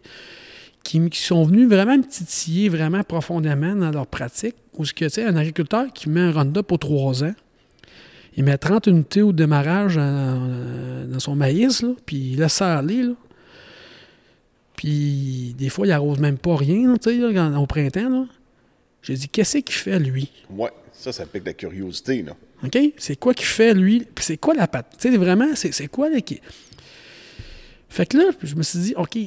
qui, 0.83 1.09
sont 1.13 1.43
venus 1.43 1.67
vraiment 1.67 1.97
me 1.97 2.03
titiller 2.03 2.69
vraiment 2.69 3.03
profondément 3.03 3.75
dans 3.75 3.91
leur 3.91 4.07
pratique. 4.07 4.55
Où 4.75 4.85
ce 4.85 4.93
que, 4.93 5.05
tu 5.05 5.11
sais, 5.11 5.25
un 5.25 5.35
agriculteur 5.35 5.85
qui 5.93 6.09
met 6.09 6.21
un 6.21 6.31
Roundup 6.31 6.65
pour 6.65 6.79
trois 6.79 7.23
ans, 7.23 7.35
il 8.35 8.43
met 8.43 8.57
30 8.57 8.87
unités 8.87 9.21
au 9.21 9.31
démarrage 9.31 9.95
dans 9.95 11.19
son 11.19 11.35
maïs, 11.35 11.83
là, 11.83 11.89
puis 12.05 12.31
il 12.31 12.39
laisse 12.39 12.53
ça 12.53 12.79
aller, 12.79 13.03
là. 13.03 13.13
Puis 14.75 15.55
des 15.57 15.69
fois, 15.69 15.85
il 15.85 15.91
arrose 15.91 16.19
même 16.19 16.37
pas 16.37 16.55
rien, 16.57 16.93
au 16.93 17.65
printemps. 17.67 18.27
J'ai 19.01 19.13
dit, 19.13 19.29
qu'est-ce 19.29 19.59
qu'il 19.59 19.75
fait, 19.75 19.99
lui? 19.99 20.31
Ça, 21.03 21.11
ça 21.11 21.25
pique 21.25 21.45
la 21.45 21.53
curiosité, 21.53 22.21
là. 22.23 22.35
OK? 22.63 22.77
C'est 22.97 23.17
quoi 23.17 23.33
qu'il 23.33 23.45
fait, 23.45 23.73
lui? 23.73 24.07
C'est 24.19 24.37
quoi 24.37 24.53
la 24.53 24.67
patte? 24.67 24.95
Tu 24.99 25.11
sais, 25.11 25.17
vraiment, 25.17 25.53
c'est 25.55 25.87
quoi, 25.87 26.09
là, 26.09 26.21
qui... 26.21 26.39
Fait 27.89 28.05
que 28.05 28.17
là, 28.17 28.31
je 28.41 28.55
me 28.55 28.63
suis 28.63 28.79
dit, 28.79 28.93
OK. 28.95 29.17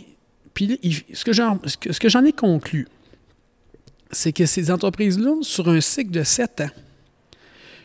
Puis 0.54 0.66
là, 0.66 0.76
ce 1.12 1.24
que 1.98 2.08
j'en 2.08 2.24
ai 2.24 2.32
conclu, 2.32 2.88
c'est 4.10 4.32
que 4.32 4.46
ces 4.46 4.70
entreprises-là, 4.70 5.34
sur 5.42 5.68
un 5.68 5.80
cycle 5.80 6.10
de 6.10 6.22
7 6.22 6.62
ans, 6.62 6.70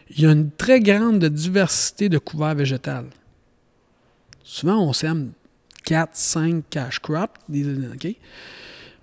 il 0.10 0.22
y 0.22 0.26
a 0.26 0.32
une 0.32 0.52
très 0.52 0.80
grande 0.80 1.24
diversité 1.26 2.08
de 2.10 2.18
couverts 2.18 2.56
végétales. 2.56 3.08
Souvent, 4.44 4.82
on 4.88 4.94
sème 4.94 5.32
4, 5.86 6.12
5 6.16 6.64
cash 6.70 7.00
crops, 7.00 7.40
des- 7.50 7.66
OK? 7.88 8.16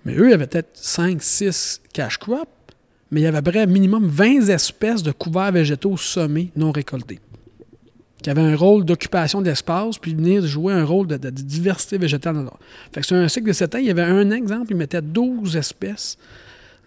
Mais 0.05 0.15
eux, 0.15 0.27
il 0.27 0.31
y 0.31 0.33
avait 0.33 0.47
peut-être 0.47 0.69
5, 0.77 1.21
6 1.21 1.81
cash 1.93 2.17
crops, 2.17 2.49
mais 3.11 3.21
il 3.21 3.23
y 3.23 3.27
avait 3.27 3.37
à 3.37 3.41
peu 3.41 3.51
près 3.51 3.65
minimum 3.67 4.05
20 4.07 4.49
espèces 4.49 5.03
de 5.03 5.11
couverts 5.11 5.51
végétaux 5.51 5.97
semés 5.97 6.51
non 6.55 6.71
récoltés. 6.71 7.19
Qui 8.21 8.29
avaient 8.29 8.41
un 8.41 8.55
rôle 8.55 8.83
d'occupation 8.83 9.41
d'espace, 9.41 9.97
puis 9.97 10.13
venir 10.13 10.45
jouer 10.45 10.73
un 10.73 10.83
rôle 10.83 11.07
de, 11.07 11.15
de- 11.17 11.29
de 11.29 11.41
diversité 11.41 11.97
végétale. 11.97 12.35
dans 12.35 12.53
Fait 12.91 12.99
que 13.01 13.07
sur 13.07 13.15
un 13.15 13.27
cycle 13.29 13.47
de 13.47 13.53
7 13.53 13.75
ans, 13.75 13.77
il 13.77 13.85
y 13.85 13.89
avait 13.91 14.01
un 14.03 14.29
exemple, 14.31 14.67
il 14.71 14.75
mettait 14.75 15.01
12 15.01 15.55
espèces, 15.55 16.17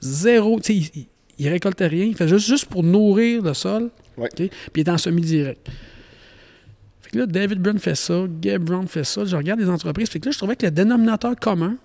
zéro, 0.00 0.60
tu 0.60 0.74
sais, 0.82 0.90
il, 0.94 1.06
il, 1.38 1.48
récoltait 1.48 1.86
rien, 1.86 2.04
il 2.04 2.14
fait 2.14 2.28
juste, 2.28 2.46
juste 2.46 2.66
pour 2.66 2.82
nourrir 2.82 3.42
le 3.42 3.54
sol, 3.54 3.90
Ouais. 4.18 4.28
Puis 4.36 4.50
il 4.76 4.80
est 4.80 4.90
en 4.90 4.98
semi-direct. 4.98 5.66
Fait 7.00 7.10
que 7.12 7.18
là, 7.20 7.24
David 7.26 7.60
Brown 7.60 7.78
fait 7.78 7.94
ça, 7.94 8.26
Gabe 8.42 8.62
Brown 8.64 8.86
fait 8.86 9.04
ça, 9.04 9.24
je 9.24 9.34
regarde 9.34 9.58
les 9.58 9.70
entreprises, 9.70 10.10
fait 10.10 10.20
que 10.20 10.26
là, 10.26 10.32
je 10.32 10.36
trouvais 10.38 10.54
que 10.54 10.66
le 10.66 10.70
dénominateur 10.70 11.34
commun, 11.36 11.76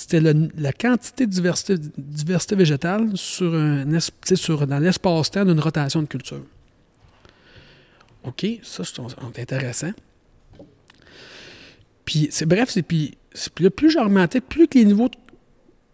c'était 0.00 0.20
la 0.20 0.72
quantité 0.72 1.26
de 1.26 1.30
diversité, 1.32 1.74
diversité 1.96 2.54
végétale 2.54 3.10
sur 3.16 3.52
un, 3.54 3.92
es- 3.94 4.36
sur, 4.36 4.64
dans 4.66 4.78
l'espace-temps 4.78 5.44
d'une 5.44 5.58
rotation 5.58 6.00
de 6.02 6.06
culture. 6.06 6.44
OK, 8.22 8.46
ça, 8.62 8.84
ça 8.84 9.02
intéressant. 9.40 9.90
Puis, 12.04 12.28
c'est 12.30 12.46
bref, 12.46 12.70
c'est 12.70 12.82
puis, 12.82 13.16
c'est- 13.32 13.58
là, 13.60 13.70
plus 13.70 13.90
j'augmentais, 13.90 14.40
plus 14.40 14.68
que 14.68 14.78
les 14.78 14.84
niveaux, 14.84 15.08
de- 15.08 15.16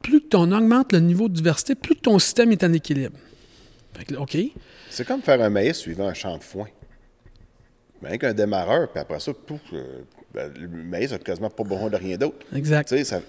plus 0.03 0.21
que 0.21 0.37
on 0.37 0.53
augmente 0.53 0.93
le 0.93 1.01
niveau 1.01 1.29
de 1.29 1.35
diversité, 1.35 1.75
plus 1.75 1.95
que 1.95 2.01
ton 2.01 2.19
système 2.19 2.53
est 2.53 2.63
en 2.63 2.73
équilibre. 2.73 3.17
Fait 3.97 4.05
que 4.05 4.15
là, 4.15 4.21
OK. 4.21 4.37
C'est 4.91 5.07
comme 5.07 5.23
faire 5.23 5.41
un 5.41 5.51
maïs 5.51 5.77
suivant 5.77 6.07
un 6.09 6.15
champ 6.15 6.37
de 6.37 6.43
foin. 6.43 6.67
Mais 8.03 8.09
avec 8.11 8.25
un 8.25 8.35
démarreur, 8.35 8.91
puis 8.93 9.01
après 9.01 9.19
ça, 9.21 9.33
pouf, 9.33 9.61
euh, 9.73 10.03
ben, 10.35 10.53
le 10.61 10.69
maïs 10.69 11.11
n'a 11.11 11.19
quasiment 11.19 11.49
pas 11.51 11.65
besoin 11.65 11.89
de 11.89 11.97
rien 11.97 12.17
d'autre. 12.19 12.37
Exact. 12.55 12.89
Ça- 13.05 13.21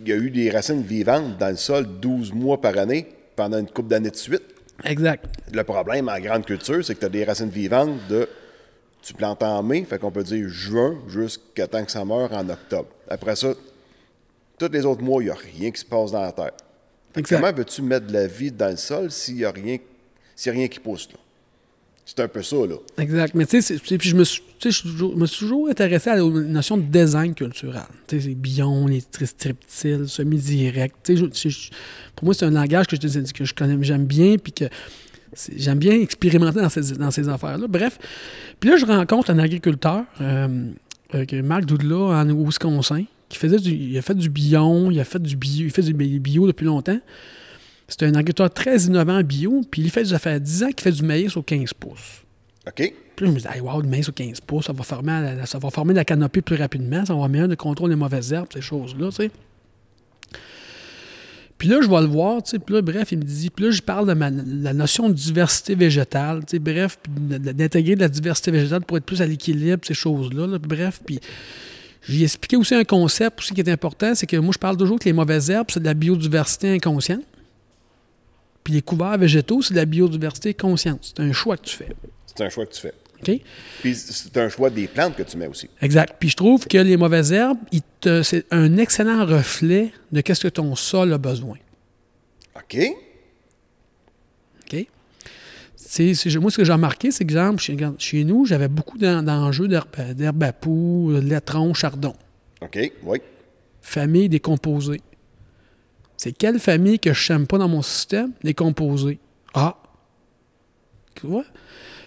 il 0.00 0.08
y 0.08 0.12
a 0.12 0.16
eu 0.16 0.30
des 0.30 0.50
racines 0.50 0.82
vivantes 0.82 1.38
dans 1.38 1.48
le 1.50 1.56
sol 1.56 1.86
12 2.00 2.32
mois 2.32 2.60
par 2.60 2.76
année 2.78 3.06
pendant 3.36 3.58
une 3.58 3.68
couple 3.68 3.88
d'années 3.88 4.10
de 4.10 4.16
suite. 4.16 4.42
Exact. 4.84 5.24
Le 5.52 5.62
problème 5.64 6.08
en 6.08 6.18
grande 6.18 6.44
culture, 6.44 6.84
c'est 6.84 6.94
que 6.94 7.00
tu 7.00 7.06
as 7.06 7.10
des 7.10 7.24
racines 7.24 7.48
vivantes 7.50 7.98
de. 8.08 8.28
Tu 9.02 9.14
plantes 9.14 9.42
en 9.42 9.62
mai, 9.64 9.84
fait 9.84 9.98
qu'on 9.98 10.12
peut 10.12 10.22
dire 10.22 10.48
juin 10.48 10.96
jusqu'à 11.08 11.66
temps 11.66 11.84
que 11.84 11.90
ça 11.90 12.04
meure 12.04 12.32
en 12.32 12.48
octobre. 12.48 12.88
Après 13.08 13.34
ça, 13.34 13.52
tous 14.58 14.68
les 14.70 14.84
autres 14.86 15.02
mois, 15.02 15.20
il 15.22 15.26
n'y 15.26 15.30
a 15.32 15.34
rien 15.34 15.70
qui 15.72 15.80
se 15.80 15.84
passe 15.84 16.12
dans 16.12 16.22
la 16.22 16.30
terre. 16.32 16.52
Comment 17.28 17.52
veux-tu 17.52 17.82
mettre 17.82 18.06
de 18.06 18.12
la 18.12 18.26
vie 18.28 18.52
dans 18.52 18.70
le 18.70 18.76
sol 18.76 19.10
s'il 19.10 19.34
n'y 19.36 19.44
a, 19.44 19.50
rien- 19.50 19.78
s'il 20.36 20.52
y 20.52 20.54
a 20.54 20.58
rien 20.58 20.68
qui 20.68 20.78
pousse 20.78 21.08
là? 21.12 21.18
C'est 22.04 22.20
un 22.20 22.28
peu 22.28 22.42
ça, 22.42 22.56
là. 22.56 22.74
Exact. 22.98 23.34
Mais 23.34 23.46
tu 23.46 23.62
sais, 23.62 23.76
puis 23.78 24.08
je 24.10 24.16
me 24.16 24.24
suis, 24.24 24.42
toujours- 24.58 25.14
toujours 25.38 25.68
intéressé 25.68 26.10
à 26.10 26.16
la 26.16 26.22
notion 26.22 26.76
de 26.76 26.82
design 26.82 27.32
culturel. 27.34 27.82
Tu 28.08 28.20
sais, 28.20 28.28
les 28.28 28.34
bions, 28.34 28.86
les 28.86 29.00
tri- 29.02 29.26
striptiles, 29.26 30.08
semi-direct. 30.08 30.96
Tu 31.04 31.16
sais, 31.32 31.48
pour 32.16 32.24
moi, 32.26 32.34
c'est 32.34 32.44
un 32.44 32.50
langage 32.50 32.86
que 32.88 32.96
je, 32.96 33.32
que 33.32 33.44
je 33.44 33.54
connais, 33.54 33.76
j'aime 33.82 34.04
bien, 34.04 34.36
puis 34.36 34.52
que 34.52 34.64
j'aime 35.56 35.78
bien 35.78 35.92
expérimenter 36.00 36.60
dans 36.60 36.68
ces, 36.68 36.92
dans 36.94 37.10
ces 37.10 37.28
affaires-là. 37.28 37.66
Bref. 37.68 37.98
Puis 38.60 38.68
là, 38.70 38.76
je 38.76 38.84
rencontre 38.84 39.30
un 39.30 39.38
agriculteur, 39.38 40.04
euh, 40.20 40.66
euh, 41.14 41.42
Marc 41.42 41.64
Doudla, 41.66 41.96
en 42.22 42.26
Wisconsin, 42.34 43.04
qui 43.28 43.38
faisait 43.38 43.58
du, 43.58 43.70
il 43.70 43.96
a 43.96 44.02
fait 44.02 44.14
du 44.16 44.28
bion, 44.28 44.90
il 44.90 44.98
a 45.00 45.04
fait 45.04 45.22
du 45.22 45.36
bio, 45.36 45.64
il 45.66 45.70
fait 45.70 45.82
du 45.82 45.94
bi- 45.94 46.18
bio 46.18 46.46
depuis 46.48 46.66
longtemps. 46.66 46.98
C'est 47.92 48.06
un 48.06 48.14
agriculteur 48.14 48.48
très 48.50 48.78
innovant 48.84 49.22
bio, 49.22 49.60
puis 49.70 49.82
il 49.82 49.90
fait, 49.90 50.06
ça 50.06 50.18
fait 50.18 50.40
10 50.40 50.62
ans 50.62 50.68
qu'il 50.68 50.80
fait 50.80 50.92
du 50.92 51.02
maïs 51.02 51.36
au 51.36 51.42
15 51.42 51.74
pouces. 51.74 52.22
OK? 52.66 52.94
Puis 53.16 53.26
je 53.26 53.30
me 53.30 53.38
dis, 53.38 53.46
hey, 53.52 53.60
wow, 53.60 53.82
le 53.82 53.88
maïs 53.88 54.08
au 54.08 54.12
15 54.12 54.40
pouces, 54.40 54.66
ça 54.66 54.72
va, 54.72 54.82
former 54.82 55.20
la, 55.20 55.44
ça 55.46 55.58
va 55.58 55.68
former 55.68 55.92
la 55.92 56.04
canopée 56.04 56.40
plus 56.40 56.56
rapidement, 56.56 57.04
ça 57.04 57.14
va 57.14 57.28
meilleur 57.28 57.48
de 57.48 57.54
contrôle 57.54 57.90
des 57.90 57.96
mauvaises 57.96 58.32
herbes, 58.32 58.48
ces 58.50 58.62
choses-là, 58.62 59.10
tu 59.10 59.16
sais. 59.16 59.30
Puis 61.58 61.68
là, 61.68 61.80
je 61.82 61.88
vais 61.88 62.00
le 62.00 62.06
voir, 62.06 62.42
tu 62.42 62.52
sais, 62.52 62.58
puis 62.58 62.74
là, 62.74 62.82
bref, 62.82 63.12
il 63.12 63.18
me 63.18 63.24
dit, 63.24 63.50
puis 63.50 63.66
là, 63.66 63.70
je 63.70 63.82
parle 63.82 64.08
de 64.08 64.14
ma- 64.14 64.30
la 64.30 64.72
notion 64.72 65.08
de 65.08 65.14
diversité 65.14 65.74
végétale, 65.74 66.40
tu 66.40 66.52
sais, 66.52 66.58
bref, 66.58 66.98
d'intégrer 67.08 67.94
de 67.94 68.00
la 68.00 68.08
diversité 68.08 68.50
végétale 68.50 68.80
pour 68.84 68.96
être 68.96 69.04
plus 69.04 69.20
à 69.20 69.26
l'équilibre, 69.26 69.82
ces 69.86 69.94
choses-là, 69.94 70.46
là, 70.46 70.58
bref, 70.58 71.00
puis 71.04 71.20
j'ai 72.08 72.24
expliqué 72.24 72.56
aussi 72.56 72.74
un 72.74 72.84
concept 72.84 73.38
aussi 73.38 73.54
qui 73.54 73.60
est 73.60 73.70
important, 73.70 74.14
c'est 74.14 74.26
que 74.26 74.36
moi, 74.38 74.52
je 74.52 74.58
parle 74.58 74.76
toujours 74.76 74.98
que 74.98 75.04
les 75.04 75.12
mauvaises 75.12 75.50
herbes, 75.50 75.68
c'est 75.70 75.80
de 75.80 75.84
la 75.84 75.94
biodiversité 75.94 76.72
inconsciente, 76.74 77.22
puis 78.64 78.72
les 78.74 78.82
couverts 78.82 79.18
végétaux, 79.18 79.62
c'est 79.62 79.74
de 79.74 79.78
la 79.78 79.84
biodiversité 79.84 80.54
consciente. 80.54 81.00
C'est 81.02 81.20
un 81.20 81.32
choix 81.32 81.56
que 81.56 81.64
tu 81.64 81.76
fais, 81.76 81.88
C'est 82.26 82.42
un 82.44 82.48
choix 82.48 82.66
que 82.66 82.72
tu 82.72 82.80
fais. 82.80 82.94
OK? 83.20 83.40
Puis 83.80 83.94
c'est 83.94 84.36
un 84.36 84.48
choix 84.48 84.68
des 84.70 84.88
plantes 84.88 85.14
que 85.16 85.22
tu 85.22 85.36
mets 85.36 85.46
aussi. 85.46 85.70
Exact. 85.80 86.16
Puis 86.18 86.28
je 86.30 86.36
trouve 86.36 86.66
que 86.66 86.78
les 86.78 86.96
mauvaises 86.96 87.32
herbes, 87.32 87.58
c'est 88.24 88.46
un 88.50 88.76
excellent 88.78 89.24
reflet 89.24 89.92
de 90.10 90.20
qu'est-ce 90.20 90.42
que 90.42 90.48
ton 90.48 90.74
sol 90.74 91.12
a 91.12 91.18
besoin. 91.18 91.56
OK? 92.56 92.76
OK? 94.64 94.86
Moi, 96.40 96.50
ce 96.50 96.56
que 96.56 96.64
j'ai 96.64 96.72
remarqué, 96.72 97.10
c'est 97.10 97.24
que, 97.24 97.32
exemple, 97.32 97.98
chez, 97.98 98.24
nous, 98.24 98.46
j'avais 98.46 98.68
beaucoup 98.68 98.98
d'en- 98.98 99.22
d'enjeux 99.22 99.68
d'herbe, 99.68 99.88
d'herbe 100.14 100.42
à 100.42 100.52
poux, 100.52 101.12
laitron, 101.22 101.74
chardon. 101.74 102.14
OK? 102.60 102.92
Oui. 103.04 103.18
Famille 103.82 104.28
décomposée. 104.28 105.00
C'est 106.22 106.30
quelle 106.30 106.60
famille 106.60 107.00
que 107.00 107.12
je 107.12 107.32
n'aime 107.32 107.48
pas 107.48 107.58
dans 107.58 107.66
mon 107.66 107.82
système? 107.82 108.30
Décomposée. 108.44 109.18
Ah! 109.54 109.76
Tu 111.16 111.26
vois? 111.26 111.42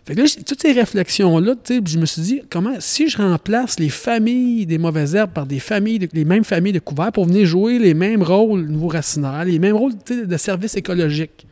Fait 0.06 0.16
que 0.16 0.22
là, 0.22 0.28
toutes 0.46 0.62
ces 0.62 0.72
réflexions-là, 0.72 1.56
je 1.68 2.00
me 2.00 2.06
suis 2.06 2.22
dit, 2.22 2.42
comment, 2.50 2.76
si 2.80 3.10
je 3.10 3.18
remplace 3.18 3.78
les 3.78 3.90
familles 3.90 4.66
des 4.66 4.78
mauvaises 4.78 5.16
herbes 5.16 5.34
par 5.34 5.46
des 5.46 5.60
familles, 5.60 6.08
les 6.14 6.24
mêmes 6.24 6.46
familles 6.46 6.72
de 6.72 6.80
couverts 6.80 7.12
pour 7.12 7.26
venir 7.26 7.46
jouer 7.46 7.78
les 7.78 7.94
mêmes 7.94 8.24
rôles 8.24 8.66
niveau 8.66 8.88
racinaire, 8.88 9.44
les 9.44 9.60
mêmes 9.60 9.76
rôles 9.76 9.96
de 10.08 10.38
service 10.38 10.78
écologique 10.78 11.46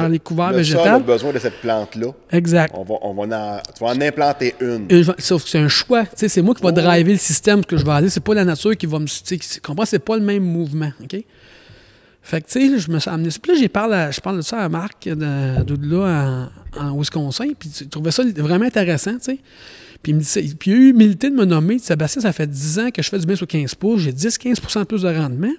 par 0.00 0.08
les 0.08 0.18
couverts 0.18 0.52
le 0.52 0.76
a 0.76 0.98
besoin 0.98 1.32
de 1.32 1.38
cette 1.38 1.60
plante-là. 1.60 2.08
Exact. 2.30 2.74
On 2.76 2.84
va, 2.84 2.94
on 3.02 3.14
va 3.14 3.22
en, 3.36 3.60
tu 3.76 3.84
vas 3.84 3.90
en 3.90 4.00
implanter 4.00 4.54
une. 4.60 4.86
Et 4.90 5.02
Sauf 5.18 5.44
que 5.44 5.50
c'est 5.50 5.58
un 5.58 5.68
choix. 5.68 6.04
Tu 6.04 6.10
sais, 6.16 6.28
C'est 6.28 6.42
moi 6.42 6.54
qui 6.54 6.62
va 6.62 6.68
Oh. 6.68 6.72
driver 6.72 7.12
le 7.12 7.18
système 7.18 7.64
que 7.64 7.76
je 7.76 7.84
vais 7.84 7.92
aller. 7.92 8.08
C'est 8.10 8.20
pas 8.22 8.34
la 8.34 8.44
nature 8.44 8.76
qui 8.76 8.86
va 8.86 8.98
me. 8.98 9.06
Tu 9.06 9.38
comprends? 9.62 9.84
C'est 9.84 9.98
pas 9.98 10.16
le 10.16 10.22
même 10.22 10.42
mouvement. 10.44 10.90
OK? 11.02 11.16
Fait 12.26 12.40
que, 12.40 12.46
tu 12.46 12.52
sais, 12.70 12.78
je 12.78 12.90
me 12.90 12.98
suis 12.98 13.10
amené. 13.10 13.28
Puis 13.42 13.52
là, 13.52 13.58
j'ai 13.60 13.68
parlé 13.68 13.94
à- 13.96 14.10
je 14.10 14.20
parle 14.20 14.38
de 14.38 14.42
ça 14.42 14.58
à 14.62 14.68
Marc 14.70 15.06
de, 15.06 15.14
de 15.62 15.94
là 15.94 16.48
en, 16.78 16.86
en 16.88 16.98
Wisconsin. 16.98 17.48
Puis 17.58 17.70
je 17.80 17.84
trouvais 17.84 18.10
ça 18.10 18.22
vraiment 18.36 18.64
intéressant, 18.64 19.12
tu 19.18 19.24
sais. 19.32 19.38
Puis 20.02 20.12
il 20.12 20.16
me 20.16 20.20
dit, 20.20 20.54
puis 20.58 20.70
il 20.70 20.74
a 20.74 20.76
eu 20.76 20.80
l'humilité 20.86 21.28
de 21.30 21.34
me 21.34 21.44
nommer. 21.44 21.78
Sébastien, 21.78 22.22
ça 22.22 22.32
fait 22.32 22.46
10 22.46 22.78
ans 22.78 22.90
que 22.90 23.02
je 23.02 23.08
fais 23.10 23.18
du 23.18 23.26
maïs 23.26 23.42
au 23.42 23.46
15 23.46 23.74
pouces. 23.74 24.00
J'ai 24.02 24.12
10-15 24.12 24.78
de 24.80 24.84
plus 24.84 25.02
de 25.02 25.08
rendement. 25.08 25.52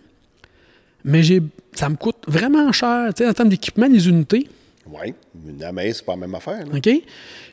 Mais 1.08 1.22
j'ai, 1.24 1.42
ça 1.74 1.88
me 1.88 1.96
coûte 1.96 2.18
vraiment 2.28 2.72
cher, 2.72 3.14
tu 3.14 3.24
sais, 3.24 3.30
en 3.30 3.34
termes 3.34 3.50
d'équipement, 3.50 3.86
les 3.88 4.10
unités. 4.10 4.50
Oui. 4.88 5.14
La 5.60 5.72
maïs, 5.72 5.98
c'est 5.98 6.06
pas 6.06 6.14
la 6.14 6.18
même 6.18 6.36
affaire. 6.36 6.66
là. 6.66 6.76
OK? 6.76 6.90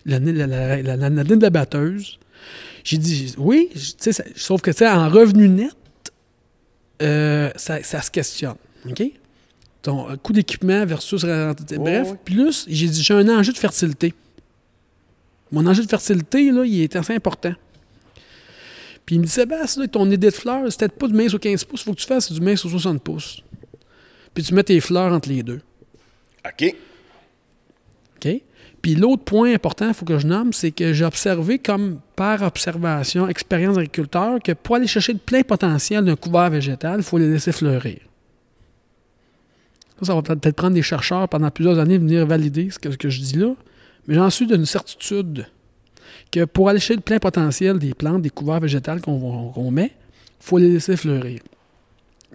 La, 0.07 0.19
la, 0.19 0.47
la, 0.83 0.97
la, 0.97 1.25
de 1.25 1.35
la 1.41 1.51
batteuse. 1.51 2.19
J'ai 2.83 2.99
dit, 2.99 3.35
oui, 3.39 3.69
ça- 3.99 4.25
sauf 4.35 4.61
que, 4.63 4.71
tu 4.71 4.79
sais, 4.79 4.89
en 4.89 5.09
revenu 5.09 5.49
net, 5.49 5.71
euh, 7.03 7.51
ça, 7.57 7.83
ça 7.83 8.01
se 8.03 8.11
questionne. 8.11 8.57
OK? 8.89 9.03
Ton 9.83 10.11
euh, 10.11 10.17
coût 10.17 10.33
d'équipement 10.33 10.85
versus. 10.87 11.25
bref, 11.25 12.11
ouais. 12.11 12.17
plus, 12.25 12.65
j'ai 12.69 12.89
dit, 12.89 13.03
j'ai 13.03 13.15
un 13.15 13.29
enjeu 13.29 13.53
de 13.53 13.59
fertilité. 13.59 14.15
Mon 15.51 15.67
enjeu 15.67 15.83
de 15.85 15.89
fertilité, 15.89 16.51
là, 16.51 16.65
il 16.65 16.81
est 16.83 16.97
assez 16.97 17.15
important. 17.15 17.53
Puis 19.13 19.17
il 19.17 19.21
me 19.21 19.27
dit, 19.27 19.31
Sébastien, 19.31 19.83
là, 19.83 19.89
ton 19.89 20.11
idée 20.11 20.31
de 20.31 20.35
fleurs, 20.35 20.63
c'est 20.71 20.79
peut-être 20.79 20.97
pas 20.97 21.07
du 21.07 21.13
maïs 21.13 21.35
au 21.35 21.39
15 21.39 21.65
pouces, 21.65 21.83
il 21.83 21.85
faut 21.85 21.93
que 21.93 22.01
tu 22.01 22.07
fasses 22.07 22.33
du 22.33 22.41
maïs 22.41 22.65
au 22.65 22.71
60 22.71 23.03
pouces. 23.03 23.43
Puis 24.33 24.43
tu 24.43 24.55
mets 24.55 24.63
tes 24.63 24.81
fleurs 24.81 25.13
entre 25.13 25.29
les 25.29 25.43
deux. 25.43 25.61
OK. 26.47 26.75
OK? 28.17 28.43
Puis 28.81 28.95
l'autre 28.95 29.23
point 29.23 29.53
important, 29.53 29.89
il 29.89 29.93
faut 29.93 30.07
que 30.07 30.19
je 30.19 30.27
nomme, 30.27 30.55
c'est 30.55 30.71
que 30.71 30.95
j'ai 30.95 31.05
observé 31.05 31.59
comme 31.59 32.01
par 32.17 32.41
observation, 32.41 33.29
expérience 33.29 33.77
d'agriculteur, 33.77 34.39
que 34.43 34.53
pour 34.53 34.77
aller 34.77 34.87
chercher 34.87 35.13
le 35.13 35.19
plein 35.19 35.43
potentiel 35.43 36.07
d'un 36.07 36.17
couvert 36.17 36.49
végétal, 36.49 37.01
il 37.01 37.03
faut 37.03 37.19
les 37.19 37.29
laisser 37.29 37.53
fleurir. 37.53 37.99
Ça, 39.99 40.07
ça 40.07 40.15
va 40.15 40.23
peut-être 40.23 40.57
prendre 40.57 40.73
des 40.73 40.81
chercheurs 40.81 41.29
pendant 41.29 41.51
plusieurs 41.51 41.79
années 41.79 41.99
venir 41.99 42.27
valider 42.27 42.71
ce 42.71 42.79
que, 42.79 42.91
ce 42.91 42.97
que 42.97 43.11
je 43.11 43.21
dis 43.21 43.37
là. 43.37 43.53
Mais 44.09 44.15
j'en 44.15 44.31
suis 44.31 44.47
d'une 44.47 44.65
certitude 44.65 45.45
que 46.31 46.45
pour 46.45 46.69
aller 46.69 46.81
chercher 46.81 46.97
le 46.97 47.01
plein 47.01 47.19
potentiel 47.19 47.79
des 47.79 47.95
plantes, 47.95 48.23
des 48.23 48.31
couverts 48.31 48.61
végétales 48.61 49.01
qu'on 49.01 49.71
met, 49.71 49.93
il 49.95 50.45
faut 50.45 50.59
les 50.59 50.69
laisser 50.69 50.97
fleurir. 50.97 51.41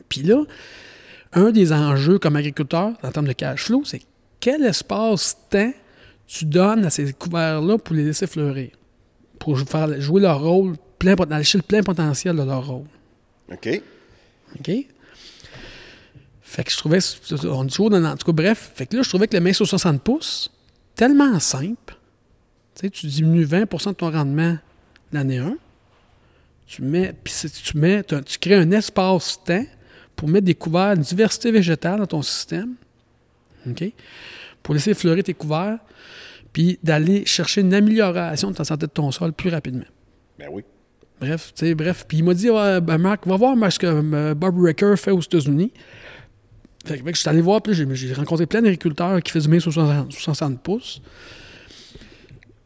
Puis 0.10 0.22
là, 0.22 0.44
un 1.34 1.52
des 1.52 1.74
enjeux 1.74 2.20
comme 2.20 2.36
agriculteur 2.36 2.94
en 3.04 3.12
termes 3.12 3.28
de 3.28 3.34
cash 3.34 3.66
flow, 3.66 3.84
c'est 3.86 4.02
quel 4.40 4.64
espace-temps 4.64 5.74
tu 6.28 6.46
donnes 6.46 6.86
à 6.86 6.90
ces 6.90 7.14
couverts-là 7.14 7.78
pour 7.78 7.96
les 7.96 8.06
laisser 8.06 8.28
fleurir, 8.28 8.72
pour 9.40 9.60
faire 9.60 10.00
jouer 10.00 10.22
leur 10.22 10.42
rôle, 10.42 10.76
plein, 11.00 11.16
aller 11.16 11.44
chercher 11.44 11.60
le 11.60 11.64
plein 11.64 11.84
potentiel 11.84 12.36
de 12.36 12.44
leur 12.44 12.66
rôle. 12.68 12.86
OK. 13.52 13.82
OK? 14.60 14.72
Fait 16.42 16.64
que 16.64 16.72
je 16.72 16.78
trouvais, 16.78 17.00
on 17.46 17.66
dit 17.66 17.70
toujours 17.72 17.90
dans, 17.90 18.04
en 18.06 18.16
tout 18.16 18.26
cas, 18.26 18.32
bref, 18.32 18.72
fait 18.74 18.86
que 18.86 18.96
là, 18.96 19.04
je 19.04 19.10
trouvais 19.10 19.28
que 19.28 19.36
le 19.36 19.42
main 19.42 19.54
sur 19.54 19.68
60 19.68 20.02
pouces, 20.02 20.50
tellement 20.96 21.40
simple, 21.40 21.97
tu 22.78 22.86
sais, 22.86 22.90
tu 22.90 23.08
diminues 23.08 23.46
20% 23.46 23.90
de 23.90 23.94
ton 23.94 24.12
rendement 24.12 24.58
l'année 25.12 25.40
1, 25.40 25.58
tu 26.68 26.82
mets, 26.84 27.14
puis 27.24 27.34
tu 27.64 27.78
mets, 27.78 28.04
tu, 28.04 28.16
tu 28.24 28.38
crées 28.40 28.56
un 28.56 28.72
espace-temps 28.72 29.66
pour 30.16 30.28
mettre 30.28 30.46
des 30.46 30.56
couverts, 30.56 30.94
une 30.94 31.02
diversité 31.02 31.52
végétale 31.52 32.00
dans 32.00 32.08
ton 32.08 32.22
système, 32.22 32.76
OK? 33.68 33.84
Pour 34.62 34.74
laisser 34.74 34.94
fleurir 34.94 35.24
tes 35.24 35.34
couverts, 35.34 35.80
puis 36.54 36.78
d'aller 36.84 37.26
chercher 37.26 37.62
une 37.62 37.74
amélioration 37.74 38.52
de 38.52 38.56
ta 38.56 38.64
santé 38.64 38.86
de 38.86 38.92
ton 38.92 39.12
sol 39.12 39.34
plus 39.34 39.50
rapidement. 39.50 39.86
Ben 40.38 40.48
oui. 40.52 40.64
Bref, 41.20 41.54
tu 41.56 41.66
sais, 41.66 41.76
bref. 41.76 42.06
Puis 42.08 42.18
il 42.18 42.24
m'a 42.24 42.34
dit, 42.34 42.50
Ouais, 42.50 42.80
ben 42.80 42.98
Marc, 42.98 43.26
va 43.26 43.38
voir 43.38 43.56
ce 43.72 43.80
que 43.80 43.88
euh, 43.88 44.36
Bob 44.36 44.60
Ricker 44.60 44.96
fait 44.98 45.12
aux 45.12 45.22
États-Unis. 45.22 45.72
Fait 46.86 47.00
que, 47.00 47.10
je 47.10 47.20
suis 47.20 47.30
allé 47.30 47.42
voir, 47.42 47.62
puis 47.62 47.74
j'ai 47.74 48.14
rencontré 48.14 48.46
plein 48.46 48.62
d'agriculteurs 48.62 49.22
qui 49.22 49.32
faisaient 49.32 49.48
du 49.48 49.54
main 49.54 49.60
sur 49.60 49.74
60, 49.74 50.12
60 50.12 50.62
pouces. 50.62 51.02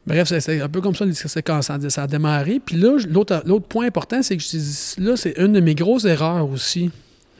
Bref, 0.07 0.27
c'est- 0.27 0.61
un 0.61 0.67
peu 0.69 0.81
comme 0.81 0.95
ça 0.95 1.05
quand 1.41 1.61
ça, 1.61 1.75
a- 1.75 2.07
démarré. 2.07 2.59
Puis 2.63 2.75
là, 2.77 2.97
l'autre 3.45 3.67
point 3.67 3.85
important, 3.85 4.21
c'est 4.23 4.35
que 4.35 4.43
je 4.43 5.01
là, 5.01 5.15
c'est 5.15 5.37
une 5.37 5.53
de 5.53 5.59
mes 5.59 5.75
grosses 5.75 6.05
erreurs 6.05 6.49
aussi 6.49 6.89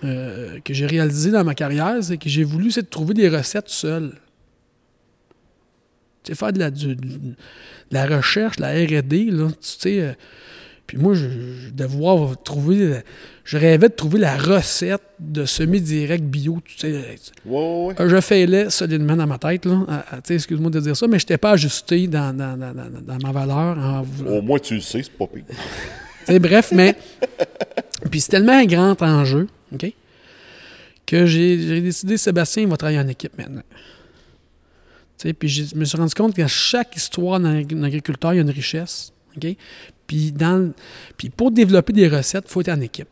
euh, 0.03 0.59
que 0.65 0.73
j'ai 0.73 0.85
réalisées 0.87 1.31
dans 1.31 1.43
ma 1.43 1.53
carrière, 1.55 1.95
c'est 2.03 2.17
que 2.17 2.27
j'ai 2.29 2.43
voulu 2.43 2.67
essayer 2.69 2.81
de 2.81 2.87
trouver 2.87 3.13
des 3.13 3.29
recettes 3.29 3.69
seul. 3.69 4.13
Tu 6.23 6.31
sais, 6.31 6.35
faire 6.35 6.53
de 6.53 6.59
la 7.91 8.05
recherche, 8.17 8.57
de 8.57 8.61
la 8.61 8.69
R&D, 8.73 9.25
là, 9.31 9.47
tu 9.49 9.55
sais... 9.61 9.99
euh, 10.01 10.13
puis 10.87 10.97
moi, 10.97 11.13
je, 11.13 11.27
je 11.29 11.69
devoir 11.71 12.41
trouver... 12.43 13.01
Je 13.43 13.57
rêvais 13.57 13.89
de 13.89 13.93
trouver 13.95 14.19
la 14.19 14.37
recette 14.37 15.01
de 15.19 15.45
semi-direct 15.45 16.23
bio, 16.23 16.59
tu 16.63 16.77
sais... 16.77 16.91
Ouais, 16.93 17.57
ouais, 17.57 17.85
ouais. 17.87 17.95
Euh, 17.99 18.07
Je 18.09 18.21
failais 18.21 18.69
solidement 18.69 19.15
dans 19.15 19.25
ma 19.27 19.37
tête, 19.39 19.65
là. 19.65 19.83
à- 19.87 20.15
à- 20.17 20.21
tu 20.21 20.27
sais, 20.27 20.35
Excuse-moi 20.35 20.69
de 20.69 20.79
dire 20.79 20.95
ça, 20.95 21.07
mais 21.07 21.17
je 21.19 21.23
n'étais 21.25 21.37
pas 21.37 21.51
ajusté 21.51 22.07
dans, 22.07 22.35
dans- 22.37 22.55
dans- 22.57 22.73
dans- 22.73 23.17
ma 23.17 23.31
valeur. 23.31 23.77
en 23.77 24.05
Au 24.27 24.41
moins, 24.41 24.59
tu 24.59 24.75
le 24.75 24.81
sais, 24.81 25.01
c'est 25.03 25.11
pas 25.11 25.25
pire. 25.27 25.43
Tu 25.49 25.55
sais, 26.25 26.39
bref, 26.39 26.71
mais. 26.71 26.95
Puis 28.11 28.21
c'est 28.21 28.29
tellement 28.31 28.53
un 28.59 28.65
grand 28.65 29.01
enjeu, 29.01 29.47
OK? 29.73 29.91
Que 31.05 31.25
j'ai 31.25 31.59
j'ai 31.59 31.81
décidé, 31.81 32.17
Sébastien, 32.17 32.63
il 32.63 32.69
va 32.69 32.77
travailler 32.77 32.99
en 32.99 33.07
équipe 33.07 33.37
maintenant. 33.37 33.63
Tu 35.17 35.27
sais, 35.27 35.33
puis 35.33 35.49
je 35.49 35.75
me 35.75 35.83
suis 35.85 35.97
rendu 35.97 36.13
compte 36.13 36.35
qu'à 36.35 36.47
chaque 36.47 36.95
histoire 36.95 37.39
d'un 37.39 37.83
agriculteur, 37.83 38.33
il 38.33 38.37
y 38.37 38.39
a 38.39 38.43
une 38.43 38.49
richesse. 38.49 39.11
OK? 39.35 39.55
Puis, 40.11 40.33
dans, 40.33 40.57
le- 40.57 40.73
puis 41.15 41.29
pour 41.29 41.51
développer 41.51 41.93
des 41.93 42.09
recettes, 42.09 42.43
il 42.47 42.51
faut 42.51 42.59
être 42.59 42.67
en 42.67 42.81
équipe. 42.81 43.07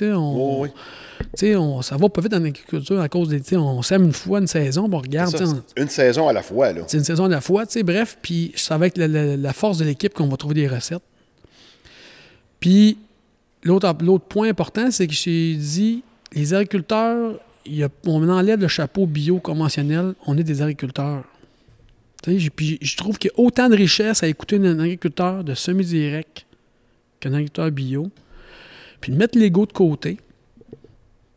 On, 0.00 0.62
sais, 1.34 1.54
on, 1.56 1.82
ça 1.82 1.98
va 1.98 2.08
pas 2.08 2.22
vite 2.22 2.32
en 2.32 2.42
agriculture 2.42 2.98
à 3.02 3.08
cause 3.10 3.28
des. 3.28 3.56
On 3.58 3.82
sème 3.82 4.04
une 4.04 4.14
fois 4.14 4.38
une 4.38 4.46
saison, 4.46 4.88
on 4.90 4.96
regarde. 4.98 5.30
C'est 5.30 5.44
ça, 5.44 5.44
c'est 5.76 5.82
une 5.82 5.90
saison 5.90 6.26
à 6.28 6.32
la 6.32 6.42
fois, 6.42 6.72
là. 6.72 6.80
c'est 6.86 6.96
une 6.96 7.04
saison 7.04 7.26
à 7.26 7.28
la 7.28 7.42
fois, 7.42 7.66
tu 7.66 7.72
sais, 7.74 7.82
bref. 7.82 8.16
Puis 8.22 8.52
savais 8.56 8.86
avec 8.86 8.96
la, 8.96 9.08
la- 9.08 9.36
la 9.36 9.52
force 9.52 9.76
de 9.76 9.84
l'équipe 9.84 10.14
qu'on 10.14 10.28
va 10.28 10.38
trouver 10.38 10.54
des 10.54 10.68
recettes. 10.68 11.02
Puis 12.60 12.96
l'autre 13.64 13.94
l'autre 14.00 14.24
point 14.24 14.48
important, 14.48 14.90
c'est 14.90 15.06
que 15.06 15.12
j'ai 15.12 15.54
dit, 15.56 16.02
les 16.32 16.54
agriculteurs, 16.54 17.34
il 17.66 17.76
y 17.76 17.84
a- 17.84 17.90
on 18.06 18.26
enlève 18.30 18.58
le 18.58 18.68
chapeau 18.68 19.04
bio 19.04 19.38
conventionnel, 19.38 20.14
on 20.26 20.38
est 20.38 20.44
des 20.44 20.62
agriculteurs. 20.62 21.24
Puis 22.22 22.78
je 22.80 22.96
trouve 22.96 23.18
qu'il 23.18 23.30
y 23.36 23.40
a 23.40 23.44
autant 23.44 23.68
de 23.68 23.76
richesse 23.76 24.22
à 24.22 24.28
écouter 24.28 24.56
un 24.56 24.78
agriculteur 24.78 25.44
de 25.44 25.54
semi-direct 25.54 26.46
qu'un 27.20 27.32
agriculteur 27.32 27.70
bio. 27.70 28.10
Puis 29.00 29.12
de 29.12 29.16
mettre 29.18 29.36
l'ego 29.36 29.66
de 29.66 29.72
côté, 29.72 30.18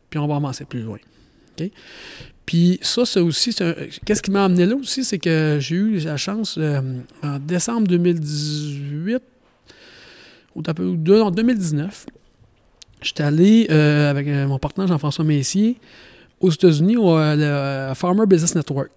puis 0.08 0.18
on 0.18 0.28
va 0.28 0.36
avancer 0.36 0.64
plus 0.64 0.82
loin. 0.82 0.98
Puis 2.44 2.78
ça, 2.80 3.04
c'est 3.04 3.20
aussi. 3.20 3.54
Qu'est-ce 4.04 4.22
qui 4.22 4.30
m'a 4.30 4.44
amené 4.44 4.66
là 4.66 4.76
aussi, 4.76 5.02
c'est 5.02 5.18
que 5.18 5.58
j'ai 5.60 5.74
eu 5.74 5.98
la 5.98 6.16
chance, 6.16 6.56
euh, 6.58 6.80
en 7.22 7.38
décembre 7.40 7.88
2018, 7.88 9.20
ou 10.54 10.62
en 10.62 11.30
2019, 11.30 12.06
j'étais 13.02 13.24
allé 13.24 13.66
euh, 13.70 14.10
avec 14.10 14.28
euh, 14.28 14.46
mon 14.46 14.58
partenaire 14.58 14.86
Jean-François 14.88 15.24
Messier 15.24 15.76
aux 16.40 16.50
États-Unis 16.50 16.96
au 16.96 17.16
Farmer 17.94 18.26
Business 18.26 18.54
Network. 18.54 18.92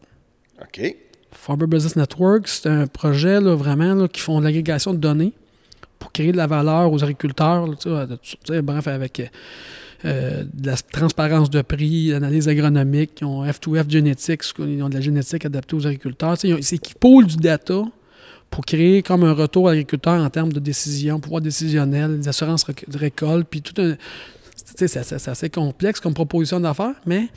OK. 0.61 0.95
Farmer 1.31 1.67
Business 1.67 1.95
Network, 1.95 2.47
c'est 2.47 2.67
un 2.67 2.87
projet 2.87 3.39
là, 3.39 3.55
vraiment 3.55 3.93
là, 3.93 4.07
qui 4.07 4.21
font 4.21 4.39
de 4.39 4.45
l'agrégation 4.45 4.93
de 4.93 4.99
données 4.99 5.33
pour 5.99 6.11
créer 6.11 6.31
de 6.31 6.37
la 6.37 6.47
valeur 6.47 6.91
aux 6.91 7.03
agriculteurs. 7.03 7.67
bref, 8.63 8.87
avec 8.87 9.31
euh, 10.05 10.43
de 10.53 10.67
la 10.67 10.77
transparence 10.77 11.49
de 11.49 11.61
prix, 11.61 12.07
l'analyse 12.07 12.47
agronomique, 12.47 13.19
ils 13.21 13.25
ont 13.25 13.45
F2F 13.45 13.89
Genetics, 13.89 14.43
ils 14.59 14.81
ont 14.81 14.89
de 14.89 14.95
la 14.95 15.01
génétique 15.01 15.45
adaptée 15.45 15.75
aux 15.75 15.85
agriculteurs. 15.85 16.37
C'est 16.37 16.77
qu'ils 16.77 16.95
pôlent 16.95 17.27
du 17.27 17.35
data 17.35 17.83
pour 18.49 18.65
créer 18.65 19.03
comme 19.03 19.23
un 19.23 19.33
retour 19.33 19.67
à 19.67 19.71
l'agriculteur 19.71 20.23
en 20.23 20.29
termes 20.29 20.53
de 20.53 20.59
décision, 20.59 21.19
pouvoir 21.19 21.41
décisionnel, 21.41 22.19
des 22.19 22.27
assurances 22.27 22.65
de 22.65 22.97
récolte, 22.97 23.47
puis 23.49 23.61
tout 23.61 23.79
un. 23.81 23.95
c'est 24.55 25.27
assez 25.27 25.49
complexe 25.49 25.99
comme 25.99 26.13
proposition 26.13 26.59
d'affaires, 26.59 26.95
mais 27.05 27.27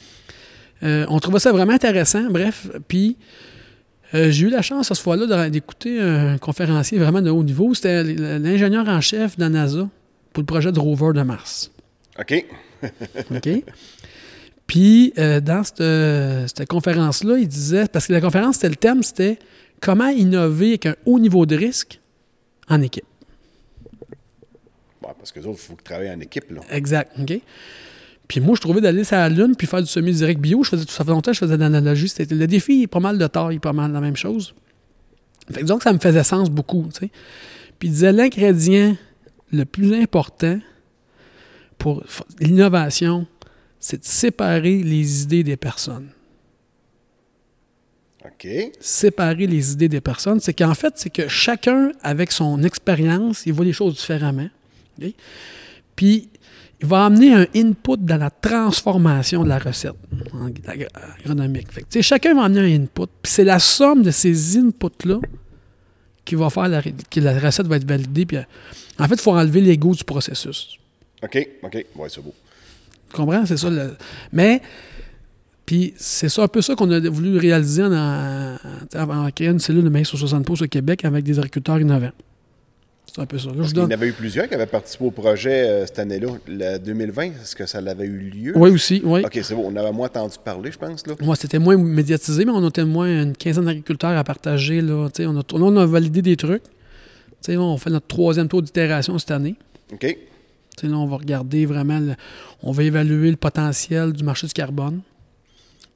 euh, 0.85 1.05
on 1.09 1.19
trouvait 1.19 1.41
ça 1.41 1.53
vraiment 1.53 1.73
intéressant. 1.73 2.31
Bref, 2.31 2.69
puis 2.89 3.17
euh, 4.15 4.31
j'ai 4.31 4.47
eu 4.47 4.51
la 4.51 4.63
chance 4.63 4.91
à 4.91 4.95
ce 4.95 5.03
fois-là 5.03 5.49
d'écouter 5.49 6.01
un 6.01 6.39
conférencier 6.39 6.99
vraiment 6.99 7.23
de 7.23 7.31
haut 7.31 7.43
niveau. 7.43 7.75
C'était 7.75 8.05
l'ingénieur 8.05 8.89
en 8.89 9.01
chef 9.01 9.37
de 9.37 9.43
la 9.43 9.49
NASA 9.49 9.89
pour 10.33 10.43
le 10.43 10.47
projet 10.47 10.73
de 10.73 10.79
rover 10.79 11.13
de 11.15 11.23
Mars. 11.23 11.71
OK. 12.19 12.45
OK? 13.31 13.49
Puis, 14.67 15.13
euh, 15.19 15.41
dans 15.41 15.65
cette, 15.65 15.81
euh, 15.81 16.47
cette 16.47 16.69
conférence-là, 16.69 17.39
il 17.39 17.49
disait, 17.49 17.87
parce 17.89 18.07
que 18.07 18.13
la 18.13 18.21
conférence, 18.21 18.57
c'était 18.57 18.69
le 18.71 18.77
thème, 18.77 19.03
c'était 19.03 19.39
comment 19.81 20.09
innover 20.09 20.69
avec 20.69 20.87
un 20.87 20.97
haut 21.05 21.19
niveau 21.19 21.45
de 21.45 21.57
risque 21.57 22.01
en 22.69 22.81
équipe. 22.81 23.05
Bon, 25.03 25.09
parce 25.19 25.33
que 25.33 25.41
les 25.41 25.47
autres, 25.47 25.59
il 25.63 25.67
faut 25.67 25.75
qu'ils 25.75 25.83
travaillent 25.83 26.11
en 26.11 26.21
équipe, 26.21 26.51
là. 26.51 26.61
Exact. 26.71 27.13
OK? 27.21 27.41
Puis 28.33 28.41
moi, 28.41 28.55
je 28.57 28.63
trouvais 28.63 28.81
d'aller 28.81 29.05
sur 29.05 29.17
la 29.17 29.29
Lune 29.29 29.55
puis 29.57 29.67
faire 29.67 29.83
du 29.83 29.87
semi-direct 29.87 30.41
bio. 30.41 30.65
Je 30.65 30.71
faisais, 30.71 30.87
ça 30.89 31.05
fait 31.05 31.11
longtemps 31.11 31.35
je 31.35 31.39
faisais 31.39 31.59
de 31.59 31.61
l'analogie. 31.61 32.09
C'était, 32.09 32.35
le 32.35 32.47
défi 32.47 32.85
est 32.85 32.87
pas 32.87 32.99
mal 32.99 33.19
de 33.19 33.27
taille, 33.27 33.59
pas 33.59 33.75
mal 33.75 33.93
la 33.93 34.01
même 34.01 34.17
chose. 34.17 34.55
Fait 35.49 35.61
que 35.61 35.61
disons 35.61 35.77
que 35.77 35.85
ça 35.85 35.93
me 35.93 35.99
faisait 35.99 36.25
sens 36.25 36.49
beaucoup. 36.49 36.89
Puis 36.99 37.11
il 37.83 37.91
disait 37.91 38.11
l'ingrédient 38.11 38.97
le 39.53 39.67
plus 39.67 40.01
important 40.01 40.59
pour 41.77 42.05
l'innovation, 42.41 43.27
c'est 43.79 43.99
de 43.99 44.07
séparer 44.07 44.83
les 44.83 45.25
idées 45.25 45.43
des 45.43 45.59
personnes. 45.59 46.09
OK. 48.25 48.49
séparer 48.81 49.47
les 49.47 49.73
idées 49.73 49.91
des 49.91 50.01
personnes, 50.01 50.41
c'est 50.41 50.55
qu'en 50.55 50.75
fait, 50.75 50.95
c'est 50.97 51.11
que 51.11 51.29
chacun, 51.29 51.93
avec 52.03 52.33
son 52.33 52.63
expérience, 52.63 53.43
il 53.45 53.53
voit 53.53 53.67
les 53.67 53.75
choses 53.75 53.97
différemment. 53.97 54.49
Puis, 55.97 56.31
il 56.83 56.89
va 56.89 57.05
amener 57.07 57.33
un 57.33 57.47
input 57.55 57.97
dans 57.99 58.17
la 58.17 58.31
transformation 58.31 59.45
de 59.45 59.49
la 59.49 59.59
recette 59.59 59.95
agronomique. 60.67 61.71
Fait 61.73 61.83
que, 61.89 62.03
chacun 62.03 62.35
va 62.35 62.45
amener 62.45 62.61
un 62.75 62.83
input. 62.83 63.07
Puis 63.23 63.33
c'est 63.33 63.45
la 63.45 63.59
somme 63.59 64.03
de 64.03 64.11
ces 64.11 64.57
inputs-là 64.59 65.21
qui 66.25 66.35
va 66.35 66.51
faire 66.51 66.69
la, 66.69 66.83
que 66.83 67.21
la 67.21 67.39
recette 67.39 67.67
va 67.67 67.77
être 67.77 67.87
validée. 67.89 68.27
Puis, 68.27 68.37
euh, 68.37 68.43
en 68.99 69.07
fait, 69.09 69.15
il 69.15 69.21
faut 69.21 69.33
enlever 69.33 69.61
l'ego 69.61 69.95
du 69.95 70.05
processus. 70.05 70.77
OK. 71.23 71.49
OK. 71.63 71.87
Ouais, 71.97 72.09
c'est 72.09 72.23
beau. 72.23 72.35
Tu 73.11 73.17
comprends? 73.17 73.45
C'est 73.47 73.57
ça. 73.57 73.71
le- 73.71 73.97
Mais, 74.33 74.61
puis 75.67 75.95
c'est 75.97 76.29
ça 76.29 76.43
un 76.43 76.49
peu 76.49 76.63
ça 76.63 76.75
qu'on 76.75 76.91
a 76.91 76.99
voulu 77.09 77.39
réaliser 77.39 77.83
en, 77.85 77.93
en, 77.93 78.57
en 78.97 79.31
créant 79.31 79.53
une 79.53 79.59
cellule 79.61 79.85
de 79.85 79.89
maïs 79.89 80.09
sur 80.09 80.19
60 80.19 80.45
pouces 80.45 80.63
au 80.63 80.67
Québec 80.67 81.05
avec 81.05 81.25
des 81.25 81.39
agriculteurs 81.39 81.81
innovants. 81.81 82.11
C'est 83.15 83.21
un 83.21 83.27
peu 83.27 83.39
ça. 83.39 83.49
Là, 83.49 83.57
je 83.63 83.69
qu'il 83.69 83.79
y 83.79 83.81
en 83.83 83.91
avait 83.91 84.09
eu 84.09 84.13
plusieurs 84.13 84.49
qui 84.49 84.55
avaient 84.55 84.65
participé 84.65 85.05
au 85.05 85.11
projet 85.11 85.69
euh, 85.69 85.87
cette 85.87 85.99
année-là. 85.99 86.29
Le 86.49 86.79
2020, 86.79 87.23
est-ce 87.25 87.55
que 87.55 87.67
ça 87.67 87.81
l'avait 87.83 88.07
eu 88.07 88.19
lieu? 88.31 88.53
Oui, 88.57 88.71
aussi, 88.71 89.03
oui. 89.05 89.21
OK, 89.23 89.39
c'est 89.43 89.55
bon. 89.55 89.71
On 89.71 89.77
avait 89.77 89.93
moins 89.93 90.07
entendu 90.07 90.37
parler, 90.43 90.73
je 90.73 90.79
pense. 90.79 91.07
Là. 91.07 91.15
Moi, 91.21 91.37
c'était 91.37 91.59
moins 91.59 91.77
médiatisé, 91.77 92.47
mais 92.47 92.53
on 92.53 92.67
était 92.67 92.87
moins 92.87 93.23
une 93.25 93.37
quinzaine 93.37 93.67
d'agriculteurs 93.67 94.17
à 94.17 94.25
partager. 94.25 94.81
Là, 94.81 95.09
on, 95.21 95.37
a, 95.39 95.43
on 95.53 95.77
a 95.77 95.85
validé 95.87 96.23
des 96.23 96.37
trucs. 96.39 96.63
On 97.49 97.77
fait 97.77 97.91
notre 97.91 98.07
troisième 98.07 98.49
tour 98.49 98.63
d'itération 98.63 99.19
cette 99.19 99.31
année. 99.33 99.57
OK. 99.93 100.17
Là, 100.83 100.97
on 100.97 101.07
va 101.07 101.17
regarder 101.19 101.67
vraiment, 101.67 101.99
le- 101.99 102.15
on 102.63 102.73
va 102.73 102.83
évaluer 102.83 103.31
le 103.31 103.37
potentiel 103.37 104.13
du 104.15 104.25
marché 104.25 104.47
du 104.47 104.55
carbone. 104.55 105.01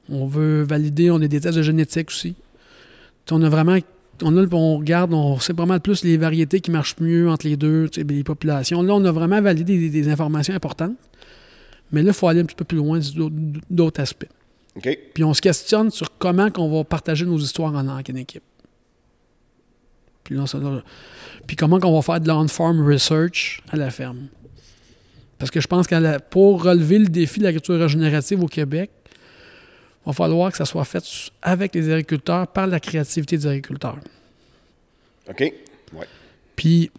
On 0.09 0.27
veut 0.27 0.61
valider, 0.61 1.09
on 1.09 1.19
a 1.21 1.27
des 1.27 1.41
tests 1.41 1.57
de 1.57 1.63
génétique 1.63 2.09
aussi. 2.09 2.35
On 3.31 3.41
a 3.41 3.49
vraiment, 3.49 3.77
on, 4.23 4.37
a, 4.37 4.45
on 4.53 4.77
regarde, 4.77 5.13
on 5.13 5.39
sait 5.39 5.53
vraiment 5.53 5.79
plus 5.79 6.03
les 6.03 6.17
variétés 6.17 6.59
qui 6.61 6.71
marchent 6.71 6.95
mieux 6.99 7.29
entre 7.29 7.47
les 7.47 7.57
deux, 7.57 7.89
les 7.95 8.23
populations. 8.23 8.81
Là, 8.81 8.93
on 8.95 9.03
a 9.05 9.11
vraiment 9.11 9.41
validé 9.41 9.77
des, 9.77 9.89
des 9.89 10.09
informations 10.09 10.53
importantes. 10.53 10.95
Mais 11.91 12.03
là, 12.03 12.09
il 12.09 12.13
faut 12.13 12.27
aller 12.27 12.41
un 12.41 12.45
petit 12.45 12.55
peu 12.55 12.65
plus 12.65 12.77
loin 12.77 12.99
d'autres- 13.69 14.01
aspects. 14.01 14.27
Puis 15.13 15.23
on 15.23 15.33
se 15.33 15.41
questionne 15.41 15.89
sur 15.89 16.17
comment 16.17 16.51
qu'on 16.51 16.69
va 16.69 16.83
partager 16.83 17.25
nos 17.25 17.37
histoires 17.37 17.73
en, 17.73 17.87
en 17.87 17.97
équipe. 17.99 18.43
Puis, 20.23 20.35
là, 20.35 20.45
ça- 20.45 20.59
là- 20.59 20.83
puis 21.47 21.55
comment 21.55 21.79
qu'on 21.79 21.93
va 21.95 22.01
faire 22.01 22.19
de 22.19 22.27
l'on-farm 22.27 22.85
research 22.85 23.61
à 23.71 23.77
la 23.77 23.89
ferme. 23.89 24.27
Parce 25.37 25.51
que 25.51 25.61
je 25.61 25.67
pense 25.67 25.87
que 25.87 26.19
pour 26.29 26.63
relever 26.63 26.99
le 26.99 27.07
défi 27.07 27.39
de 27.39 27.45
l'agriculture 27.45 27.79
régénérative 27.79 28.43
au 28.43 28.47
Québec, 28.47 28.89
va 30.07 30.13
falloir 30.13 30.51
que 30.51 30.57
ça 30.57 30.65
soit 30.65 30.85
fait 30.85 31.03
avec 31.41 31.75
les 31.75 31.91
agriculteurs, 31.91 32.47
par 32.47 32.67
la 32.67 32.79
créativité 32.79 33.37
des 33.37 33.47
agriculteurs. 33.47 33.97
OK. 35.29 35.39
Ouais. 35.93 36.05
Puis, 36.55 36.89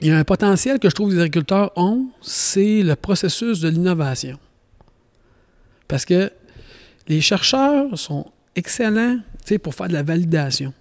il 0.00 0.08
y 0.08 0.10
a 0.10 0.18
un 0.18 0.24
potentiel 0.24 0.78
que 0.78 0.88
je 0.88 0.94
trouve 0.94 1.10
que 1.10 1.14
les 1.14 1.20
agriculteurs 1.20 1.72
ont, 1.76 2.06
c'est 2.20 2.82
le 2.82 2.94
processus 2.96 3.60
de 3.60 3.68
l'innovation. 3.68 4.38
Parce 5.88 6.04
que 6.04 6.30
les 7.08 7.20
chercheurs 7.20 7.98
sont 7.98 8.26
excellents 8.54 9.18
pour 9.62 9.74
faire 9.74 9.88
de 9.88 9.92
la 9.92 10.02
validation. 10.02 10.74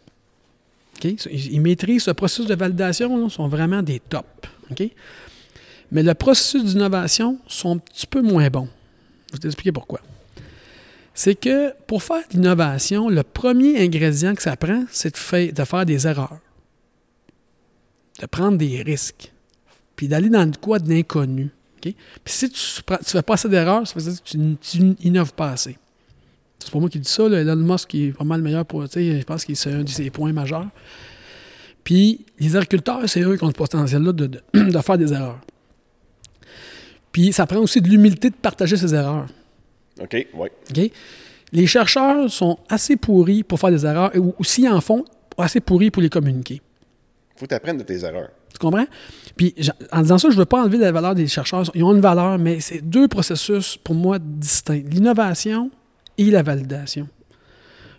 OK? 0.98 1.06
Ils, 1.06 1.54
ils 1.54 1.62
maîtrisent 1.62 2.04
ce 2.04 2.12
processus 2.12 2.48
de 2.48 2.56
validation, 2.56 3.16
là, 3.18 3.30
sont 3.30 3.48
vraiment 3.48 3.82
des 3.82 4.00
tops. 4.00 4.28
OK? 4.72 4.90
Mais 5.92 6.04
le 6.04 6.14
processus 6.14 6.66
d'innovation 6.66 7.38
sont 7.48 7.76
un 7.76 7.78
petit 7.78 8.08
peu 8.08 8.22
moins 8.22 8.50
bons. 8.50 8.68
Je 9.30 9.34
vais 9.34 9.40
t'expliquer 9.40 9.72
pourquoi. 9.72 10.02
C'est 11.16 11.36
que 11.36 11.74
pour 11.88 12.04
faire 12.04 12.28
de 12.30 12.34
l'innovation, 12.34 13.10
le 13.10 13.24
premier 13.24 13.82
ingrédient 13.82 14.36
que 14.36 14.42
ça 14.44 14.56
prend, 14.58 14.84
c'est 14.92 15.14
de, 15.14 15.64
faire 15.64 15.86
des 15.86 16.06
erreurs 16.06 16.40
de 18.22 18.26
prendre 18.28 18.58
des 18.58 18.82
risques, 18.82 19.34
puis 19.96 20.08
d'aller 20.08 20.30
dans 20.30 20.50
de 20.50 20.56
quoi 20.58 20.80
de 20.80 20.90
l'inconnu. 20.90 21.50
Puis 21.82 21.96
si 22.26 22.50
tu 22.50 22.82
ne 22.90 22.98
fais 23.04 23.22
pas 23.22 23.34
assez 23.34 23.50
d'erreurs, 23.50 23.88
ça 23.88 23.94
veut 24.00 24.10
dire 24.12 24.24
que 24.24 24.30
tu, 24.30 24.56
tu 24.62 24.96
innoves 25.06 25.34
pas 25.34 25.52
assez. 25.52 25.78
C'est 26.60 26.72
pas 26.72 26.80
moi 26.80 26.90
qui 26.90 27.00
dis 27.00 27.10
ça, 27.10 27.28
là, 27.30 27.42
Elon 27.42 27.58
Musk 27.58 27.90
qui 27.90 28.06
est 28.06 28.12
pas 28.12 28.24
mal 28.24 28.42
meilleur 28.42 28.66
pour. 28.66 28.86
Je 28.86 29.24
pense 29.24 29.46
que 29.46 29.54
c'est 29.54 29.72
un 29.72 29.84
de 29.84 29.90
ses 29.90 30.10
points 30.10 30.34
majeurs. 30.34 30.68
Puis 31.84 32.26
les 32.40 32.56
agriculteurs, 32.56 33.08
c'est 33.08 33.22
eux 33.22 33.38
qui 33.38 33.44
ont 33.44 33.48
le 33.48 33.54
potentiel-là 33.54 34.12
de, 34.14 34.28
de- 34.28 34.42
de 34.54 34.80
faire 34.80 34.98
des 34.98 35.14
erreurs. 35.14 35.40
Puis 37.12 37.32
ça 37.34 37.46
prend 37.46 37.60
aussi 37.60 37.82
de 37.82 37.88
l'humilité 37.88 38.30
de 38.30 38.36
partager 38.36 38.78
ses 38.78 38.96
erreurs. 38.96 39.28
OK. 40.02 40.28
Ouais. 40.34 40.52
OK? 40.72 40.92
Les 41.52 41.68
chercheurs 41.68 42.30
sont 42.30 42.58
assez 42.70 42.98
pourris 42.98 43.44
pour 43.44 43.60
faire 43.60 43.72
des 43.72 43.86
erreurs, 43.86 44.12
ou, 44.16 44.34
ou 44.38 44.44
s'ils 44.44 44.68
en 44.68 44.82
font, 44.82 45.06
assez 45.38 45.60
pourris 45.60 45.92
pour 45.92 46.02
les 46.02 46.10
communiquer. 46.10 46.62
faut 47.38 47.46
t'apprendre 47.48 47.80
de 47.80 47.84
tes 47.84 48.04
erreurs. 48.04 48.30
Tu 48.52 48.58
comprends? 48.60 48.86
Puis, 49.36 49.54
en 49.92 50.02
disant 50.02 50.18
ça, 50.18 50.30
je 50.30 50.36
ne 50.36 50.40
veux 50.40 50.46
pas 50.46 50.62
enlever 50.62 50.78
la 50.78 50.92
valeur 50.92 51.14
des 51.14 51.28
chercheurs. 51.28 51.70
Ils 51.76 51.84
ont 51.84 51.94
une 51.94 52.00
valeur, 52.02 52.38
mais 52.40 52.62
c'est 52.62 52.80
deux 52.80 53.08
processus, 53.10 53.78
pour 53.78 53.96
moi, 53.96 54.18
distincts. 54.20 54.84
L'innovation 54.90 55.70
et 56.18 56.32
la 56.32 56.42
validation. 56.42 57.08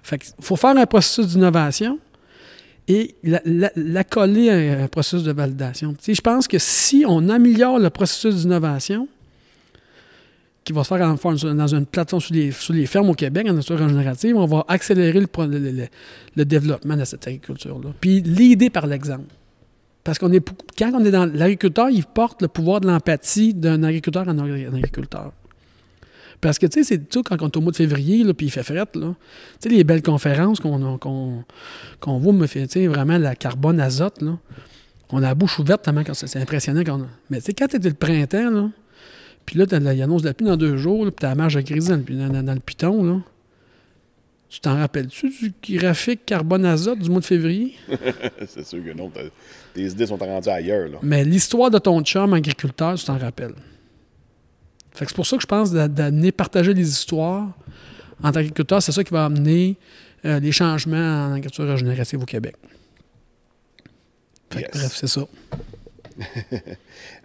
Fait 0.03 0.19
qu'il 0.19 0.33
faut 0.41 0.57
faire 0.57 0.77
un 0.77 0.87
processus 0.87 1.29
d'innovation 1.29 1.99
et 2.89 3.17
la, 3.23 3.41
la- 3.45 3.73
la 3.77 4.05
coller 4.05 4.49
à 4.51 4.85
un 4.85 4.89
processus 4.89 5.25
de 5.25 5.33
validation. 5.33 5.93
Tu 5.93 6.05
sais, 6.05 6.15
je 6.15 6.21
pense 6.23 6.49
que 6.49 6.59
si 6.59 7.05
on 7.07 7.29
améliore 7.29 7.79
le 7.79 7.91
processus 7.91 8.37
d'innovation, 8.37 9.09
qui 10.67 10.73
va 10.73 10.83
se 10.83 10.89
faire 10.89 10.99
dans 11.55 11.75
une 11.75 11.87
plateforme 11.87 12.21
sur 12.21 12.35
les, 12.35 12.51
les 12.71 12.87
fermes 12.87 13.09
au 13.09 13.15
Québec, 13.15 13.47
en 13.49 13.53
nature 13.53 13.79
régénérative, 13.79 14.37
on 14.37 14.47
va 14.47 14.65
accélérer 14.67 15.21
le, 15.21 15.29
le- 15.37 16.45
développement 16.45 16.97
de 16.97 17.05
cette 17.05 17.25
agriculture-là. 17.29 17.91
Puis 18.01 18.21
l'aider 18.21 18.69
par 18.69 18.89
l'exemple. 18.89 19.33
Parce 20.03 20.19
qu'on 20.19 20.33
est 20.33 20.45
quand 20.77 20.91
on 20.93 21.05
est 21.05 21.13
dans 21.13 21.25
l'agriculteur, 21.25 21.89
il 21.89 22.05
porte 22.05 22.43
le 22.43 22.49
pouvoir 22.49 22.81
de 22.81 22.89
l'empathie 22.89 23.55
d'un 23.55 23.85
agriculteur 23.85 24.27
en 24.27 24.37
agri- 24.39 24.69
en 24.69 24.75
agriculteur. 24.75 25.33
Parce 26.41 26.59
que, 26.59 26.67
tu 26.67 26.81
sais, 26.83 26.85
c'est 26.85 27.09
tout 27.09 27.23
quand 27.23 27.41
on 27.41 27.47
est 27.47 27.57
au 27.57 27.61
mois 27.61 27.71
de 27.71 27.77
février, 27.77 28.25
là, 28.25 28.35
puis 28.35 28.47
il 28.47 28.51
fait 28.51 28.65
fret, 28.65 28.75
là. 28.77 28.87
Tu 28.95 29.15
sais, 29.61 29.69
les 29.69 29.85
belles 29.85 30.03
conférences 30.03 30.59
qu'on 30.59 32.19
voit, 32.19 32.33
me 32.33 32.47
fait, 32.49 32.67
tu 32.67 32.81
sais, 32.81 32.87
vraiment 32.89 33.19
la 33.19 33.37
carbone 33.37 33.79
azote, 33.81 34.21
là. 34.21 34.37
On 35.11 35.19
a 35.19 35.21
la 35.21 35.35
bouche 35.37 35.61
ouverte 35.61 35.83
tellement 35.83 36.03
c'est 36.13 36.41
impressionnant. 36.41 36.83
Quand 36.85 37.01
Mais 37.31 37.39
tu 37.39 37.45
sais, 37.47 37.53
quand 37.55 37.67
c'était 37.71 37.89
le 37.89 37.95
printemps, 37.95 38.51
là, 38.51 38.69
puis 39.47 39.59
là, 39.59 39.65
il 39.71 40.03
annonce 40.03 40.23
de 40.23 40.29
la 40.29 40.35
pluie 40.35 40.47
dans 40.47 40.57
deux 40.57 40.77
jours, 40.77 41.05
là, 41.05 41.11
puis 41.11 41.21
t'as 41.21 41.29
la 41.29 41.35
marge 41.37 41.63
crise 41.65 41.89
dans 41.89 41.97
le, 41.97 42.43
dans- 42.43 42.55
le 42.55 42.61
piton, 42.61 43.03
là. 43.05 43.21
Tu 44.49 44.61
t'en 44.61 44.77
rappelles-tu 44.77 45.29
du 45.63 45.77
graphique 45.77 46.25
carbone-azote 46.25 47.01
du 47.01 47.11
mois 47.11 47.21
de 47.21 47.25
février? 47.25 47.75
c'est 48.49 48.65
sûr 48.65 48.83
que 48.85 48.93
non. 48.93 49.11
Tes 49.75 49.83
idées 49.91 50.07
sont 50.07 50.17
rendues 50.17 50.49
ailleurs. 50.49 50.89
Là. 50.89 50.99
Mais 51.03 51.25
l'histoire 51.25 51.69
de 51.71 51.79
ton 51.79 52.01
chum 52.03 52.33
agriculteur, 52.33 52.95
tu 52.95 53.05
t'en 53.05 53.19
rappelles. 53.19 53.55
Fait 54.93 55.05
que 55.05 55.11
c'est 55.11 55.17
pour 55.17 55.27
ça 55.27 55.37
que 55.37 55.43
je 55.43 55.47
pense 55.49 55.73
d'a- 55.73 55.89
d'amener 55.89 56.31
partager 56.33 56.75
des 56.75 56.89
histoires 56.89 57.49
entre 58.23 58.39
agriculteurs, 58.39 58.81
c'est 58.83 58.93
ça 58.93 59.03
qui 59.05 59.13
va 59.13 59.25
amener 59.27 59.77
euh, 60.25 60.39
les 60.39 60.53
changements 60.53 61.27
en 61.27 61.33
agriculture 61.33 61.67
régénérative 61.69 62.23
au 62.23 62.25
Québec. 62.25 62.55
Fait 64.51 64.63
que. 64.63 64.79
Bref, 64.79 64.93
c'est 64.95 65.09
ça. 65.09 65.23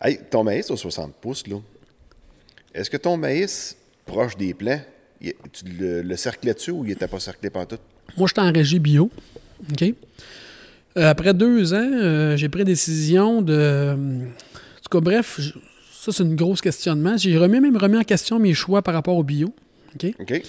Hey, 0.01 0.19
ton 0.29 0.43
maïs 0.43 0.69
au 0.71 0.75
60 0.75 1.13
pouces, 1.21 1.45
là, 1.47 1.57
est-ce 2.73 2.89
que 2.89 2.97
ton 2.97 3.17
maïs, 3.17 3.75
proche 4.05 4.35
des 4.37 4.53
plants, 4.53 4.81
il- 5.21 5.33
tu 5.51 5.65
le, 5.79 6.01
le 6.01 6.15
cerclais 6.15 6.53
dessus 6.53 6.71
ou 6.71 6.83
il 6.85 6.89
n'était 6.89 7.07
pas 7.07 7.19
cerclé 7.19 7.49
pantoute? 7.49 7.81
Moi, 8.17 8.27
j'étais 8.27 8.41
en 8.41 8.51
régie 8.51 8.79
bio. 8.79 9.09
OK? 9.71 9.83
Euh, 10.97 11.09
après 11.09 11.33
deux 11.33 11.73
ans, 11.73 11.77
euh, 11.93 12.35
j'ai 12.35 12.49
pris 12.49 12.63
décision 12.65 13.41
de. 13.41 13.93
En 13.93 14.81
tout 14.83 14.89
cas, 14.89 14.99
bref, 14.99 15.35
je- 15.39 15.53
ça, 15.93 16.11
c'est 16.11 16.23
une 16.23 16.35
grosse 16.35 16.61
questionnement. 16.61 17.15
J'ai 17.15 17.37
remis, 17.37 17.59
même 17.59 17.77
remis 17.77 17.97
en 17.97 18.03
question 18.03 18.39
mes 18.39 18.53
choix 18.53 18.81
par 18.81 18.93
rapport 18.95 19.15
au 19.15 19.23
bio. 19.23 19.53
OK? 19.95 20.13
OK? 20.19 20.41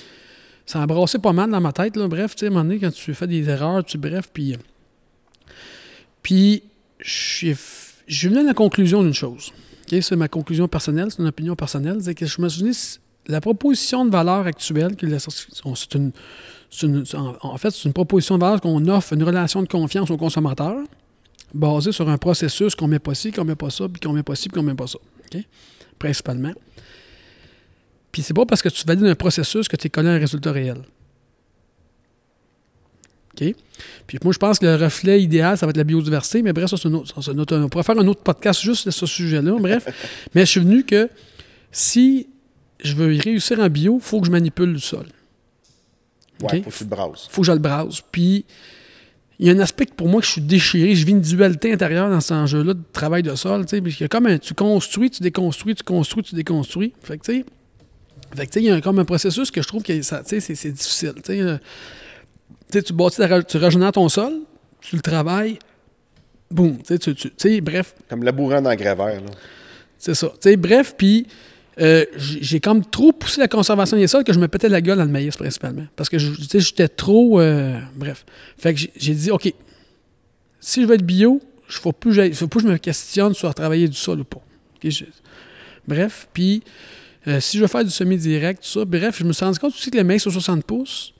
Ça 0.67 0.83
a 0.83 0.87
brassé 0.87 1.19
pas 1.19 1.33
mal 1.33 1.51
dans 1.51 1.61
ma 1.61 1.73
tête. 1.73 1.97
Là. 1.97 2.09
Bref, 2.09 2.35
tu 2.35 2.41
sais, 2.41 2.47
à 2.47 2.49
un 2.49 2.53
moment 2.53 2.65
donné, 2.65 2.79
quand 2.81 2.91
tu 2.93 3.13
fais 3.15 3.27
des 3.27 3.49
erreurs, 3.49 3.85
tu 3.85 3.99
bref, 3.99 4.31
puis. 4.33 4.57
Puis, 6.23 6.63
j'ai 7.01 7.53
f- 7.53 7.95
je 8.07 8.17
suis 8.17 8.29
venu 8.29 8.41
à 8.41 8.43
la 8.45 8.55
conclusion 8.55 9.03
d'une 9.03 9.15
chose. 9.15 9.53
C'est 10.01 10.17
ma 10.17 10.29
conclusion 10.29 10.69
personnelle, 10.69 11.09
c'est 11.11 11.19
une 11.21 11.29
opinion 11.29 11.55
personnelle. 11.55 11.99
C'est 12.01 12.15
que 12.15 12.27
je 12.27 12.41
me 12.41 12.49
c- 12.49 12.99
la 13.27 13.41
proposition 13.41 14.05
de 14.05 14.11
valeur 14.11 14.47
actuelle, 14.47 14.97
c'est 14.99 15.95
une, 15.95 16.13
en, 17.43 17.57
fait, 17.59 17.71
c'est 17.71 17.85
une 17.85 17.93
proposition 17.93 18.37
de 18.37 18.41
valeur 18.41 18.61
qu'on 18.61 18.87
offre 18.89 19.13
une 19.13 19.23
relation 19.23 19.63
de 19.63 19.69
confiance 19.69 20.11
au 20.11 20.17
consommateur 20.17 20.77
basée 21.55 21.93
sur 21.93 22.09
un 22.09 22.17
processus 22.17 22.75
qu'on 22.75 22.89
met 22.89 22.99
pas 22.99 23.15
ci, 23.15 23.31
qu'on 23.31 23.45
met 23.45 23.55
pas 23.55 23.71
ça, 23.71 23.87
puis 23.89 24.01
qu'on 24.01 24.13
met 24.15 24.23
pas 24.23 24.35
ci, 24.35 24.49
puis 24.49 24.59
qu'on 24.59 24.67
met 24.67 24.75
pas 24.75 24.87
ça. 24.87 24.99
Principalement. 25.99 26.53
Puis 28.11 28.23
c'est 28.23 28.35
pas 28.35 28.45
parce 28.47 28.63
que 28.63 28.69
tu 28.71 28.85
valides 28.87 29.07
un 29.07 29.15
processus 29.15 29.69
que 29.69 29.77
tu 29.77 29.87
es 29.87 29.91
collé 29.91 30.09
à 30.09 30.13
un 30.13 30.19
résultat 30.19 30.53
réel. 30.53 30.79
Puis 33.35 34.19
moi, 34.23 34.33
je 34.33 34.39
pense 34.39 34.59
que 34.59 34.67
le 34.67 34.77
reflet 34.77 35.23
idéal, 35.23 35.57
ça 35.57 35.67
va 35.67 35.71
être 35.71 35.77
la 35.77 35.85
biodiversité, 35.85 36.43
mais 36.43 36.53
bref, 36.53 36.71
ça, 36.71 36.77
c'est 36.77 36.89
un 36.89 36.95
autre, 36.95 37.23
ça, 37.23 37.33
on 37.33 37.69
pourrait 37.69 37.85
faire 37.85 37.99
un 37.99 38.07
autre 38.07 38.23
podcast 38.23 38.61
juste 38.61 38.83
sur 38.83 38.93
ce 38.93 39.07
sujet-là, 39.07 39.57
bref. 39.59 39.87
mais 40.35 40.43
je 40.45 40.51
suis 40.51 40.61
venu 40.61 40.85
que 40.85 41.09
si 41.71 42.29
je 42.85 42.95
veux 42.95 43.15
y 43.15 43.21
réussir 43.21 43.59
en 43.61 43.69
bio, 43.69 43.99
il 44.01 44.05
faut 44.05 44.21
que 44.21 44.27
je 44.27 44.33
manipule 44.33 44.73
le 44.73 44.79
sol. 44.79 45.07
Ouais, 46.43 46.59
OK? 46.59 46.65
faut 46.65 46.71
que 46.71 46.77
tu 46.77 46.85
le 46.85 46.91
brasses. 46.91 47.29
faut 47.31 47.41
que 47.43 47.47
je 47.47 47.53
le 47.53 47.59
brase. 47.59 48.01
Puis, 48.11 48.45
il 49.39 49.47
y 49.47 49.51
a 49.51 49.55
un 49.55 49.59
aspect 49.61 49.87
que 49.87 49.95
pour 49.95 50.09
moi 50.09 50.21
que 50.21 50.27
je 50.27 50.33
suis 50.33 50.41
déchiré. 50.41 50.95
Je 50.95 51.05
vis 51.05 51.13
une 51.13 51.21
dualité 51.21 51.73
intérieure 51.73 52.11
dans 52.11 52.21
cet 52.21 52.33
enjeu-là 52.33 52.75
de 52.75 52.83
travail 52.93 53.23
de 53.23 53.35
sol. 53.35 53.65
tu 53.67 53.71
sais, 53.77 53.83
Puis 53.83 53.97
il 53.99 54.03
y 54.03 54.05
a 54.05 54.09
comme 54.09 54.27
un, 54.27 54.39
tu 54.39 54.55
construis, 54.55 55.11
tu 55.11 55.23
déconstruis, 55.23 55.75
tu 55.75 55.83
construis, 55.83 56.23
tu 56.23 56.35
déconstruis. 56.35 56.93
Fait 57.03 57.19
que, 57.19 57.25
tu 57.25 57.33
sais, 57.39 57.45
fait 58.37 58.47
que, 58.47 58.53
tu 58.53 58.59
sais, 58.59 58.65
il 58.65 58.69
y 58.69 58.71
a 58.71 58.75
un- 58.77 58.81
comme 58.81 58.99
un 58.99 59.05
processus 59.05 59.51
que 59.51 59.61
je 59.63 59.67
trouve 59.69 59.83
que 59.83 60.01
ça, 60.03 60.23
tu 60.23 60.29
sais, 60.31 60.41
c'est, 60.41 60.55
c'est 60.55 60.71
difficile. 60.71 61.15
Tu 61.25 61.33
sais, 62.79 62.83
tu 62.83 62.93
bâtis, 62.93 63.17
ta 63.19 63.43
tu 63.43 63.59
ton 63.93 64.09
sol, 64.09 64.33
tu 64.81 64.97
le 64.97 65.03
travailles, 65.03 65.59
boum. 66.51 66.79
Tu 66.83 66.97
sais, 67.37 67.61
bref, 67.61 67.95
Comme 68.09 68.23
labourant 68.23 68.61
dans 68.61 68.71
le 68.71 68.77
graveur. 68.77 69.09
Là. 69.09 69.21
c'est 69.99 70.15
ça. 70.15 70.29
Tu 70.41 70.51
sais, 70.51 70.57
bref, 70.57 70.95
puis 70.97 71.27
euh, 71.81 72.05
j'ai 72.17 72.61
comme 72.61 72.85
trop 72.85 73.13
poussé 73.13 73.41
la 73.41 73.49
conservation 73.49 73.97
des 73.97 74.07
sols 74.07 74.25
que 74.25 74.33
je 74.33 74.39
me 74.39 74.47
pétais 74.49 74.69
la 74.69 74.81
gueule 74.83 74.99
dans 74.99 75.05
le 75.05 75.11
maïs 75.11 75.35
principalement. 75.37 75.87
Parce 75.97 76.09
que 76.11 76.17
tu 76.19 76.45
sais, 76.45 76.61
j'étais 76.61 76.89
trop. 76.89 77.41
euh, 77.41 77.79
bref. 77.97 78.25
Fait 78.59 78.75
que 78.75 78.81
j'ai- 78.97 79.15
dit, 79.15 79.31
OK, 79.31 79.53
si 80.61 80.83
je 80.83 80.87
veux 80.87 80.95
être 80.95 81.05
bio, 81.07 81.41
Il 81.69 81.75
faut 81.81 81.93
plus, 81.93 82.13
j'aille- 82.13 82.35
faut 82.35 82.49
plus 82.49 82.61
que 82.61 82.69
je 82.69 82.73
me 82.75 82.77
questionne 82.79 83.33
sur 83.33 83.55
travailler 83.55 83.89
du 83.89 83.97
sol 83.97 84.21
ou 84.21 84.25
pas. 84.25 84.43
Je- 84.85 85.05
bref, 85.89 86.29
puis 86.35 86.63
euh, 87.27 87.41
si 87.41 87.57
je 87.57 87.63
veux 87.63 87.69
faire 87.69 87.83
du 87.85 87.91
semi-direct, 87.91 88.63
tout 88.63 88.69
ça, 88.81 88.85
bref, 88.85 89.17
je 89.19 89.25
me 89.25 89.33
suis 89.33 89.43
rendu 89.45 89.59
compte 89.59 89.73
aussi 89.73 89.91
que 89.91 89.97
le 89.97 90.05
maïs 90.05 90.21
sur 90.21 90.31
60 90.31 90.65
pouces, 90.65 91.15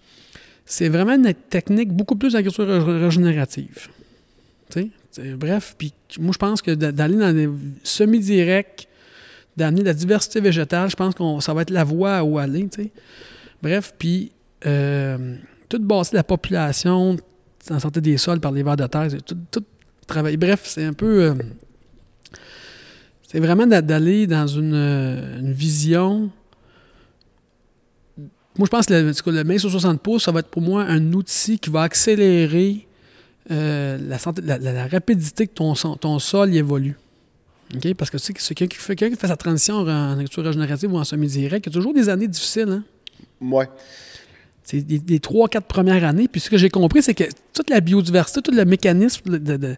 c'est 0.65 0.89
vraiment 0.89 1.15
une 1.15 1.33
technique 1.35 1.93
beaucoup 1.93 2.17
plus 2.17 2.33
d'agriculture 2.33 2.67
ré- 2.67 2.99
régénérative. 3.05 3.89
Bref, 5.37 5.75
puis 5.77 5.93
moi, 6.19 6.33
je 6.33 6.39
pense 6.39 6.63
que 6.63 6.71
d'a- 6.71 6.91
d'aller 6.93 7.17
dans 7.17 7.35
des 7.35 7.49
semi-directs, 7.83 8.89
d'amener 9.57 9.83
la 9.83 9.93
diversité 9.93 10.41
végétale, 10.41 10.89
je 10.89 10.97
pense 10.97 11.15
que 11.15 11.23
ça 11.41 11.53
va 11.53 11.61
être 11.63 11.71
la 11.71 11.85
voie 11.85 12.17
à 12.17 12.25
où 12.25 12.39
aller. 12.39 12.67
Bref, 13.63 13.93
puis 13.99 14.33
euh, 14.65 15.37
tout 15.69 15.79
bâtir 15.81 16.15
la 16.15 16.25
population 16.25 17.17
en 17.71 17.79
santé 17.79 18.01
des 18.01 18.17
sols 18.17 18.41
par 18.41 18.53
les 18.53 18.63
vers 18.63 18.77
de 18.77 18.87
terre, 18.87 19.09
tout, 19.27 19.37
tout 19.51 19.65
travail. 20.07 20.39
Bref, 20.39 20.63
c'est 20.65 20.85
un 20.85 20.95
peu... 20.95 21.25
euh, 21.25 21.35
c'est 23.31 23.41
vraiment 23.41 23.67
d'a- 23.67 23.83
d'aller 23.83 24.27
dans 24.27 24.47
une, 24.47 24.75
euh, 24.75 25.41
une 25.41 25.53
vision... 25.53 26.31
Moi, 28.59 28.67
je 28.67 28.71
pense 28.71 28.87
que 28.87 28.93
le, 28.93 29.33
le 29.39 29.45
maïs 29.45 29.61
sur 29.61 29.71
60 29.71 30.01
pouces, 30.01 30.25
ça 30.25 30.33
va 30.33 30.41
être 30.41 30.49
pour 30.49 30.63
moi 30.63 30.83
un 30.83 31.13
outil 31.13 31.59
qui 31.59 31.71
va 31.71 31.83
accélérer 31.83 32.87
euh, 33.51 33.99
la, 33.99 34.87
rapidité 34.87 35.47
que 35.47 35.53
ton, 35.55 36.19
sol 36.19 36.53
y 36.55 36.59
évolue. 36.59 36.97
Parce 37.97 38.11
que 38.11 38.19
tu 38.19 38.25
sais, 38.25 38.33
que 38.35 38.43
c'est 38.43 38.55
quelqu'un 38.55 38.77
qui 38.77 38.83
fait, 38.83 38.95
quelqu'un 38.95 39.15
qui 39.15 39.21
fait 39.21 39.29
sa 39.29 39.37
transition 39.37 39.77
en 39.77 40.13
agriculture 40.13 40.45
régénérative 40.45 40.93
ou 40.93 40.99
en 40.99 41.05
semi-direct, 41.05 41.67
il 41.67 41.71
y 41.71 41.73
a 41.73 41.75
toujours 41.75 41.95
des 41.95 42.09
années 42.11 42.29
difficiles. 42.29 42.69
Hein? 42.69 42.85
Ouais. 43.41 43.69
C'est 44.63 44.83
des, 44.83 44.99
des 44.99 45.19
3-4 45.19 45.63
premières 45.63 46.05
années. 46.05 46.29
Puis 46.29 46.41
ce 46.43 46.51
que 46.51 46.59
j'ai 46.59 46.69
compris, 46.69 47.03
c'est 47.03 47.15
que 47.15 47.25
toute 47.55 47.71
la 47.71 47.81
biodiversité, 47.81 48.43
tout 48.43 48.53
le 48.53 48.65
mécanisme 48.67 49.39
de- 49.39 49.77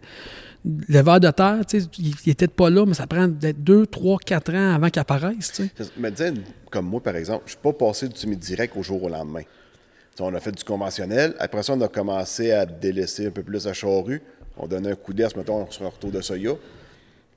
le 0.65 1.01
ver 1.01 1.19
de 1.19 1.29
terre, 1.29 1.61
il 1.99 2.13
n'était 2.25 2.47
pas 2.47 2.69
là, 2.69 2.85
mais 2.85 2.95
ça 2.95 3.05
prend 3.05 3.29
peut-être 3.29 3.63
2, 3.63 3.85
3, 3.85 4.17
4 4.25 4.53
ans 4.55 4.73
avant 4.75 4.89
qu'il 4.89 4.99
apparaisse. 4.99 5.61
Mais 5.97 6.15
sais, 6.15 6.33
comme 6.71 6.87
moi, 6.87 7.01
par 7.01 7.15
exemple, 7.15 7.43
je 7.45 7.51
suis 7.51 7.59
pas 7.61 7.73
passé 7.73 8.07
du 8.07 8.17
semi-direct 8.17 8.75
au 8.75 8.81
jour 8.81 9.03
au 9.03 9.09
lendemain. 9.09 9.43
On 10.19 10.33
a 10.33 10.39
fait 10.39 10.51
du 10.51 10.63
conventionnel. 10.63 11.35
Après 11.39 11.61
ça, 11.61 11.73
on 11.73 11.81
a 11.81 11.87
commencé 11.87 12.51
à 12.51 12.65
délaisser 12.65 13.27
un 13.27 13.31
peu 13.31 13.43
plus 13.43 13.65
la 13.65 13.73
charrue. 13.73 14.21
On 14.57 14.65
donnait 14.65 14.91
un 14.91 14.95
coup 14.95 15.13
d'ess, 15.13 15.35
mettons, 15.35 15.69
sur 15.69 15.85
un 15.85 15.89
retour 15.89 16.11
de 16.11 16.21
soya. 16.21 16.53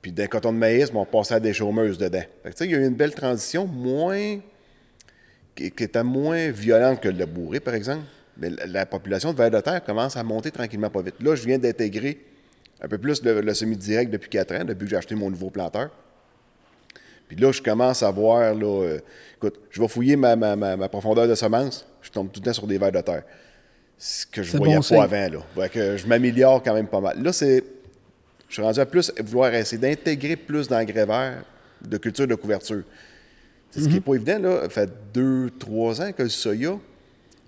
Puis 0.01 0.13
d'un 0.13 0.29
coton 0.29 0.53
de 0.53 0.59
maïs, 0.59 0.91
on 0.95 1.05
passait 1.05 1.35
à 1.35 1.41
des 1.41 1.53
chômeuses 1.53 1.99
dedans. 1.99 2.23
Il 2.61 2.71
y 2.71 2.75
a 2.75 2.79
eu 2.79 2.87
une 2.87 2.95
belle 2.95 3.15
transition, 3.15 3.67
moins. 3.67 4.39
qui, 5.57 5.67
était 5.67 6.05
moins 6.05 6.51
violente 6.51 7.01
que 7.01 7.09
le 7.09 7.27
bourré, 7.27 7.59
par 7.59 7.75
exemple. 7.75 8.05
Mais 8.37 8.51
la, 8.51 8.67
la 8.67 8.87
population 8.87 9.33
de 9.33 9.37
vers 9.37 9.51
de 9.51 9.61
terre 9.61 9.83
commence 9.83 10.17
à 10.17 10.23
monter 10.23 10.53
tranquillement 10.53 10.91
pas 10.91 11.03
vite. 11.03 11.17
Là, 11.21 11.35
je 11.35 11.45
viens 11.45 11.59
d'intégrer 11.59 12.28
un 12.81 12.89
peu 12.89 12.99
plus 12.99 13.23
le, 13.25 13.55
semi-direct 13.55 14.11
depuis 14.11 14.31
4 14.31 14.55
ans, 14.55 14.65
depuis 14.65 14.85
que 14.85 14.91
j'ai 14.91 14.97
acheté 14.97 15.15
mon 15.15 15.31
nouveau 15.31 15.51
planteur. 15.51 15.91
Puis 17.27 17.37
là, 17.37 17.53
je 17.53 17.61
commence 17.61 18.03
à 18.03 18.11
voir, 18.11 18.55
là, 18.55 18.83
euh, 18.85 18.99
écoute, 19.37 19.61
je 19.71 19.81
vais 19.81 19.89
fouiller 19.89 20.17
ma, 20.17 20.35
ma- 20.37 20.57
ma- 20.57 20.77
ma 20.77 20.89
profondeur 20.89 21.29
de 21.29 21.35
semence, 21.35 21.87
je 22.01 22.11
tombe 22.11 22.31
tout 22.33 22.41
le 22.41 22.45
temps 22.47 22.53
sur 22.53 22.67
des 22.67 22.79
vers 22.79 22.93
de 22.93 23.01
terre. 23.01 23.23
Ce 23.99 24.25
que 24.25 24.43
je 24.43 24.57
voyais 24.57 24.75
bon 24.77 24.81
pas 24.81 24.87
signe. 24.87 24.97
avant, 25.01 25.29
là. 25.57 25.69
Que 25.69 25.97
je 25.97 26.07
m'améliore 26.07 26.63
quand 26.63 26.73
même 26.73 26.87
pas 26.87 27.01
mal. 27.01 27.21
Là, 27.23 27.33
c'est. 27.33 27.63
Je 28.49 28.55
suis 28.55 28.63
rendu 28.63 28.81
à 28.81 28.87
plus 28.87 29.13
vouloir 29.23 29.53
essayer 29.55 29.77
d'intégrer 29.77 30.37
plus 30.37 30.69
d'engrais 30.69 31.05
verts, 31.05 31.43
de 31.85 31.97
culture 31.99 32.27
de 32.27 32.35
couverture. 32.35 32.83
C'est 33.71 33.81
Ce 33.81 33.89
qui 33.89 33.95
n'est 33.95 34.01
pas 34.01 34.15
évident, 34.15 34.39
là. 34.39 34.63
Ça 34.63 34.69
fait 34.71 34.91
deux, 35.13 35.51
trois 35.59 36.01
ans 36.01 36.13
que 36.13 36.23
le 36.23 36.29
soya, 36.31 36.79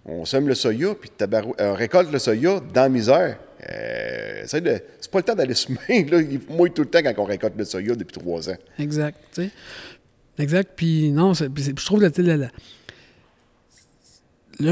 on 0.05 0.25
sème 0.27 0.47
le 0.47 0.55
soya, 0.55 0.95
puis 1.01 1.11
on 1.59 1.73
récolte 1.73 2.13
le 2.13 2.19
soya 2.19 2.61
dans 2.75 2.83
la 2.83 2.89
misère. 2.91 3.39
Euh, 3.69 4.43
c'est 4.47 5.11
pas 5.11 5.19
le 5.19 5.23
temps 5.25 5.35
d'aller 5.35 5.55
semer, 5.65 6.05
là. 6.11 6.21
Il 6.21 6.41
mouille 6.49 6.71
tout 6.71 6.83
le 6.83 6.89
temps 6.89 7.01
quand 7.03 7.15
on 7.19 7.25
récolte 7.25 7.55
le 7.57 7.65
soya 7.65 7.95
depuis 7.95 8.13
trois 8.19 8.49
ans. 8.49 8.57
Exact. 8.79 9.19
Exact. 10.39 10.73
Puis 10.77 11.11
non, 11.11 11.35
je 11.35 11.45
trouve 11.85 12.01
la- 12.03 12.49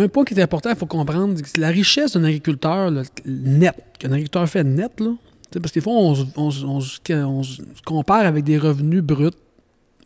un 0.00 0.08
point 0.08 0.24
qui 0.24 0.34
est 0.34 0.42
important, 0.42 0.70
il 0.70 0.76
faut 0.76 0.86
comprendre, 0.86 1.34
c'est 1.44 1.56
la 1.58 1.68
richesse 1.68 2.12
d'un 2.12 2.24
agriculteur 2.24 2.90
là, 2.90 3.02
net, 3.24 3.74
qu'un 3.98 4.10
agriculteur 4.12 4.48
fait 4.48 4.64
net, 4.64 5.00
là, 5.00 5.14
parce 5.52 5.72
que 5.72 5.78
des 5.78 5.80
fois, 5.82 5.94
on, 5.94 6.12
on 6.36 6.50
on 6.64 6.76
on 6.78 7.42
se 7.42 7.60
compare 7.84 8.26
avec 8.26 8.44
des 8.44 8.58
revenus 8.58 9.02
bruts. 9.02 9.30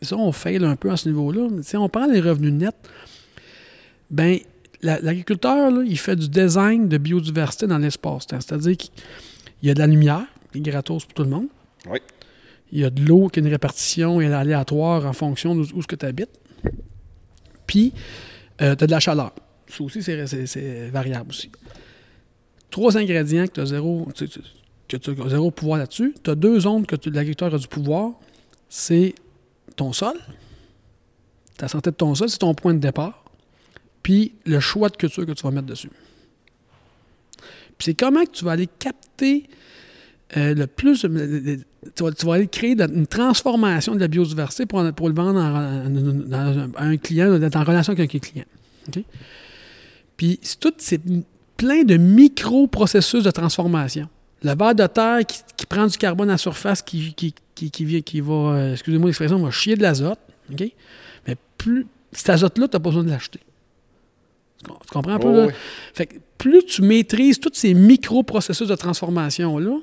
Et 0.00 0.04
ça, 0.04 0.16
on 0.16 0.30
fail 0.32 0.64
un 0.64 0.76
peu 0.76 0.90
à 0.90 0.96
ce 0.96 1.08
niveau-là. 1.08 1.48
Si 1.62 1.76
on 1.76 1.88
prend 1.88 2.06
les 2.06 2.20
revenus 2.20 2.52
nets, 2.52 2.74
ben 4.10 4.38
l'agriculteur, 4.82 5.70
il 5.84 5.98
fait 5.98 6.16
du 6.16 6.28
design 6.28 6.88
de 6.88 6.98
biodiversité 6.98 7.66
dans 7.66 7.78
l'espace-temps. 7.78 8.40
C'est-à-dire 8.40 8.76
qu'il 8.76 8.90
y 9.62 9.70
a 9.70 9.74
de 9.74 9.78
la 9.78 9.86
lumière, 9.86 10.24
qui 10.52 10.58
est 10.58 10.62
gratos 10.62 11.04
pour 11.04 11.14
tout 11.14 11.22
le 11.24 11.30
monde. 11.30 11.46
Oui. 11.88 11.98
Il 12.72 12.80
y 12.80 12.84
a 12.84 12.90
de 12.90 13.02
l'eau 13.04 13.28
qui 13.28 13.38
a 13.40 13.42
une 13.42 13.48
répartition 13.48 14.18
aléatoire 14.18 15.04
en 15.06 15.12
fonction 15.12 15.54
d'où 15.54 15.66
où 15.74 15.82
ce 15.82 15.86
que 15.86 15.96
tu 15.96 16.06
habites. 16.06 16.40
Puis, 17.66 17.92
tu 18.58 18.64
as 18.64 18.74
de 18.76 18.86
la 18.90 19.00
chaleur. 19.00 19.32
Ça 19.68 19.84
aussi, 19.84 20.02
c'est- 20.02 20.88
variable 20.90 21.30
aussi. 21.30 21.50
Trois 22.70 22.96
ingrédients 22.96 23.46
que 23.46 23.52
tu 23.52 23.60
as 23.60 23.66
zéro, 23.66 24.08
tu- 24.14 24.28
tu- 24.28 24.40
que 24.88 24.96
tu 24.96 25.10
as 25.10 25.28
zéro 25.28 25.50
pouvoir 25.50 25.78
là-dessus. 25.78 26.14
Tu 26.22 26.30
as 26.30 26.34
deux 26.34 26.60
zones 26.60 26.86
que 26.86 26.96
l'agriculteur 27.10 27.54
a 27.54 27.58
du 27.58 27.68
pouvoir. 27.68 28.12
C'est 28.68 29.14
ton 29.76 29.92
sol, 29.92 30.14
ta 31.58 31.68
santé 31.68 31.90
de 31.90 31.96
ton 31.96 32.14
sol, 32.14 32.28
c'est 32.30 32.38
ton 32.38 32.54
point 32.54 32.72
de 32.74 32.78
départ, 32.78 33.21
puis 34.02 34.34
le 34.46 34.60
choix 34.60 34.88
de 34.88 34.96
culture 34.96 35.26
que 35.26 35.32
tu 35.32 35.42
vas 35.42 35.50
mettre 35.50 35.66
dessus. 35.66 35.90
Puis 37.78 37.86
c'est 37.86 37.94
comment 37.94 38.24
que 38.24 38.30
tu 38.30 38.44
vas 38.44 38.52
aller 38.52 38.68
capter 38.78 39.48
euh, 40.36 40.54
le 40.54 40.66
plus. 40.66 41.06
tu, 41.94 42.26
vas, 42.26 42.34
aller 42.34 42.46
créer 42.46 42.80
une 42.80 43.06
transformation 43.06 43.94
de 43.94 44.00
la 44.00 44.08
biodiversité 44.08 44.66
pour, 44.66 44.82
le 44.82 45.14
vendre 45.14 45.40
à 45.40 46.82
un 46.84 46.96
client, 46.96 47.38
d'être 47.38 47.56
en 47.56 47.64
relation 47.64 47.92
avec 47.92 48.14
un 48.14 48.18
client. 48.18 48.44
Puis 50.16 50.38
c'est 50.42 50.58
tout, 50.58 50.72
c'est 50.78 51.00
plein 51.56 51.84
de 51.84 51.96
micro-processus 51.96 53.24
de 53.24 53.30
transformation. 53.30 54.08
Le 54.42 54.56
ver 54.56 54.74
de 54.74 54.86
terre 54.86 55.20
qui, 55.56 55.66
prend 55.66 55.86
du 55.86 55.96
carbone 55.96 56.28
à 56.28 56.32
la 56.32 56.38
surface, 56.38 56.82
qui, 56.82 57.14
qui, 57.14 58.20
va, 58.20 58.32
euh, 58.32 58.72
excusez-moi 58.72 59.08
l'expression, 59.08 59.38
va 59.38 59.50
chier 59.50 59.76
de 59.76 59.82
l'azote. 59.82 60.18
Mais 60.58 61.36
plus 61.56 61.86
cet 62.12 62.30
azote-là, 62.30 62.68
tu 62.68 62.76
n'as 62.76 62.80
pas 62.80 62.90
besoin 62.90 63.04
de 63.04 63.10
l'acheter. 63.10 63.40
Tu 64.62 64.68
com- 64.68 64.78
tu 64.86 64.92
comprends 64.92 65.12
un 65.14 65.18
peu? 65.18 65.44
Oh, 65.44 65.46
oui. 65.48 65.52
Fait 65.94 66.06
que 66.06 66.16
plus 66.38 66.64
tu 66.64 66.82
maîtrises 66.82 67.38
tous 67.40 67.50
ces 67.54 67.74
micro-processus 67.74 68.68
de 68.68 68.74
transformation-là, 68.74 69.78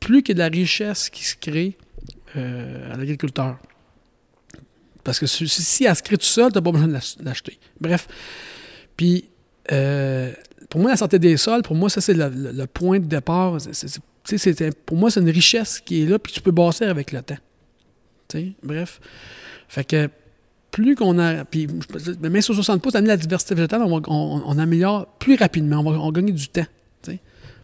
plus 0.00 0.22
qu'il 0.22 0.36
y 0.38 0.40
a 0.42 0.44
de 0.48 0.50
la 0.52 0.56
richesse 0.58 1.08
qui 1.10 1.24
se 1.24 1.34
crée 1.36 1.76
euh, 2.36 2.92
à 2.92 2.96
l'agriculteur. 2.96 3.58
Parce 5.02 5.18
que 5.18 5.26
si, 5.26 5.46
si 5.48 5.84
elle 5.84 5.94
se 5.96 6.02
crée 6.02 6.16
tout 6.16 6.24
seul, 6.24 6.50
tu 6.50 6.58
n'as 6.58 6.62
pas 6.62 6.72
besoin 6.72 6.88
de 6.88 6.92
l'ach- 6.94 7.16
l'acheter. 7.22 7.58
Bref. 7.80 8.08
Puis, 8.96 9.26
euh, 9.72 10.32
pour 10.70 10.80
moi, 10.80 10.90
la 10.90 10.96
santé 10.96 11.18
des 11.18 11.36
sols, 11.36 11.62
pour 11.62 11.76
moi, 11.76 11.90
ça, 11.90 12.00
c'est 12.00 12.14
le, 12.14 12.28
le- 12.28 12.52
le 12.52 12.66
point 12.66 12.98
de 13.00 13.06
départ. 13.06 13.58
Pour 14.86 14.96
moi, 14.96 15.10
c'est 15.10 15.20
une 15.20 15.30
richesse 15.30 15.80
qui 15.80 16.02
est 16.02 16.06
là, 16.06 16.18
puis 16.18 16.32
tu 16.32 16.40
peux 16.40 16.50
bâtir 16.52 16.88
avec 16.88 17.12
le 17.12 17.22
temps. 17.22 17.36
Bref. 18.62 19.00
Fait 19.68 19.84
que 19.84 20.08
plus 20.74 20.96
qu'on 20.96 21.18
a. 21.20 21.44
Puis, 21.44 21.68
même 22.20 22.42
sur 22.42 22.52
60 22.54 22.82
pouces, 22.82 22.94
d'amener 22.94 23.10
la 23.10 23.16
diversité 23.16 23.54
végétale, 23.54 23.82
on, 23.82 23.96
va- 24.00 24.02
on- 24.08 24.42
on 24.44 24.58
améliore 24.58 25.06
plus 25.20 25.36
rapidement. 25.36 25.78
On 25.78 25.84
va, 25.92 25.98
on 26.00 26.06
va 26.06 26.10
gagner 26.12 26.32
du 26.32 26.48
temps. 26.48 26.66
tu 27.02 27.12
sais, 27.12 27.18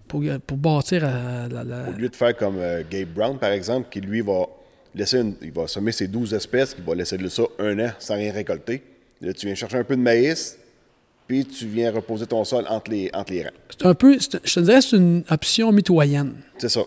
Pour, 0.06 0.22
pour 0.46 0.56
bâtir 0.56 1.04
à 1.04 1.48
la. 1.48 1.64
la- 1.64 1.88
Au 1.90 1.98
lieu 1.98 2.08
de 2.08 2.14
faire 2.14 2.36
comme 2.36 2.56
euh, 2.58 2.82
Gabe 2.88 3.08
Brown, 3.08 3.36
par 3.36 3.50
exemple, 3.50 3.88
qui 3.90 4.00
lui 4.00 4.20
va 4.20 4.46
laisser 4.94 5.18
une- 5.18 5.34
il 5.42 5.50
va 5.50 5.66
semer 5.66 5.90
ses 5.90 6.06
12 6.06 6.32
espèces, 6.34 6.72
qui 6.74 6.82
va 6.82 6.94
laisser 6.94 7.18
de 7.18 7.28
ça 7.28 7.42
un 7.58 7.78
an 7.80 7.90
sans 7.98 8.14
rien 8.14 8.32
récolter. 8.32 8.82
Là, 9.20 9.32
tu 9.32 9.46
viens 9.46 9.54
chercher 9.56 9.76
un 9.78 9.84
peu 9.84 9.96
de 9.96 10.00
maïs, 10.02 10.56
puis 11.26 11.44
tu 11.44 11.66
viens 11.66 11.90
reposer 11.92 12.26
ton 12.26 12.44
sol 12.44 12.64
entre 12.68 12.90
les, 12.92 13.10
entre 13.12 13.32
les 13.32 13.42
rangs. 13.42 13.50
C'est 13.70 13.86
un 13.86 13.94
peu. 13.94 14.16
Je 14.20 14.54
te 14.54 14.60
dirais 14.60 14.78
que 14.78 14.84
c'est 14.84 14.96
une 14.96 15.24
option 15.30 15.72
mitoyenne. 15.72 16.34
C'est 16.58 16.68
ça. 16.70 16.82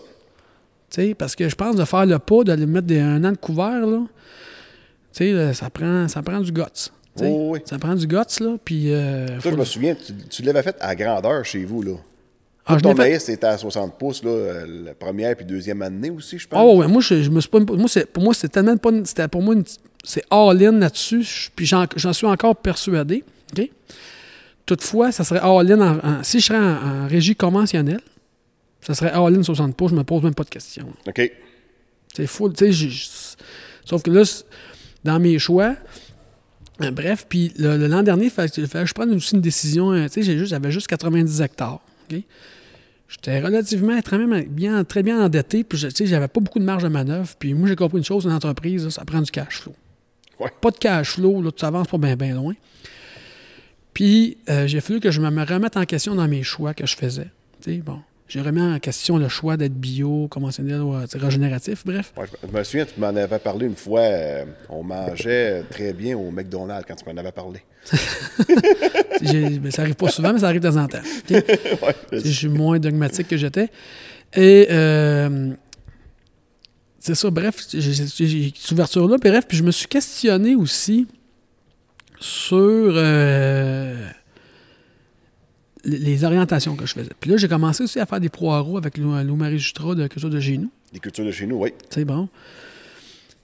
Tu 0.90 1.02
sais, 1.02 1.14
parce 1.14 1.34
que 1.36 1.48
je 1.48 1.54
pense 1.54 1.76
de 1.76 1.84
faire 1.84 2.06
le 2.06 2.18
pas, 2.18 2.44
d'aller 2.44 2.66
mettre 2.66 2.86
des, 2.86 3.00
un 3.00 3.22
an 3.24 3.32
de 3.32 3.36
couvert, 3.36 3.84
là, 3.86 4.00
sais, 5.18 5.32
là, 5.32 5.54
ça 5.54 5.70
prend, 5.70 6.08
ça 6.08 6.22
prend 6.22 6.40
du 6.40 6.52
guts. 6.52 6.62
tu 6.74 6.82
sais. 7.16 7.26
Oh, 7.30 7.50
oui. 7.52 7.60
Ça 7.64 7.78
prend 7.78 7.94
du 7.94 8.06
guts, 8.06 8.40
là, 8.40 8.56
puis... 8.64 8.92
euh, 8.92 9.40
je 9.40 9.48
me 9.50 9.64
souviens, 9.64 9.94
tu, 9.94 10.12
tu 10.28 10.42
l'avais 10.42 10.62
fait 10.62 10.76
à 10.80 10.94
grandeur 10.94 11.44
chez 11.44 11.64
vous, 11.64 11.82
là. 11.82 11.92
Ah, 12.66 12.78
ton 12.80 12.94
maïs, 12.94 13.22
c'était 13.22 13.46
à 13.46 13.58
60 13.58 13.98
pouces, 13.98 14.22
là, 14.24 14.30
euh, 14.30 14.66
la 14.86 14.94
première 14.94 15.36
puis 15.36 15.44
deuxième 15.44 15.82
année 15.82 16.08
aussi, 16.10 16.38
je 16.38 16.48
pense. 16.48 16.58
Ah 16.58 16.64
ouais, 16.66 16.88
moi, 16.88 17.02
je, 17.02 17.22
je 17.22 17.28
me 17.30 17.40
suis 17.40 17.50
pas... 17.50 17.60
Moi, 17.60 17.88
pour 18.12 18.22
moi, 18.22 18.32
c'est 18.32 18.48
tellement 18.48 18.76
pas... 18.78 18.90
C'était 19.04 19.28
pour 19.28 19.42
moi, 19.42 19.54
c'est 20.02 20.24
all-in 20.30 20.72
là-dessus, 20.72 21.50
puis 21.54 21.66
j'en, 21.66 21.86
suis 22.12 22.26
encore 22.26 22.56
persuadé, 22.56 23.22
OK? 23.56 23.68
Toutefois, 24.64 25.12
ça 25.12 25.24
serait 25.24 25.40
all-in... 25.40 25.80
en- 25.80 25.98
en- 25.98 26.22
si 26.22 26.40
je 26.40 26.46
serais 26.46 26.58
en, 26.58 27.02
en 27.04 27.06
régie 27.06 27.36
conventionnelle, 27.36 28.00
ça 28.80 28.94
serait 28.94 29.10
all-in 29.10 29.42
60 29.42 29.76
pouces, 29.76 29.90
je 29.90 29.96
me 29.96 30.04
pose 30.04 30.22
même 30.22 30.34
pas 30.34 30.44
de 30.44 30.50
questions. 30.50 30.88
OK. 31.06 31.32
C'est 32.16 32.26
full, 32.26 32.54
tu 32.54 32.72
sais, 32.72 32.88
sauf 33.84 34.02
que 34.02 34.10
là, 34.10 34.22
dans 35.04 35.18
mes 35.20 35.38
choix, 35.38 35.76
euh, 36.82 36.90
bref, 36.90 37.26
puis 37.28 37.52
le- 37.58 37.76
le- 37.76 37.86
l'an 37.86 38.02
dernier, 38.02 38.24
il 38.24 38.30
fallait, 38.30 38.50
il 38.56 38.66
fallait 38.66 38.84
que 38.84 38.88
je 38.88 38.94
prenne 38.94 39.12
aussi 39.14 39.34
une 39.34 39.40
décision, 39.40 39.92
euh, 39.92 40.08
tu 40.08 40.22
sais, 40.24 40.46
j'avais 40.46 40.70
juste 40.70 40.86
90 40.88 41.40
hectares? 41.40 41.80
J'étais 43.06 43.38
relativement 43.40 44.00
très, 44.02 44.18
même 44.18 44.44
bien, 44.48 44.82
très 44.82 45.02
bien 45.02 45.22
endetté, 45.24 45.62
puis 45.62 45.78
je- 45.78 45.88
tu 45.88 45.94
sais, 45.94 46.06
j'avais 46.06 46.26
pas 46.26 46.40
beaucoup 46.40 46.58
de 46.58 46.64
marge 46.64 46.82
de 46.82 46.88
manœuvre. 46.88 47.28
Puis 47.38 47.54
moi, 47.54 47.68
j'ai 47.68 47.76
compris 47.76 47.98
une 47.98 48.04
chose, 48.04 48.24
une 48.24 48.32
entreprise, 48.32 48.84
là, 48.84 48.90
ça 48.90 49.04
prend 49.04 49.20
du 49.20 49.30
cash 49.30 49.60
flow. 49.60 49.74
Ouais. 50.40 50.50
Pas 50.60 50.70
de 50.70 50.78
cash 50.78 51.10
flow, 51.10 51.40
là, 51.42 51.52
tu 51.52 51.64
avances 51.64 51.86
pas 51.86 51.98
bien 51.98 52.34
loin. 52.34 52.54
Puis 53.92 54.38
euh, 54.48 54.66
j'ai 54.66 54.80
fallu 54.80 54.98
que 55.00 55.10
je 55.10 55.20
me 55.20 55.44
remette 55.44 55.76
en 55.76 55.84
question 55.84 56.14
dans 56.16 56.26
mes 56.26 56.42
choix 56.42 56.74
que 56.74 56.86
je 56.86 56.96
faisais. 56.96 57.28
Tu 57.62 57.74
sais, 57.74 57.76
bon, 57.78 58.00
j'ai 58.26 58.40
remis 58.40 58.60
en 58.62 58.78
question 58.78 59.18
le 59.18 59.28
choix 59.28 59.56
d'être 59.56 59.74
bio, 59.74 60.28
conventionnel 60.28 60.80
ou 60.80 60.94
euh, 60.94 61.06
régénératif, 61.14 61.84
bref. 61.84 62.12
Ouais, 62.16 62.24
je 62.42 62.56
me 62.58 62.64
souviens, 62.64 62.86
tu 62.86 62.98
m'en 62.98 63.08
avais 63.08 63.38
parlé 63.38 63.66
une 63.66 63.76
fois. 63.76 64.00
euh, 64.00 64.44
on 64.70 64.82
mangeait 64.82 65.62
très 65.70 65.92
bien 65.92 66.16
au 66.16 66.30
McDonald's 66.30 66.84
quand 66.88 66.94
tu 66.96 67.04
m'en 67.08 67.18
avais 67.20 67.32
parlé. 67.32 67.60
Ben, 69.22 69.70
ça 69.70 69.82
arrive 69.82 69.94
pas 69.94 70.08
souvent, 70.08 70.32
mais 70.32 70.40
ça 70.40 70.48
arrive 70.48 70.60
de 70.60 70.68
temps 70.68 70.76
en 70.76 70.86
temps. 70.88 70.98
Ouais, 71.30 71.94
Je 72.12 72.28
suis 72.30 72.48
moins 72.48 72.78
dogmatique 72.78 73.28
que 73.28 73.36
j'étais. 73.36 73.68
Et 74.34 74.66
euh, 74.70 75.50
c'est 76.98 77.14
ça, 77.14 77.30
bref, 77.30 77.56
j'ai 77.72 77.94
cette 77.94 78.72
ouverture-là. 78.72 79.16
puis 79.18 79.30
Bref, 79.30 79.44
puis 79.48 79.56
je 79.56 79.62
me 79.62 79.70
suis 79.70 79.86
questionné 79.86 80.54
aussi 80.56 81.06
sur 82.20 82.56
euh, 82.58 84.08
les- 85.84 86.24
orientations 86.24 86.76
que 86.76 86.86
je 86.86 86.92
faisais. 86.94 87.10
Puis 87.20 87.30
là, 87.30 87.36
j'ai 87.36 87.48
commencé 87.48 87.82
aussi 87.84 87.98
à 88.00 88.06
faire 88.06 88.20
des 88.20 88.28
poireaux 88.28 88.76
avec 88.78 88.96
Lou, 88.98 89.14
Lou 89.22 89.36
Marie 89.36 89.58
Jutra 89.58 89.94
de 89.94 90.06
Culture 90.06 90.30
de 90.30 90.40
chez 90.40 90.58
nous. 90.58 90.70
Les 90.92 91.00
cultures 91.00 91.24
de 91.24 91.30
chez 91.30 91.46
nous, 91.46 91.56
oui. 91.56 91.70
Tu 91.90 91.94
sais, 92.00 92.04
bon. 92.04 92.28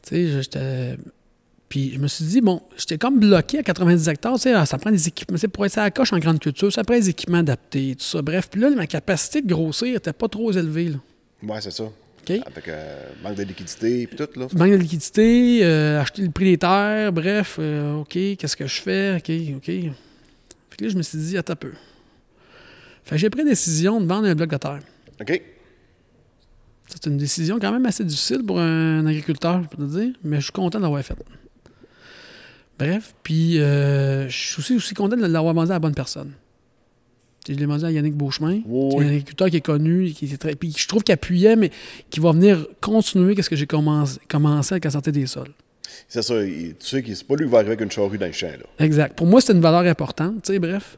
Tu 0.02 0.14
sais, 0.14 0.42
j'étais. 0.42 0.96
Puis 1.68 1.92
je 1.94 1.98
me 2.00 2.08
suis 2.08 2.24
dit, 2.24 2.40
bon, 2.40 2.60
j'étais 2.76 2.98
comme 2.98 3.20
bloqué 3.20 3.58
à 3.58 3.62
90 3.62 4.08
hectares, 4.08 4.34
tu 4.34 4.40
sais, 4.42 4.52
ah, 4.54 4.66
ça 4.66 4.76
prend 4.78 4.90
des 4.90 5.06
équipements. 5.06 5.36
C'est 5.38 5.46
pour 5.48 5.64
être 5.66 5.78
à 5.78 5.82
la 5.84 5.90
coche 5.92 6.12
en 6.12 6.18
grande 6.18 6.40
culture, 6.40 6.72
ça 6.72 6.82
prend 6.82 6.96
des 6.96 7.08
équipements 7.10 7.38
adaptés, 7.38 7.94
tout 7.96 8.04
ça. 8.04 8.22
Bref, 8.22 8.48
puis 8.50 8.60
là, 8.60 8.70
ma 8.70 8.86
capacité 8.88 9.40
de 9.40 9.46
grossir 9.46 9.92
n'était 9.92 10.12
pas 10.12 10.26
trop 10.28 10.50
élevée, 10.50 10.88
là. 10.88 10.96
Ouais, 11.42 11.60
c'est 11.60 11.70
ça. 11.70 11.84
OK? 11.84 12.30
Avec 12.44 12.66
euh, 12.68 13.04
manque 13.22 13.36
de 13.36 13.44
liquidité 13.44 14.02
et 14.02 14.06
tout, 14.08 14.28
là. 14.36 14.48
Manque 14.52 14.70
de 14.72 14.76
liquidité, 14.76 15.60
euh, 15.62 16.00
acheter 16.00 16.22
le 16.22 16.30
prix 16.30 16.44
des 16.46 16.58
terres, 16.58 17.12
bref, 17.12 17.56
euh, 17.60 17.98
OK, 17.98 18.12
qu'est-ce 18.12 18.56
que 18.56 18.66
je 18.66 18.80
fais? 18.80 19.16
OK, 19.16 19.30
OK. 19.58 19.66
Que 20.76 20.84
là, 20.84 20.90
je 20.90 20.96
me 20.96 21.02
suis 21.02 21.18
dit, 21.18 21.38
attends 21.38 21.52
un 21.52 21.56
peu. 21.56 21.72
Fait 23.10 23.16
que 23.16 23.22
j'ai 23.22 23.28
pris 23.30 23.42
la 23.42 23.50
décision 23.50 24.00
de 24.00 24.06
vendre 24.06 24.28
un 24.28 24.36
bloc 24.36 24.50
de 24.50 24.56
terre. 24.56 24.78
OK? 25.20 25.42
C'est 26.86 27.06
une 27.06 27.16
décision 27.16 27.58
quand 27.58 27.72
même 27.72 27.84
assez 27.84 28.04
difficile 28.04 28.44
pour 28.46 28.60
un 28.60 29.04
agriculteur, 29.04 29.64
je 29.64 29.68
peux 29.68 29.78
te 29.78 29.98
dire, 29.98 30.12
mais 30.22 30.36
je 30.36 30.44
suis 30.44 30.52
content 30.52 30.78
de 30.78 30.84
l'avoir 30.84 31.02
faite. 31.02 31.18
Bref, 32.78 33.12
puis 33.24 33.58
euh, 33.58 34.28
je 34.28 34.36
suis 34.36 34.60
aussi, 34.60 34.76
aussi 34.76 34.94
content 34.94 35.16
de 35.16 35.26
l'avoir 35.26 35.54
vendu 35.54 35.72
à 35.72 35.74
la 35.74 35.78
bonne 35.80 35.94
personne. 35.94 36.30
Je 37.48 37.54
l'ai 37.54 37.66
vendu 37.66 37.84
à 37.84 37.90
Yannick 37.90 38.14
Beauchemin, 38.14 38.60
Oui, 38.64 38.90
qui 38.90 38.96
est 38.96 39.04
un 39.04 39.08
agriculteur 39.08 39.50
qui 39.50 39.56
est 39.56 39.60
connu, 39.60 40.12
qui 40.12 40.26
est 40.26 40.38
très, 40.38 40.54
puis 40.54 40.72
je 40.76 40.86
trouve 40.86 41.02
qu'il 41.02 41.12
appuyait, 41.12 41.56
mais 41.56 41.72
qui 42.10 42.20
va 42.20 42.30
venir 42.30 42.64
continuer 42.80 43.34
ce 43.42 43.50
que 43.50 43.56
j'ai 43.56 43.66
commencé, 43.66 44.20
commencé 44.28 44.74
avec 44.74 44.84
la 44.84 44.92
santé 44.92 45.10
des 45.10 45.26
sols. 45.26 45.50
C'est 46.08 46.22
ça. 46.22 46.34
tu 46.44 46.74
sais 46.78 47.02
que 47.02 47.12
c'est 47.12 47.26
pas 47.26 47.34
lui 47.34 47.46
qui 47.46 47.50
va 47.50 47.58
arriver 47.58 47.72
avec 47.72 47.84
une 47.84 47.90
charrue 47.90 48.18
dans 48.18 48.26
le 48.26 48.32
champ, 48.32 48.46
là. 48.46 48.84
Exact. 48.84 49.16
Pour 49.16 49.26
moi, 49.26 49.40
c'est 49.40 49.52
une 49.52 49.60
valeur 49.60 49.80
importante, 49.80 50.44
tu 50.44 50.52
sais, 50.52 50.60
bref. 50.60 50.96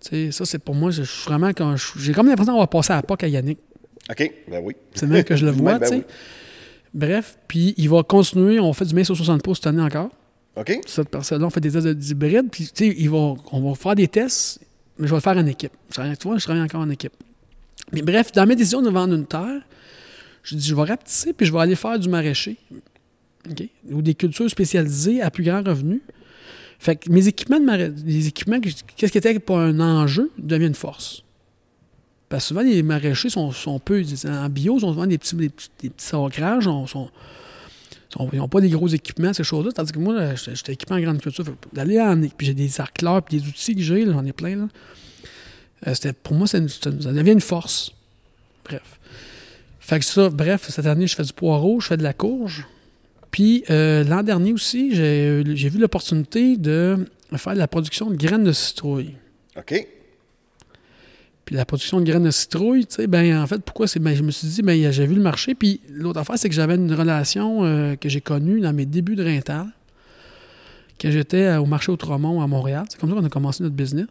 Ça, 0.00 0.44
c'est 0.44 0.58
pour 0.58 0.74
moi, 0.74 0.90
je 0.90 1.02
suis 1.02 1.24
vraiment 1.28 1.48
quand 1.48 1.74
j'ai 1.96 2.12
comme 2.12 2.28
l'impression 2.28 2.52
d'avoir 2.52 2.68
passé 2.68 2.92
à 2.92 2.96
la 2.96 3.02
POC 3.02 3.24
à 3.24 3.28
Yannick. 3.28 3.58
OK? 4.10 4.32
Ben 4.48 4.60
oui. 4.62 4.74
C'est 4.94 5.06
même 5.06 5.24
que 5.24 5.36
je 5.36 5.44
le 5.44 5.50
vois, 5.52 5.78
ben 5.78 5.86
tu 5.86 5.88
sais. 5.88 5.96
oui. 5.96 6.04
Bref, 6.94 7.36
puis 7.48 7.74
il 7.76 7.88
va 7.90 8.02
continuer. 8.02 8.58
On 8.60 8.72
fait 8.72 8.84
du 8.86 8.94
maïs 8.94 9.06
sur 9.06 9.16
60 9.16 9.42
pouces 9.42 9.58
cette 9.58 9.66
année 9.66 9.82
encore. 9.82 10.10
OK? 10.56 10.80
Cette 10.86 11.08
personne-là, 11.10 11.46
on 11.46 11.50
fait 11.50 11.60
des 11.60 11.70
tests 11.70 11.86
d'hybride. 11.86 12.46
Puis, 12.50 12.70
tu 12.74 12.92
sais, 12.92 13.08
on 13.08 13.36
va 13.68 13.74
faire 13.74 13.94
des 13.94 14.08
tests, 14.08 14.60
mais 14.98 15.06
je 15.06 15.12
vais 15.12 15.16
le 15.18 15.20
faire 15.22 15.36
en 15.36 15.46
équipe. 15.46 15.72
Je 15.90 15.94
travaille- 15.94 16.16
Tu 16.16 16.26
vois, 16.28 16.38
je 16.38 16.44
travaille 16.44 16.62
encore 16.62 16.80
en 16.80 16.90
équipe. 16.90 17.12
Mais 17.92 18.02
bref, 18.02 18.32
dans 18.32 18.46
mes 18.46 18.56
décisions 18.56 18.82
de 18.82 18.90
vendre 18.90 19.14
une 19.14 19.26
terre, 19.26 19.60
je 20.42 20.56
dis, 20.56 20.66
je 20.66 20.74
vais 20.74 20.82
rapetisser, 20.84 21.32
puis 21.32 21.46
je 21.46 21.52
vais 21.52 21.60
aller 21.60 21.74
faire 21.76 21.98
du 21.98 22.08
maraîcher. 22.08 22.56
OK? 23.50 23.62
Ou 23.90 24.02
des 24.02 24.14
cultures 24.14 24.48
spécialisées 24.50 25.20
à 25.22 25.30
plus 25.30 25.44
grand 25.44 25.62
revenu. 25.62 26.00
Fait 26.78 26.96
que 26.96 27.10
mes 27.10 27.26
équipements, 27.26 27.58
de 27.58 27.92
équipements, 28.26 28.60
que- 28.60 28.68
qu'est-ce 28.96 29.10
qui 29.12 29.18
était 29.18 29.38
pas 29.40 29.58
un 29.58 29.80
enjeu, 29.80 30.30
devient 30.38 30.66
une 30.66 30.74
force. 30.74 31.22
Parce 32.28 32.44
que 32.44 32.48
souvent, 32.48 32.60
les 32.62 32.82
maraîchers 32.82 33.30
sont, 33.30 33.50
sont 33.52 33.78
peu. 33.80 34.02
En 34.26 34.48
bio, 34.48 34.78
ils 34.78 34.84
ont 34.84 34.92
souvent 34.92 35.06
des 35.06 35.18
petits, 35.18 35.34
des 35.36 35.48
petits, 35.48 35.70
sont- 36.86 37.10
ils 38.32 38.38
n'ont 38.38 38.48
pas 38.48 38.60
des 38.60 38.68
gros 38.70 38.88
équipements, 38.88 39.32
ces 39.32 39.44
choses-là. 39.44 39.72
Tandis 39.72 39.92
que 39.92 39.98
moi, 39.98 40.34
j'étais 40.34 40.72
équipé 40.72 40.94
en 40.94 41.00
grande 41.00 41.20
culture. 41.20 41.44
D'aller 41.72 42.00
en. 42.00 42.20
Puis 42.20 42.46
j'ai 42.46 42.54
des 42.54 42.80
arcleurs, 42.80 43.22
puis 43.22 43.38
des 43.40 43.46
outils 43.48 43.74
que 43.74 43.82
j'ai, 43.82 44.04
j'en 44.06 44.24
ai 44.24 44.32
plein. 44.32 44.56
Là. 44.56 44.68
Euh, 45.86 46.12
pour 46.22 46.34
moi, 46.34 46.46
ça 46.46 46.60
devient 46.60 47.32
une 47.32 47.40
force. 47.40 47.92
Bref. 48.64 48.98
Fait 49.80 49.98
que 49.98 50.04
ça, 50.04 50.28
bref, 50.28 50.68
cette 50.68 50.86
année, 50.86 51.06
je 51.06 51.14
fais 51.14 51.22
du 51.22 51.32
poireau, 51.32 51.80
je 51.80 51.86
fais 51.88 51.96
de 51.96 52.02
la 52.02 52.12
courge. 52.12 52.66
Puis 53.30 53.64
euh, 53.70 54.04
l'an 54.04 54.22
dernier 54.22 54.52
aussi, 54.52 54.94
j'ai 54.94 55.42
j'ai 55.46 55.68
vu 55.68 55.78
l'opportunité 55.78 56.56
de 56.56 57.06
faire 57.36 57.54
de 57.54 57.58
la 57.58 57.68
production 57.68 58.10
de 58.10 58.16
graines 58.16 58.44
de 58.44 58.52
citrouille. 58.52 59.14
OK? 59.56 59.86
Puis 61.44 61.56
la 61.56 61.64
production 61.64 61.98
de 61.98 62.04
graines 62.04 62.24
de 62.24 62.30
citrouille, 62.30 62.84
tu 62.84 62.96
sais, 62.96 63.06
ben 63.06 63.40
en 63.40 63.46
fait, 63.46 63.62
pourquoi 63.62 63.86
c'est. 63.86 64.00
Ben, 64.00 64.14
je 64.14 64.22
me 64.22 64.30
suis 64.30 64.48
dit, 64.48 64.60
ben 64.60 64.92
j'ai 64.92 65.06
vu 65.06 65.14
le 65.14 65.22
marché. 65.22 65.54
Puis 65.54 65.80
l'autre 65.88 66.20
affaire, 66.20 66.38
c'est 66.38 66.50
que 66.50 66.54
j'avais 66.54 66.74
une 66.74 66.92
relation 66.92 67.64
euh, 67.64 67.96
que 67.96 68.10
j'ai 68.10 68.20
connue 68.20 68.60
dans 68.60 68.74
mes 68.74 68.84
débuts 68.84 69.16
de 69.16 69.24
Rintal, 69.24 69.66
que 70.98 71.10
j'étais 71.10 71.44
euh, 71.44 71.60
au 71.60 71.64
marché 71.64 71.90
Outremont 71.90 72.42
à 72.42 72.46
Montréal. 72.46 72.84
C'est 72.90 73.00
comme 73.00 73.08
ça 73.08 73.16
qu'on 73.16 73.24
a 73.24 73.30
commencé 73.30 73.62
notre 73.62 73.76
business. 73.76 74.08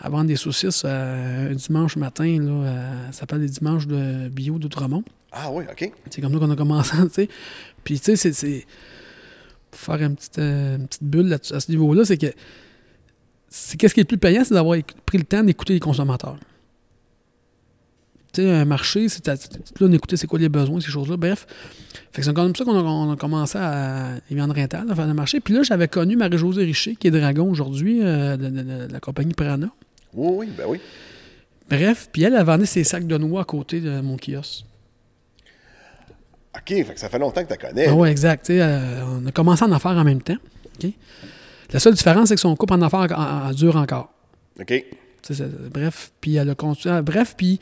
À 0.00 0.08
vendre 0.10 0.26
des 0.26 0.36
saucisses 0.36 0.82
euh, 0.84 1.50
un 1.50 1.54
dimanche 1.54 1.96
matin, 1.96 2.38
là, 2.40 2.52
euh, 2.52 3.06
ça 3.10 3.20
s'appelle 3.20 3.40
les 3.40 3.48
dimanches 3.48 3.86
de 3.88 4.28
bio 4.28 4.58
d'Outremont. 4.58 5.02
Ah 5.32 5.50
oui, 5.52 5.64
OK. 5.70 5.92
C'est 6.10 6.20
comme 6.20 6.32
ça 6.32 6.38
qu'on 6.38 6.50
a 6.50 6.56
commencé, 6.56 6.96
tu 7.08 7.08
sais. 7.12 7.28
Puis, 7.84 8.00
tu 8.00 8.16
sais, 8.16 8.32
c'est-. 8.32 8.66
Pour 9.70 9.80
faire 9.80 10.02
une 10.02 10.16
petite, 10.16 10.38
euh, 10.38 10.76
une 10.76 10.86
petite 10.88 11.04
bulle 11.04 11.28
là- 11.28 11.38
à 11.52 11.60
ce 11.60 11.70
niveau-là, 11.70 12.04
c'est 12.04 12.18
que. 12.18 12.26
c'est 13.48 13.76
Qu'est-ce 13.78 13.94
qui 13.94 14.00
est 14.00 14.02
le 14.02 14.08
plus 14.08 14.18
payant, 14.18 14.42
c'est 14.44 14.54
d'avoir 14.54 14.76
pris 15.06 15.18
le 15.18 15.24
temps 15.24 15.42
d'écouter 15.44 15.74
les 15.74 15.80
consommateurs. 15.80 16.36
Tu 18.32 18.42
sais, 18.42 18.50
un 18.50 18.64
marché, 18.64 19.08
c'est 19.08 19.26
à- 19.28 19.34
là, 19.34 19.38
on 19.80 19.92
écoutait 19.92 20.16
c'est 20.16 20.26
quoi 20.28 20.38
les 20.38 20.48
besoins, 20.48 20.80
ces 20.80 20.90
choses-là. 20.90 21.16
Bref. 21.16 21.46
Fait 22.12 22.20
que 22.20 22.26
c'est 22.26 22.32
comme 22.34 22.54
ça 22.54 22.64
qu'on 22.64 23.10
a, 23.10 23.12
a 23.12 23.16
commencé 23.16 23.58
à 23.58 24.14
les 24.28 24.36
viandes 24.36 24.52
rentales, 24.52 24.88
à 24.90 24.94
faire 24.94 25.06
le 25.08 25.14
marché. 25.14 25.40
Puis 25.40 25.52
là, 25.54 25.62
j'avais 25.64 25.88
connu 25.88 26.16
Marie-Josée 26.16 26.64
Richer, 26.64 26.94
qui 26.96 27.08
est 27.08 27.10
dragon 27.10 27.50
aujourd'hui, 27.50 28.00
euh, 28.04 28.36
de, 28.36 28.48
de- 28.48 28.86
de 28.88 28.92
la 28.92 29.00
compagnie 29.00 29.34
Prana. 29.34 29.68
Oui, 30.14 30.28
oui, 30.46 30.48
ben 30.56 30.64
oui. 30.68 30.80
Bref, 31.68 32.08
puis 32.12 32.22
elle, 32.22 32.34
elle 32.34 32.44
vendait 32.44 32.66
ses 32.66 32.82
sacs 32.84 33.06
de 33.06 33.16
noix 33.18 33.42
à 33.42 33.44
côté 33.44 33.80
de 33.80 34.00
mon 34.00 34.16
kiosque. 34.16 34.64
OK, 36.56 36.68
fait 36.68 36.84
que 36.94 37.00
ça 37.00 37.08
fait 37.08 37.18
longtemps 37.18 37.42
que 37.44 37.52
tu 37.54 37.60
la 37.60 37.68
connais. 37.68 37.86
Ah 37.86 37.94
ouais, 37.94 38.10
exact. 38.10 38.46
Tu 38.46 38.60
euh, 38.60 39.04
on 39.06 39.26
a 39.26 39.32
commencé 39.32 39.64
en 39.64 39.78
faire 39.78 39.92
en 39.92 40.04
même 40.04 40.20
temps. 40.22 40.36
La 41.72 41.78
seule 41.78 41.94
différence, 41.94 42.28
c'est 42.28 42.34
que 42.34 42.40
son 42.40 42.56
couple 42.56 42.72
en 42.74 42.82
affaires 42.82 43.06
en, 43.16 43.48
en 43.48 43.52
dure 43.52 43.76
encore. 43.76 44.12
OK? 44.58 44.84
Tu 45.22 45.32
bref, 45.72 46.10
puis 46.20 46.34
elle 46.36 46.50
a 46.50 46.54
continué. 46.56 46.94
ah, 46.96 47.02
Bref, 47.02 47.34
puis 47.36 47.60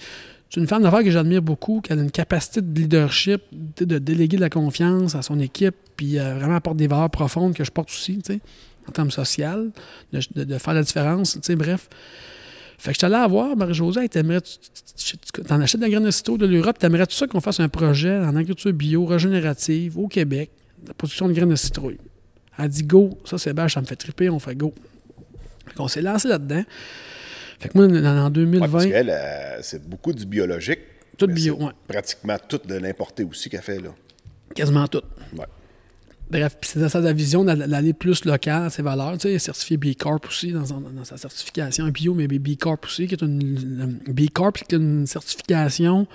c'est 0.49 0.61
une 0.61 0.67
femme 0.67 0.83
d'affaires 0.83 1.03
que 1.05 1.11
j'admire 1.11 1.43
beaucoup, 1.43 1.81
qui 1.83 1.93
a 1.93 1.97
une 1.97 2.11
capacité 2.11 2.63
de 2.63 2.81
leadership, 2.81 3.43
tu 3.77 3.85
de 3.85 3.99
déléguer 3.99 4.37
de 4.37 4.41
la 4.43 4.49
confiance 4.49 5.15
à 5.15 5.21
son 5.23 5.39
équipe, 5.41 5.75
puis 5.97 6.19
euh, 6.19 6.37
vraiment 6.37 6.55
apporte 6.55 6.77
des 6.79 6.87
valeurs 6.87 7.11
profondes 7.11 7.53
que 7.55 7.65
je 7.65 7.71
porte 7.71 7.91
aussi, 7.91 8.17
tu 8.19 8.33
sais, 8.35 8.41
en 8.89 8.93
termes 8.93 9.11
social, 9.11 9.71
de, 10.15 10.21
de- 10.35 10.45
de 10.45 10.57
faire 10.59 10.73
la 10.73 10.83
différence, 10.83 11.33
tu 11.35 11.41
sais, 11.43 11.57
bref. 11.57 11.89
Fait 12.79 12.91
que 12.91 12.95
je 12.95 12.99
suis 12.99 13.07
allé 13.07 13.15
la 13.15 13.27
voir, 13.27 13.57
Marie-Josée, 13.57 14.09
t'en 14.09 15.61
achètes 15.61 15.81
de 15.81 15.85
la 15.85 15.91
graine 15.91 16.05
de 16.05 16.11
citron 16.13 16.37
de 16.37 16.47
l'Europe, 16.47 16.79
t'aimerais 16.79 17.07
tout 17.07 17.15
ça 17.15 17.27
qu'on 17.27 17.41
fasse 17.41 17.59
un 17.61 17.69
projet 17.69 18.17
en 18.19 18.37
agriculture 18.37 18.73
bio, 18.73 19.05
régénérative, 19.05 19.99
au 19.99 20.07
Québec, 20.09 20.51
de 20.87 20.93
production 20.93 21.27
de 21.29 21.33
graines 21.33 21.49
de 21.51 21.57
citrouille? 21.57 21.99
Elle 22.57 22.69
dit 22.69 22.85
go, 22.85 23.19
ça 23.25 23.37
c'est 23.39 23.53
bâche, 23.53 23.75
ça 23.75 23.81
me 23.81 23.87
fait 23.87 23.97
triper, 23.97 24.31
on 24.31 24.39
fait 24.39 24.55
go. 24.55 24.73
Fait 25.67 25.75
qu'on 25.75 25.89
s'est 25.89 26.03
lancé 26.03 26.29
là-dedans. 26.29 26.63
Fait 27.61 27.69
que 27.69 27.77
moi, 27.79 27.87
en- 27.87 27.91
en 28.19 28.25
Ouais, 28.27 28.31
2020, 28.31 28.69
parce 28.69 28.87
qu'elle, 28.87 29.11
euh, 29.11 29.59
c'est 29.63 29.89
beaucoup 29.89 30.13
du 30.13 30.25
biologique. 30.25 30.79
Tout 31.17 31.27
bio, 31.27 31.57
ouais. 31.57 31.73
Pratiquement 31.89 32.37
tout 32.49 32.61
de 32.65 32.75
l'importé 32.75 33.25
aussi 33.25 33.51
qu'elle 33.51 33.63
fait, 33.63 33.81
là. 33.81 33.91
quasiment 34.55 34.87
tout. 34.87 35.03
Ouais. 35.37 35.45
Bref, 36.31 36.57
puis 36.61 36.71
c'est 36.71 36.79
dans 36.81 36.89
sa 36.91 37.13
vision 37.13 37.43
d'aller 37.45 37.95
plus 37.95 38.25
local, 38.27 38.71
ses 38.71 38.83
valeurs. 38.83 39.15
Tu 39.15 39.21
sais, 39.21 39.31
il 39.33 39.35
est 39.37 39.39
certifié 39.39 39.77
B 39.79 39.95
Corp 39.99 40.27
aussi 40.27 40.53
dans, 40.53 40.67
son- 40.67 40.81
dans 40.81 41.05
sa 41.05 41.17
certification 41.17 41.89
bio, 41.89 42.13
mais 42.13 42.29
B 42.29 42.57
Corp 42.59 42.85
aussi, 42.85 43.07
qui 43.07 43.15
est 43.15 43.23
une, 43.23 43.99
B 44.09 44.29
Corp, 44.33 44.59
qui 44.59 44.75
est 44.75 44.79
une 44.79 45.07
certification 45.07 46.07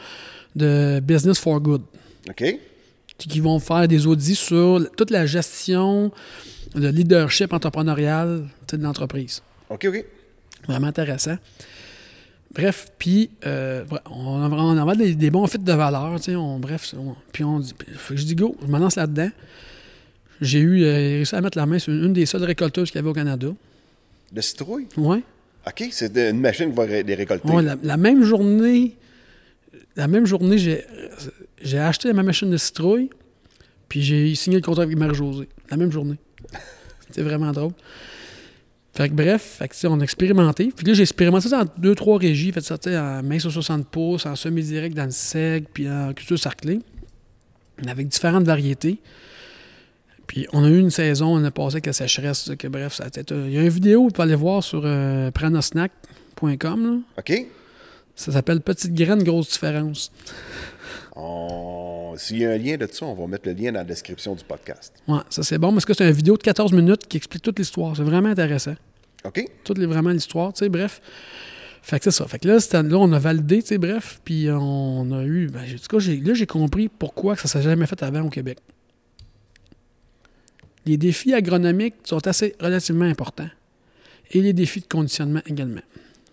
de 0.55 0.99
Business 0.99 1.39
for 1.39 1.59
Good, 1.59 1.81
OK? 2.29 2.59
qui 3.17 3.39
vont 3.39 3.57
faire 3.59 3.87
des 3.87 4.05
audits 4.05 4.35
sur 4.35 4.85
toute 4.97 5.09
la 5.09 5.25
gestion 5.25 6.11
de 6.75 6.87
leadership 6.89 7.53
entrepreneurial 7.53 8.43
de 8.71 8.77
l'entreprise. 8.83 9.41
OK, 9.69 9.85
OK. 9.87 10.05
Vraiment 10.67 10.87
intéressant. 10.87 11.37
Bref, 12.53 12.87
puis 12.99 13.31
euh, 13.47 13.83
on 14.11 14.43
a 14.43 14.47
vraiment 14.47 14.69
on 14.83 14.87
a 14.87 14.95
des, 14.95 15.15
des 15.15 15.31
bons 15.31 15.47
fits 15.47 15.57
de 15.57 15.73
valeur, 15.73 16.15
tu 16.17 16.25
sais, 16.31 16.35
on, 16.35 16.59
bref, 16.59 16.85
c'est- 16.85 16.97
on- 16.97 17.15
puis 17.31 17.43
on 17.43 17.59
dit, 17.59 17.73
fait 17.95 18.13
que 18.13 18.19
je 18.19 18.25
dis 18.25 18.35
go, 18.35 18.55
je 18.61 18.67
me 18.67 18.77
lance 18.77 18.95
là-dedans. 18.95 19.29
J'ai 20.43 20.59
eu 20.59 20.83
euh, 20.83 20.93
réussi 20.93 21.35
à 21.35 21.41
mettre 21.41 21.57
la 21.57 21.65
main 21.65 21.79
sur 21.79 21.93
une, 21.93 22.13
des 22.13 22.25
seules 22.25 22.43
récolteuses 22.43 22.91
qu'il 22.91 22.99
y 22.99 22.99
avait 22.99 23.09
au 23.09 23.13
Canada. 23.13 23.47
De 24.31 24.41
citrouille? 24.41 24.87
Ouais. 24.97 25.21
OK, 25.65 25.87
c'est 25.91 26.15
une 26.17 26.39
machine 26.39 26.69
qui 26.69 26.75
va 26.75 26.85
les 26.85 27.15
récolter. 27.15 27.49
Ouais, 27.49 27.61
la, 27.61 27.77
la 27.81 27.97
même 27.97 28.23
journée 28.23 28.95
la 29.95 30.07
même 30.07 30.25
journée, 30.25 30.57
j'ai, 31.61 31.79
acheté 31.79 32.11
ma 32.13 32.23
machine 32.23 32.49
de 32.49 32.57
citrouille, 32.57 33.09
puis 33.89 34.01
j'ai 34.01 34.33
signé 34.35 34.57
le 34.57 34.63
contrat 34.63 34.83
avec 34.83 34.97
Marie-Josée. 34.97 35.47
La 35.69 35.77
même 35.77 35.91
journée. 35.91 36.17
C'était 37.07 37.21
vraiment 37.21 37.51
drôle. 37.51 37.73
Fait 38.95 39.09
que 39.09 39.13
bref, 39.13 39.57
fait 39.59 39.67
que, 39.67 39.87
on 39.87 39.99
a 39.99 40.03
expérimenté. 40.03 40.71
Puis 40.75 40.85
là, 40.85 40.93
j'ai 40.93 41.01
expérimenté 41.01 41.49
ça 41.49 41.63
dans 41.63 41.71
deux, 41.77 41.95
trois 41.95 42.17
régies. 42.17 42.51
Fait 42.51 42.61
ça, 42.61 42.77
en 42.85 43.23
main 43.23 43.39
sur 43.39 43.51
60 43.51 43.87
pouces, 43.87 44.25
en 44.25 44.35
semi-direct 44.35 44.95
dans 44.95 45.05
le 45.05 45.11
seg, 45.11 45.65
puis 45.73 45.89
en 45.89 46.13
culture 46.13 46.37
sarclée. 46.37 46.79
Avec 47.87 48.07
différentes 48.07 48.45
variétés. 48.45 48.99
Puis 50.33 50.47
on 50.51 50.63
a 50.63 50.67
eu 50.67 50.79
une 50.79 50.89
saison, 50.89 51.27
on 51.27 51.43
a 51.43 51.51
passé 51.51 51.75
avec 51.75 51.85
la 51.85 51.93
sécheresse. 51.93 52.49
Que, 52.57 52.67
bref, 52.67 52.93
ça 52.95 53.03
a 53.03 53.07
été- 53.07 53.21
Il 53.35 53.51
y 53.51 53.57
a 53.59 53.61
une 53.61 53.69
vidéo, 53.69 54.05
vous 54.05 54.09
pouvez 54.09 54.23
aller 54.23 54.33
voir 54.35 54.63
sur 54.63 54.81
euh, 54.83 55.29
pranosnack.com. 55.29 57.03
OK? 57.19 57.47
Ça 58.15 58.31
s'appelle 58.31 58.61
Petite 58.61 58.95
graine, 58.95 59.21
grosse 59.21 59.51
différence. 59.51 60.11
On- 61.15 62.15
S'il 62.17 62.39
y 62.39 62.45
a 62.45 62.51
un 62.51 62.57
lien 62.57 62.77
de 62.77 62.87
ça, 62.91 63.05
on 63.05 63.13
va 63.13 63.27
mettre 63.27 63.47
le 63.47 63.53
lien 63.53 63.71
dans 63.71 63.79
la 63.79 63.83
description 63.83 64.33
du 64.33 64.43
podcast. 64.43 64.93
Ouais, 65.07 65.19
ça 65.29 65.43
c'est 65.43 65.57
bon 65.59 65.71
parce 65.71 65.85
que 65.85 65.93
c'est 65.93 66.05
une 66.07 66.11
vidéo 66.15 66.35
de 66.37 66.41
14 66.43 66.71
minutes 66.73 67.07
qui 67.07 67.17
explique 67.17 67.43
toute 67.43 67.59
l'histoire. 67.59 67.95
C'est 67.95 68.03
vraiment 68.03 68.29
intéressant. 68.29 68.73
OK? 69.25 69.45
Toute 69.63 69.77
les, 69.77 69.85
vraiment 69.85 70.09
l'histoire, 70.09 70.51
tu 70.53 70.59
sais, 70.65 70.69
bref. 70.69 70.99
Fait 71.83 71.99
que 71.99 72.05
c'est 72.05 72.11
ça. 72.11 72.25
Fait 72.27 72.39
que 72.39 72.47
là, 72.47 72.57
on 72.97 73.11
a 73.13 73.19
validé, 73.19 73.61
tu 73.61 73.67
sais, 73.69 73.77
bref. 73.77 74.19
Puis 74.25 74.47
on 74.51 75.11
a 75.11 75.23
eu. 75.23 75.47
Ben, 75.47 75.61
en 75.61 75.77
tout 75.77 75.97
cas, 75.99 76.03
là, 76.11 76.33
j'ai 76.33 76.45
compris 76.47 76.87
pourquoi 76.89 77.35
ça 77.35 77.47
s'est 77.47 77.61
jamais 77.61 77.85
fait 77.85 78.01
avant 78.03 78.21
au 78.21 78.29
Québec. 78.29 78.57
Les 80.85 80.97
défis 80.97 81.33
agronomiques 81.33 81.95
sont 82.03 82.25
assez 82.27 82.55
relativement 82.59 83.05
importants. 83.05 83.49
Et 84.31 84.41
les 84.41 84.53
défis 84.53 84.81
de 84.81 84.87
conditionnement 84.87 85.41
également. 85.45 85.81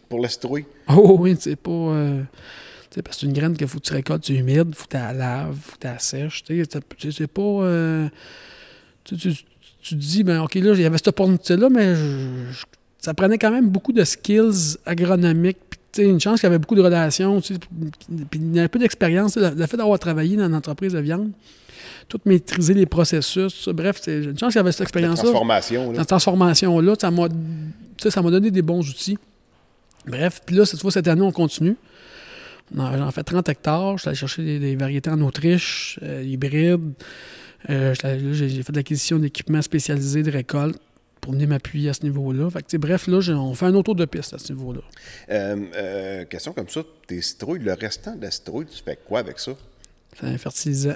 Pour 0.08 0.20
la 0.20 0.28
citrouille, 0.28 0.64
Oh 0.88 1.16
oui, 1.20 1.36
c'est 1.38 1.56
pas. 1.56 1.70
euh, 1.70 2.22
tu 2.90 2.96
sais, 2.96 3.02
parce 3.02 3.16
que 3.16 3.20
c'est 3.20 3.26
une 3.26 3.32
graine 3.32 3.56
qu'il 3.56 3.68
faut 3.68 3.78
que 3.78 3.84
tu 3.84 3.92
récoltes, 3.92 4.22
tu 4.24 4.34
humide, 4.34 4.74
faut 4.74 4.84
que 4.86 4.90
tu 4.90 4.96
la 4.96 5.12
laves, 5.12 5.56
faut 5.62 5.72
que 5.76 5.80
tu 5.82 5.86
la 5.86 5.98
sèches. 5.98 6.42
Tu 6.42 6.64
sais, 6.64 6.70
c'est- 6.98 7.10
c'est 7.12 7.26
pas. 7.28 7.40
euh, 7.42 8.08
tu, 9.04 9.16
tu, 9.16 9.32
tu 9.82 9.94
te 9.94 10.00
dis, 10.00 10.24
ben 10.24 10.40
OK, 10.42 10.54
là, 10.56 10.72
il 10.74 10.80
y 10.80 10.84
avait 10.84 10.96
cette 10.98 11.08
opportunité-là, 11.08 11.68
mais 11.70 11.94
je- 11.94 12.50
je- 12.52 12.64
ça 12.98 13.14
prenait 13.14 13.38
quand 13.38 13.50
même 13.52 13.68
beaucoup 13.68 13.92
de 13.92 14.02
skills 14.04 14.76
agronomiques. 14.84 15.58
Puis, 15.70 15.80
tu 15.92 16.02
sais, 16.02 16.08
une 16.08 16.20
chance 16.20 16.40
qu'il 16.40 16.46
y 16.48 16.50
avait 16.50 16.58
beaucoup 16.58 16.74
de 16.74 16.82
relations, 16.82 17.40
puis 17.40 17.58
il 18.34 18.56
y 18.56 18.60
a 18.60 18.64
un 18.64 18.68
peu 18.68 18.78
d'expérience. 18.80 19.36
Le, 19.36 19.50
le 19.50 19.66
fait 19.66 19.76
d'avoir 19.76 19.98
travaillé 19.98 20.36
dans 20.36 20.46
une 20.46 20.54
entreprise 20.54 20.92
de 20.94 20.98
viande, 21.00 21.30
tout 22.08 22.20
maîtriser 22.24 22.74
les 22.74 22.86
processus, 22.86 23.68
bref, 23.68 24.00
c'est 24.02 24.18
une 24.24 24.38
chance 24.38 24.52
qu'il 24.52 24.58
y 24.58 24.60
avait 24.60 24.72
cette 24.72 24.82
expérience-là 24.82 25.24
transformation, 25.24 25.92
là. 25.92 25.98
cette 25.98 26.08
transformation-là, 26.08 26.94
ça 27.00 27.10
m'a 27.10 27.28
ça 27.98 28.22
donné 28.22 28.50
des 28.50 28.62
bons 28.62 28.88
outils. 28.88 29.18
Bref, 30.06 30.40
puis 30.46 30.56
là, 30.56 30.64
cette 30.64 30.80
fois, 30.80 30.90
cette 30.90 31.08
année, 31.08 31.22
on 31.22 31.32
continue. 31.32 31.76
J'en 32.74 33.10
fais 33.10 33.22
30 33.22 33.48
hectares. 33.48 33.96
Je 33.98 34.02
suis 34.02 34.08
allé 34.08 34.16
chercher 34.16 34.44
des, 34.44 34.58
des 34.58 34.76
variétés 34.76 35.10
en 35.10 35.20
Autriche, 35.20 35.98
euh, 36.02 36.22
hybrides. 36.24 36.92
Euh, 37.68 37.94
J'ai 38.32 38.48
j'ai 38.48 38.62
fait 38.62 38.72
de 38.72 38.76
l'acquisition 38.78 39.18
d'équipements 39.18 39.60
spécialisés 39.60 40.22
de 40.22 40.30
récolte 40.30 40.78
pour 41.20 41.32
venir 41.32 41.48
m'appuyer 41.48 41.90
à 41.90 41.92
ce 41.94 42.02
niveau-là. 42.04 42.48
Fait 42.48 42.62
que, 42.62 42.76
bref, 42.78 43.06
là, 43.08 43.20
j'ai- 43.20 43.34
on 43.34 43.52
fait 43.54 43.66
un 43.66 43.74
auto 43.74 43.92
de 43.92 44.04
piste 44.06 44.32
à 44.32 44.38
ce 44.38 44.52
niveau-là. 44.54 44.80
Euh, 45.30 45.56
euh, 45.76 46.24
question 46.24 46.52
comme 46.54 46.68
ça, 46.68 46.80
tes 47.06 47.20
citrouilles, 47.20 47.58
le 47.58 47.74
restant 47.74 48.16
de 48.16 48.22
la 48.22 48.30
citrouille, 48.30 48.66
tu 48.66 48.82
fais 48.82 48.96
quoi 49.06 49.18
avec 49.18 49.38
ça? 49.38 49.52
C'est 50.18 50.26
un 50.26 50.38
fertilisant. 50.38 50.94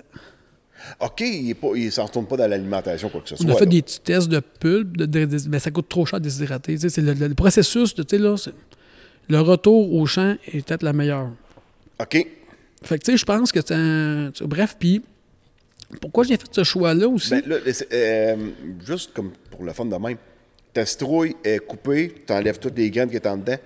OK, 1.01 1.21
il 1.21 1.55
ne 1.87 1.91
s'en 1.91 2.05
retourne 2.05 2.27
pas 2.27 2.37
dans 2.37 2.47
l'alimentation, 2.47 3.09
quoi 3.09 3.21
que 3.21 3.29
ce 3.29 3.35
On 3.35 3.39
soit. 3.39 3.53
a 3.53 3.55
fait 3.57 3.65
là. 3.65 3.71
des 3.71 3.83
petits 3.83 4.01
tests 4.01 4.29
de 4.29 4.41
pulpe, 4.41 4.97
de, 4.97 5.07
de- 5.07 5.25
de- 5.25 5.49
mais 5.49 5.59
ça 5.59 5.71
coûte 5.71 5.89
trop 5.89 6.05
cher 6.05 6.19
de 6.21 6.25
déshydrater. 6.25 6.77
C'est 6.79 6.99
le, 6.99 7.35
processus, 7.35 7.95
de, 7.95 8.17
là, 8.17 8.35
le 9.29 9.41
retour 9.41 9.95
au 9.95 10.05
champ 10.07 10.37
est 10.53 10.67
peut-être 10.67 10.83
la 10.83 10.93
meilleure. 10.93 11.31
OK. 12.01 12.27
Fait 12.83 12.99
que, 12.99 13.05
tu 13.05 13.13
sais, 13.13 13.17
je 13.17 13.25
pense 13.25 13.51
que 13.51 13.61
c'est 13.65 13.75
un. 13.75 14.31
Bref, 14.43 14.77
puis 14.79 15.03
pourquoi 16.01 16.25
j'ai 16.25 16.37
fait 16.37 16.49
ce 16.53 16.65
choix-là 16.65 17.09
aussi? 17.09 17.31
Ben, 17.31 17.43
là, 17.47 17.57
euh, 17.93 18.37
juste 18.85 19.13
comme 19.15 19.31
pour 19.51 19.65
le 19.65 19.73
fun 19.73 19.87
de 19.87 19.97
même, 19.97 20.17
ta 20.73 20.85
citrouille 20.85 21.35
est 21.45 21.61
coupée, 21.65 22.13
tu 22.27 22.33
enlèves 22.33 22.59
toutes 22.59 22.77
les 22.77 22.91
graines 22.91 23.09
qui 23.09 23.17
sont 23.17 23.29
en 23.29 23.37
dedans. 23.39 23.57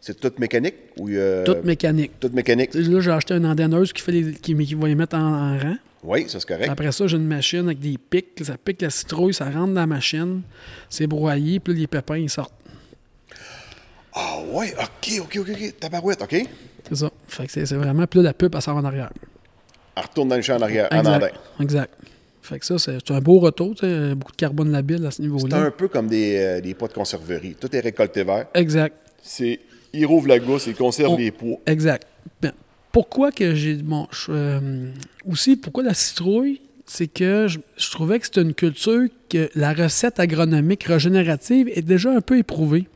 C'est 0.00 0.20
toute 0.20 0.38
mécanique 0.38 0.74
ou 0.96 1.08
a- 1.08 1.42
Toute 1.44 1.64
mécanique. 1.64 2.12
toute 2.20 2.34
mécanique? 2.34 2.70
Là, 2.74 3.00
j'ai 3.00 3.10
acheté 3.10 3.34
une 3.34 3.46
andonneuse 3.46 3.92
qui, 3.92 4.00
fait 4.00 4.12
les, 4.12 4.32
qui, 4.34 4.54
qui 4.54 4.74
va 4.74 4.86
les 4.86 4.94
mettre 4.94 5.16
en, 5.16 5.54
en 5.54 5.58
rang. 5.58 5.76
Oui, 6.04 6.28
ça 6.28 6.38
c'est 6.40 6.46
correct. 6.48 6.68
Après 6.70 6.92
ça, 6.92 7.06
j'ai 7.06 7.16
une 7.16 7.26
machine 7.26 7.66
avec 7.66 7.80
des 7.80 7.98
pics. 7.98 8.40
Ça 8.44 8.56
pique 8.56 8.82
la 8.82 8.90
citrouille, 8.90 9.34
ça 9.34 9.46
rentre 9.46 9.74
dans 9.74 9.80
la 9.80 9.86
machine. 9.86 10.42
C'est 10.88 11.06
broyé, 11.06 11.58
puis 11.60 11.74
là, 11.74 11.80
les 11.80 11.86
pépins, 11.86 12.16
ils 12.18 12.30
sortent. 12.30 12.54
Ah 14.14 14.38
ouais, 14.52 14.74
OK, 14.80 15.12
OK, 15.20 15.38
OK, 15.40 15.48
OK. 15.50 15.78
Tabarouette, 15.80 16.22
OK? 16.22 16.32
Elle 16.32 16.46
C'est 16.88 16.96
ça. 16.96 17.10
Fait 17.26 17.46
que 17.46 17.52
c'est 17.52 17.66
c'est 17.66 17.76
vraiment. 17.76 18.06
Puis 18.06 18.18
là, 18.20 18.24
la 18.24 18.34
pupe, 18.34 18.54
elle 18.54 18.62
sort 18.62 18.76
en 18.76 18.84
arrière. 18.84 19.10
retourne 19.96 20.28
dans 20.28 20.36
le 20.36 20.42
champ 20.42 20.56
en 20.56 20.62
arrière, 20.62 20.88
en 20.90 20.98
andin. 21.00 21.16
Exact. 21.16 21.34
exact. 21.60 21.94
Fait 22.42 22.58
que 22.58 22.64
ça, 22.66 22.78
c'est 22.78 22.98
c'est 23.06 23.12
un 23.14 23.20
beau 23.20 23.40
retour. 23.40 23.74
tu 23.74 23.80
sais, 23.86 24.14
Beaucoup 24.14 24.32
de 24.32 24.36
carbone 24.36 24.70
labile 24.72 25.04
à 25.06 25.10
ce 25.10 25.18
C'est 25.18 25.22
niveau-là. 25.24 25.58
un 25.58 25.70
peu 25.70 25.88
comme 25.88 26.06
des, 26.08 26.36
euh, 26.38 26.60
des 26.60 26.74
pots 26.74 26.88
de 26.88 26.94
conserverie. 26.94 27.54
Tout 27.60 27.74
est 27.76 27.80
récolté 27.80 28.22
vert. 28.24 28.46
Exact. 28.54 28.96
C'est, 29.22 29.60
il 29.92 30.06
rouvre 30.06 30.28
la 30.28 30.38
gousse, 30.38 30.66
il 30.66 30.74
conserve 30.74 31.12
On- 31.12 31.16
les 31.16 31.30
pois. 31.30 31.58
Exact. 31.66 32.06
Pourquoi 32.92 33.32
que 33.32 33.54
j'ai. 33.54 33.74
Bon, 33.74 34.08
euh, 34.28 34.90
aussi, 35.26 35.56
pourquoi 35.56 35.82
la 35.82 35.94
citrouille? 35.94 36.60
C'est 36.86 37.06
que 37.06 37.48
je, 37.48 37.90
trouvais 37.90 38.18
que 38.18 38.24
c'était 38.26 38.40
une 38.40 38.54
culture 38.54 39.08
que 39.28 39.50
la 39.54 39.74
recette 39.74 40.20
agronomique 40.20 40.84
régénérative 40.84 41.68
est 41.74 41.82
déjà 41.82 42.10
un 42.10 42.22
peu 42.22 42.38
éprouvée. 42.38 42.88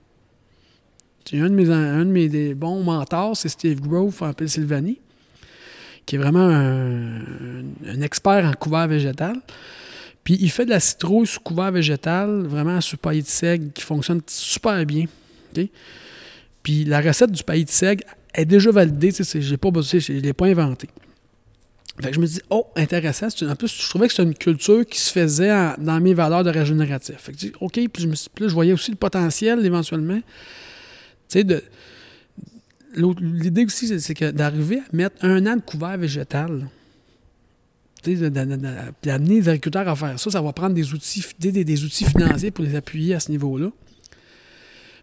J'ai 1.31 1.41
un 1.41 1.51
de 1.51 1.55
mes, 1.55 1.71
un 1.71 2.05
de 2.05 2.11
mes 2.11 2.29
des 2.29 2.55
bons 2.55 2.83
mentors, 2.83 3.37
c'est 3.37 3.51
Steve 3.51 3.81
Grove 3.81 4.23
en 4.23 4.33
Pennsylvanie, 4.33 4.99
qui 6.07 6.17
est 6.17 6.19
vraiment 6.19 6.49
un, 6.49 8.01
expert 8.01 8.47
en 8.47 8.53
couvert 8.55 8.89
végétal. 8.89 9.37
Puis 10.25 10.39
il 10.41 10.51
fait 10.51 10.65
de 10.65 10.71
la 10.71 10.81
citrouille 10.81 11.27
sous 11.27 11.41
couvert 11.41 11.71
végétal, 11.71 12.45
vraiment 12.47 12.81
sous 12.81 12.97
paille 12.97 13.23
de 13.23 13.27
seigle, 13.27 13.73
qui 13.73 13.83
fonctionne 13.83 14.23
super 14.27 14.87
bien. 14.87 15.05
Puis 16.63 16.85
la 16.85 17.01
recette 17.01 17.33
du 17.33 17.43
paillis 17.43 17.65
de 17.67 17.71
seigle 17.71 18.05
est 18.35 18.45
déjà 18.45 18.71
validée. 18.71 19.11
c'est- 19.11 19.41
j'ai 19.41 19.57
pas 19.57 19.71
besoin, 19.71 20.01
je 20.01 20.13
ne 20.13 20.21
l'ai 20.21 20.33
pas 20.33 20.47
inventée. 20.47 20.89
Fait 22.01 22.09
que 22.09 22.15
je 22.15 22.21
me 22.21 22.27
dis, 22.27 22.41
oh, 22.49 22.67
intéressant. 22.75 23.29
c'est 23.29 23.47
En 23.47 23.55
plus, 23.55 23.69
je 23.83 23.89
trouvais 23.89 24.07
que 24.09 24.15
c'était 24.15 24.23
une 24.27 24.35
culture 24.35 24.85
qui 24.87 24.99
se 24.99 25.13
faisait 25.13 25.51
dans 25.79 26.01
mes 26.01 26.15
valeurs 26.15 26.43
de 26.43 26.49
régénératif. 26.51 27.17
Fait 27.19 27.33
que 27.33 27.39
je 27.39 27.47
dis, 27.49 27.53
OK, 27.61 27.73
puis 27.75 28.03
je, 28.03 28.09
me 28.09 28.15
suis- 28.15 28.31
puis 28.35 28.45
là, 28.45 28.49
je 28.49 28.55
voyais 28.55 28.73
aussi 28.73 28.91
le 28.91 28.97
potentiel 28.97 29.65
éventuellement. 29.65 30.21
Tu 31.29 31.41
sais, 31.43 31.63
L'idée 32.95 33.65
aussi, 33.65 33.87
c'est- 33.89 34.01
c'est 34.01 34.13
que 34.15 34.31
d'arriver 34.31 34.79
à 34.81 34.83
mettre 34.97 35.17
un 35.25 35.47
an 35.47 35.57
de 35.57 35.63
couvert 35.63 35.97
végétal, 35.97 36.69
d'amener 38.05 39.35
les 39.41 39.49
agriculteurs 39.49 39.89
à 39.89 39.97
faire 39.97 40.19
ça, 40.19 40.31
ça 40.31 40.43
va 40.43 40.53
prendre 40.53 40.75
des 40.75 40.93
outils, 40.93 41.25
des, 41.39 41.53
des- 41.53 41.65
des 41.65 41.85
outils 41.85 42.05
financiers 42.05 42.51
pour 42.51 42.65
les 42.65 42.75
appuyer 42.75 43.15
à 43.15 43.21
ce 43.21 43.31
niveau-là. 43.31 43.71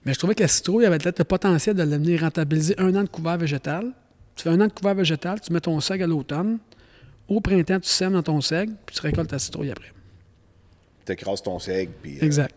Mais 0.06 0.14
je 0.14 0.18
trouvais 0.20 0.36
que 0.36 0.42
la 0.42 0.48
citrouille 0.48 0.86
avait 0.86 0.98
peut-être 0.98 1.20
le 1.20 1.26
potentiel 1.26 1.76
de 1.76 1.84
l'amener 1.84 2.18
rentabiliser 2.18 2.74
un 2.80 2.96
an 2.96 3.04
de 3.04 3.10
couvert 3.10 3.38
végétal. 3.38 3.92
Tu 4.36 4.44
fais 4.44 4.50
un 4.50 4.62
an 4.62 4.68
de 4.68 4.72
couvert 4.72 4.96
végétal, 4.96 5.42
tu 5.42 5.52
mets 5.52 5.60
ton 5.60 5.80
seg 5.82 6.02
à 6.02 6.08
l'automne. 6.08 6.60
Au 7.28 7.42
printemps, 7.42 7.80
tu 7.80 7.90
sèmes 7.90 8.14
dans 8.14 8.24
ton 8.24 8.42
seg, 8.42 8.70
puis 8.86 8.96
tu 8.96 9.02
récoltes 9.02 9.30
ta 9.30 9.38
citrouille 9.40 9.72
après. 9.72 9.92
Tu 11.06 11.12
écrases 11.12 11.44
ton 11.44 11.60
seigle. 11.60 11.92
Puis, 12.02 12.18
euh, 12.18 12.26
Exact. 12.26 12.56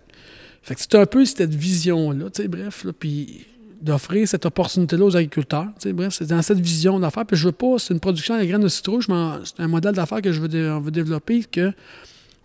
Fait 0.62 0.74
que 0.76 0.80
c'est 0.80 0.94
un 0.94 1.06
peu 1.06 1.24
cette 1.24 1.52
vision-là, 1.54 2.30
tu 2.30 2.42
sais, 2.42 2.48
bref, 2.48 2.84
là, 2.84 2.92
puis 2.98 3.46
d'offrir 3.80 4.28
cette 4.28 4.46
opportunité-là 4.46 5.04
aux 5.04 5.16
agriculteurs. 5.16 5.66
tu 5.80 5.88
sais, 5.88 5.92
bref, 5.92 6.14
c'est 6.16 6.26
dans 6.26 6.40
cette 6.40 6.60
vision 6.60 7.00
d'affaires. 7.00 7.26
Puis 7.26 7.36
je 7.36 7.46
veux 7.46 7.52
pas, 7.52 7.78
c'est 7.80 7.92
une 7.92 7.98
production 7.98 8.34
à 8.34 8.38
la 8.38 8.46
graine 8.46 8.60
de 8.60 8.68
citrouille, 8.68 9.02
c'est 9.44 9.60
un 9.60 9.66
modèle 9.66 9.94
d'affaires 9.96 10.22
que 10.22 10.30
je 10.30 10.40
veux, 10.40 10.46
dé- 10.46 10.68
on 10.70 10.78
veut 10.80 10.92
développer, 10.92 11.42
que 11.42 11.72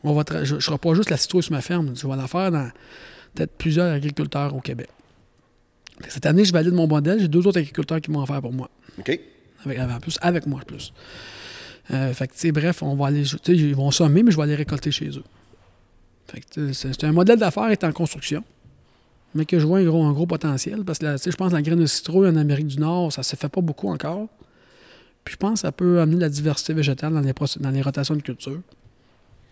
on 0.03 0.13
va 0.13 0.23
je 0.43 0.55
ne 0.55 0.59
ferai 0.59 0.79
pas 0.79 0.95
juste 0.95 1.11
la 1.11 1.17
citrouille 1.17 1.43
sur 1.43 1.51
ma 1.53 1.61
ferme, 1.61 1.93
je 1.95 2.07
vais 2.07 2.15
la 2.15 2.27
faire 2.27 2.49
dans 2.51 2.69
peut-être 3.37 3.51
plusieurs 3.57 3.93
agriculteurs 3.93 4.55
au 4.55 4.59
Québec. 4.61 4.89
Cette 6.09 6.25
année, 6.25 6.45
je 6.45 6.53
valide 6.53 6.73
mon 6.73 6.87
modèle, 6.87 7.19
j'ai 7.19 7.27
deux 7.27 7.45
autres 7.47 7.59
agriculteurs 7.59 8.01
qui 8.01 8.11
vont 8.11 8.19
en 8.19 8.25
faire 8.25 8.41
pour 8.41 8.53
moi. 8.53 8.69
OK. 8.99 9.19
Avec, 9.65 9.79
plus, 10.01 10.17
avec 10.21 10.45
moi, 10.45 10.61
plus. 10.65 10.93
Euh, 11.91 12.13
fait 12.13 12.27
que, 12.27 12.51
bref, 12.51 12.83
on 12.83 12.95
va 12.95 13.07
aller, 13.07 13.23
ils 13.47 13.75
vont 13.75 13.89
sommer, 13.91 14.21
mais 14.23 14.31
je 14.31 14.37
vais 14.37 14.43
aller 14.43 14.55
récolter 14.55 14.91
chez 14.91 15.09
eux. 15.09 15.23
Fait 16.27 16.41
que, 16.41 16.73
c'est 16.73 17.03
un 17.03 17.11
modèle 17.13 17.39
d'affaires 17.39 17.65
qui 17.67 17.71
est 17.73 17.83
en 17.85 17.91
construction, 17.91 18.43
mais 19.33 19.45
que 19.45 19.57
je 19.59 19.65
vois 19.65 19.79
un 19.79 19.83
gros, 19.85 20.03
un 20.03 20.11
gros 20.13 20.27
potentiel, 20.27 20.83
parce 20.83 20.99
que, 20.99 21.05
je 21.17 21.35
pense 21.35 21.49
que 21.49 21.55
la 21.55 21.61
graine 21.61 21.79
de 21.79 21.85
citrouille 21.85 22.27
en 22.29 22.35
Amérique 22.35 22.67
du 22.67 22.77
Nord, 22.79 23.11
ça 23.13 23.23
se 23.23 23.35
fait 23.35 23.49
pas 23.49 23.61
beaucoup 23.61 23.87
encore. 23.89 24.27
Puis 25.23 25.33
je 25.33 25.37
pense 25.37 25.53
que 25.53 25.59
ça 25.61 25.71
peut 25.71 25.99
amener 25.99 26.17
de 26.17 26.21
la 26.21 26.29
diversité 26.29 26.73
végétale 26.73 27.13
dans 27.13 27.21
les, 27.21 27.33
procé- 27.33 27.59
dans 27.59 27.71
les 27.71 27.81
rotations 27.81 28.15
de 28.15 28.21
culture. 28.21 28.61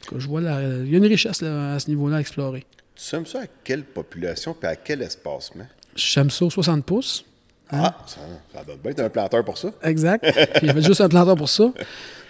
Que 0.08 0.20
je 0.20 0.28
vois 0.28 0.42
la- 0.42 0.62
il 0.84 0.90
y 0.92 0.96
a 0.96 0.98
une 1.00 1.06
richesse 1.06 1.42
là, 1.42 1.74
à 1.76 1.80
ce 1.80 1.90
niveau-là 1.90 2.18
à 2.18 2.20
explorer. 2.22 2.64
Tu 2.96 3.04
sèmes 3.04 3.26
ça 3.26 3.42
à 3.42 3.46
quelle 3.64 3.84
population 3.84 4.56
et 4.64 4.66
à 4.66 4.76
quel 4.76 5.02
espacement? 5.02 5.68
J'aime 5.96 6.30
ça 6.30 6.46
aux 6.46 6.50
60 6.50 6.86
pouces. 6.86 7.26
Hein? 7.72 7.82
Ah, 7.84 7.98
ça, 8.08 8.20
ça 8.54 8.64
doit 8.64 8.76
bien 8.78 8.92
être 8.92 9.00
un 9.02 9.10
planteur 9.10 9.44
pour 9.44 9.58
ça. 9.58 9.72
Exact. 9.84 10.24
J'ai 10.62 10.72
fait 10.74 10.82
juste 10.82 11.02
un 11.02 11.10
planteur 11.10 11.36
pour 11.36 11.50
ça. 11.50 11.72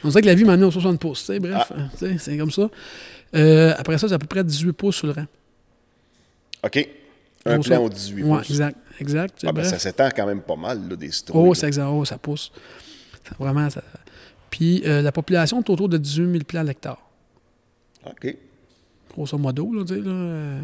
On 0.03 0.07
dirait 0.09 0.21
que 0.21 0.27
la 0.27 0.35
vie 0.35 0.43
m'a 0.45 0.53
amené 0.53 0.65
aux 0.67 0.71
60 0.71 0.99
pouces. 0.99 1.29
Bref, 1.39 1.71
Ah. 1.75 1.89
c'est 2.17 2.37
comme 2.37 2.51
ça. 2.51 2.69
Euh, 3.35 3.73
après 3.77 3.97
ça, 3.97 4.07
c'est 4.07 4.13
à 4.13 4.19
peu 4.19 4.27
près 4.27 4.43
18 4.43 4.71
pouces 4.73 4.95
sur 4.95 5.07
le 5.07 5.13
rang. 5.13 5.25
OK. 6.63 6.89
Un 7.45 7.59
plan 7.59 7.75
ça. 7.75 7.81
au 7.81 7.89
18 7.89 8.23
Ouais, 8.23 8.37
pouces. 8.39 8.49
exact. 8.49 8.77
Exact. 8.99 9.43
Ah, 9.45 9.51
ben, 9.51 9.63
ça 9.65 9.77
s'étend 9.77 10.09
quand 10.15 10.25
même 10.25 10.41
pas 10.41 10.55
mal, 10.55 10.87
là, 10.89 10.95
des 10.95 11.11
citrouilles. 11.11 11.41
Oh, 11.49 11.53
là. 11.53 11.55
ça, 11.59 11.67
exa- 11.69 11.85
oh, 11.91 12.05
ça 12.05 12.17
pousse. 12.17 12.51
Ça, 13.27 13.35
vraiment, 13.37 13.69
ça... 13.69 13.83
Puis 14.49 14.81
euh, 14.85 15.01
la 15.01 15.11
population 15.11 15.59
est 15.61 15.69
autour 15.69 15.89
de 15.89 15.97
18 15.97 16.31
000 16.31 16.43
plants 16.45 16.61
à 16.61 16.63
l'hectare. 16.63 16.97
OK. 18.05 18.37
Grosso 19.15 19.37
modo, 19.37 19.71
là, 19.73 19.83
tu 19.85 19.95
sais, 19.95 20.01
là, 20.01 20.11
euh, 20.11 20.59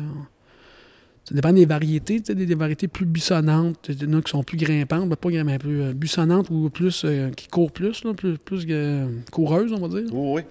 Ça 1.23 1.33
dépend 1.33 1.53
des 1.53 1.65
variétés, 1.65 2.19
des, 2.19 2.45
des 2.45 2.55
variétés 2.55 2.87
plus 2.87 3.05
buissonnantes. 3.05 3.87
Il 3.89 4.03
y 4.03 4.05
en 4.05 4.19
a 4.19 4.21
qui 4.21 4.31
sont 4.31 4.43
plus 4.43 4.57
grimpantes, 4.57 5.07
ben, 5.07 5.15
pas 5.15 5.29
grimpantes, 5.29 5.59
plus 5.59 5.81
euh, 5.81 5.93
buissonnantes 5.93 6.49
ou 6.49 6.69
plus 6.69 7.03
euh, 7.05 7.29
qui 7.31 7.47
courent 7.47 7.71
plus, 7.71 8.03
là, 8.03 8.13
plus, 8.13 8.37
plus 8.37 8.67
coureuses, 9.31 9.71
on 9.71 9.79
va 9.79 9.87
dire. 9.87 10.13
Oui, 10.13 10.33
oui. 10.35 10.41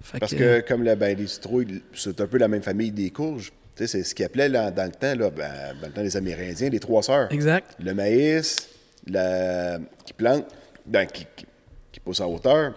Fait 0.00 0.18
Parce 0.20 0.34
que, 0.34 0.60
que, 0.60 0.68
comme 0.68 0.84
la, 0.84 0.96
ben, 0.96 1.16
les 1.16 1.26
citrouilles, 1.26 1.82
c'est 1.94 2.20
un 2.20 2.26
peu 2.26 2.38
la 2.38 2.46
même 2.48 2.62
famille 2.62 2.90
des 2.92 3.10
courges. 3.10 3.52
C'est 3.74 3.88
ce 3.88 4.14
qu'ils 4.14 4.24
appelaient 4.24 4.48
là, 4.48 4.70
dans 4.70 4.84
le 4.84 4.92
temps, 4.92 5.16
là, 5.18 5.30
ben, 5.30 5.50
dans 5.80 5.88
le 5.88 5.92
temps 5.92 6.02
des 6.02 6.16
Amérindiens, 6.16 6.68
les 6.68 6.78
trois 6.78 7.02
sœurs. 7.02 7.32
Exact. 7.32 7.74
Le 7.82 7.92
maïs, 7.92 8.68
la, 9.08 9.78
qui 10.04 10.12
plante, 10.12 10.44
ben, 10.86 11.06
qui, 11.06 11.26
qui, 11.34 11.46
qui 11.90 12.00
pousse 12.00 12.20
en 12.20 12.32
hauteur. 12.32 12.74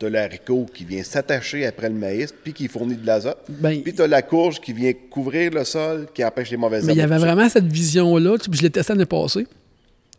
Tu 0.00 0.06
as 0.06 0.10
l'haricot 0.10 0.66
qui 0.72 0.84
vient 0.86 1.02
s'attacher 1.02 1.66
après 1.66 1.90
le 1.90 1.94
maïs, 1.94 2.32
puis 2.42 2.54
qui 2.54 2.66
fournit 2.68 2.96
de 2.96 3.06
l'azote. 3.06 3.36
Ben, 3.48 3.82
Puis 3.82 3.92
tu 3.92 4.00
as 4.00 4.06
la 4.06 4.22
courge 4.22 4.58
qui 4.58 4.72
vient 4.72 4.92
couvrir 5.10 5.50
le 5.52 5.62
sol, 5.64 6.06
qui 6.14 6.24
empêche 6.24 6.50
les 6.50 6.56
mauvaises 6.56 6.84
Mais 6.86 6.94
il 6.94 6.98
y 6.98 7.02
avait 7.02 7.18
vraiment 7.18 7.48
cette 7.50 7.66
vision-là. 7.66 8.38
tu 8.38 8.44
sais, 8.44 8.50
puis 8.50 8.58
Je 8.58 8.62
l'ai 8.62 8.70
testé 8.70 8.94
l'année 8.94 9.04
passée. 9.04 9.46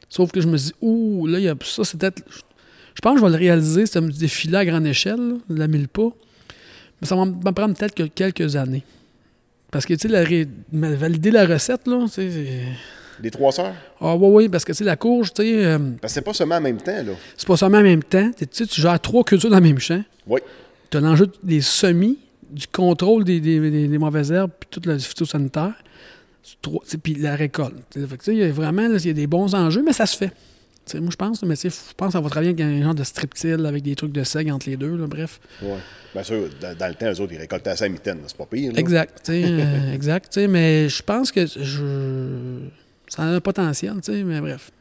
Sauf 0.08 0.32
que 0.32 0.40
je 0.40 0.48
me 0.48 0.56
dis, 0.58 0.72
ouh, 0.82 1.26
là, 1.26 1.40
il 1.40 1.46
y 1.46 1.50
a 1.50 1.56
ça, 1.64 1.84
c'est 1.84 1.98
peut-être. 2.00 2.22
Je 2.94 3.02
pense 3.02 3.14
que 3.16 3.20
je 3.22 3.26
vais 3.26 3.32
le 3.32 3.38
réaliser, 3.38 3.86
ce 3.88 3.98
défi-là 4.00 4.60
à 4.60 4.66
grande 4.66 4.86
échelle, 4.86 5.18
là, 5.20 5.36
de 5.50 5.60
la 5.60 5.68
mille 5.68 5.88
pas. 5.88 6.10
Mais 7.02 7.08
ça 7.08 7.16
va 7.16 7.26
me 7.26 7.52
prendre 7.52 7.76
peut-être 7.76 7.96
que 7.96 8.04
quelques 8.04 8.56
années. 8.56 8.84
Parce 9.72 9.86
que, 9.88 9.94
tu 9.96 10.02
sais, 10.02 10.08
la 10.10 10.24
ré- 10.24 10.48
valider 10.72 11.32
la 11.32 11.46
recette, 11.48 11.88
là, 11.88 12.02
tu 12.06 12.12
sais. 12.12 12.30
c'est- 12.30 12.62
Les 13.22 13.32
trois 13.32 13.52
sœurs? 13.52 13.74
Ah, 14.00 14.16
oui, 14.16 14.28
oui, 14.32 14.50
parce 14.50 14.66
que, 14.66 14.74
sais, 14.74 14.84
la 14.84 14.96
courge, 14.96 15.34
tu 15.34 15.44
sais, 15.44 15.66
euh, 15.66 15.78
Parce 16.02 16.14
que 16.14 16.16
c'est 16.20 16.26
pas 16.26 16.34
seulement 16.34 16.56
en 16.56 16.62
même 16.62 16.78
temps, 16.82 17.04
là. 17.04 17.12
c'est 17.38 17.48
pas 17.48 17.58
seulement 17.58 17.78
en 17.80 17.84
même 17.84 18.04
temps. 18.04 18.32
Tu 18.38 18.46
sais, 18.52 18.66
tu 18.66 18.82
gères 18.82 19.00
trois 19.00 19.24
cultures 19.24 19.50
dans 19.50 19.58
le 19.58 19.64
même 19.64 19.80
champ. 19.80 20.04
Oui. 20.28 20.40
Tu 20.90 20.98
as 20.98 21.02
l'enjeu 21.02 21.28
des 21.44 21.62
semis, 21.62 22.18
du 22.50 22.68
contrôle 22.68 23.24
des, 23.24 23.40
des- 23.40 23.60
des- 23.72 23.88
des 23.88 23.98
mauvaises 23.98 24.32
herbes, 24.32 24.52
puis 24.60 24.68
tout 24.72 24.82
le 24.90 24.98
phytosanitaire, 24.98 25.74
puis 27.04 27.16
la 27.16 27.36
récolte. 27.36 27.76
Fait 27.94 28.18
que, 28.18 28.32
il 28.32 28.38
y 28.40 28.44
a 28.44 28.52
vraiment 28.52 28.88
là, 28.88 28.98
il 28.98 29.08
y 29.08 29.10
a 29.10 29.14
des 29.14 29.28
bons 29.28 29.54
enjeux, 29.56 29.84
mais 29.86 29.94
ça 29.94 30.06
se 30.06 30.18
fait. 30.18 30.32
Moi, 30.96 31.10
je 31.12 31.16
pense, 31.16 31.44
mais 31.44 31.56
tu 31.56 31.70
sais, 31.70 31.78
je 31.90 31.94
pense 31.96 32.12
ça 32.14 32.20
va 32.20 32.30
travailler 32.30 32.50
avec 32.52 32.60
un 32.66 32.82
genre 32.84 32.96
de 32.96 33.04
striptile 33.04 33.66
avec 33.66 33.84
des 33.84 33.96
trucs 33.96 34.12
de 34.12 34.24
seg 34.24 34.52
entre 34.52 34.68
les 34.68 34.76
deux, 34.76 34.98
là, 34.98 35.06
bref. 35.08 35.40
Ouais. 35.62 35.78
Bien 36.14 36.24
sûr, 36.24 36.50
dans, 36.60 36.76
dans 36.76 36.88
le 36.88 36.96
temps, 36.96 37.06
eux 37.10 37.22
autres, 37.22 37.32
ils 37.34 37.38
récoltaient 37.38 37.70
à 37.70 37.76
sa 37.78 37.88
mitaine, 37.88 38.18
là, 38.18 38.24
c'est 38.28 38.36
pas 38.36 38.48
pire. 38.48 38.74
là. 38.74 38.80
Exact, 38.80 39.30
euh, 39.30 39.94
exact, 39.94 40.38
mais 40.50 40.90
je 40.90 41.04
pense 41.04 41.32
que 41.32 41.46
je... 41.46 42.66
ça 43.14 43.24
a 43.24 43.26
un 43.26 43.40
potentiel, 43.42 43.96
tu 44.04 44.14
sais, 44.14 44.24
mais 44.24 44.40
bref. 44.40 44.72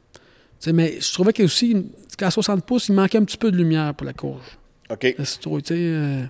Mais 0.72 1.00
je 1.00 1.12
trouvais 1.12 1.32
aussi, 1.42 1.86
qu'à 2.16 2.30
60 2.30 2.64
pouces, 2.64 2.88
il 2.88 2.94
manquait 2.94 3.18
un 3.18 3.24
petit 3.24 3.36
peu 3.38 3.50
de 3.50 3.56
lumière 3.56 3.94
pour 3.94 4.04
la 4.06 4.12
courge. 4.12 4.58
OK. 4.90 5.14
La 5.18 5.24
citrouille, 5.24 5.62
tu 5.62 5.74
sais. 5.74 5.80
euh, 5.80 6.22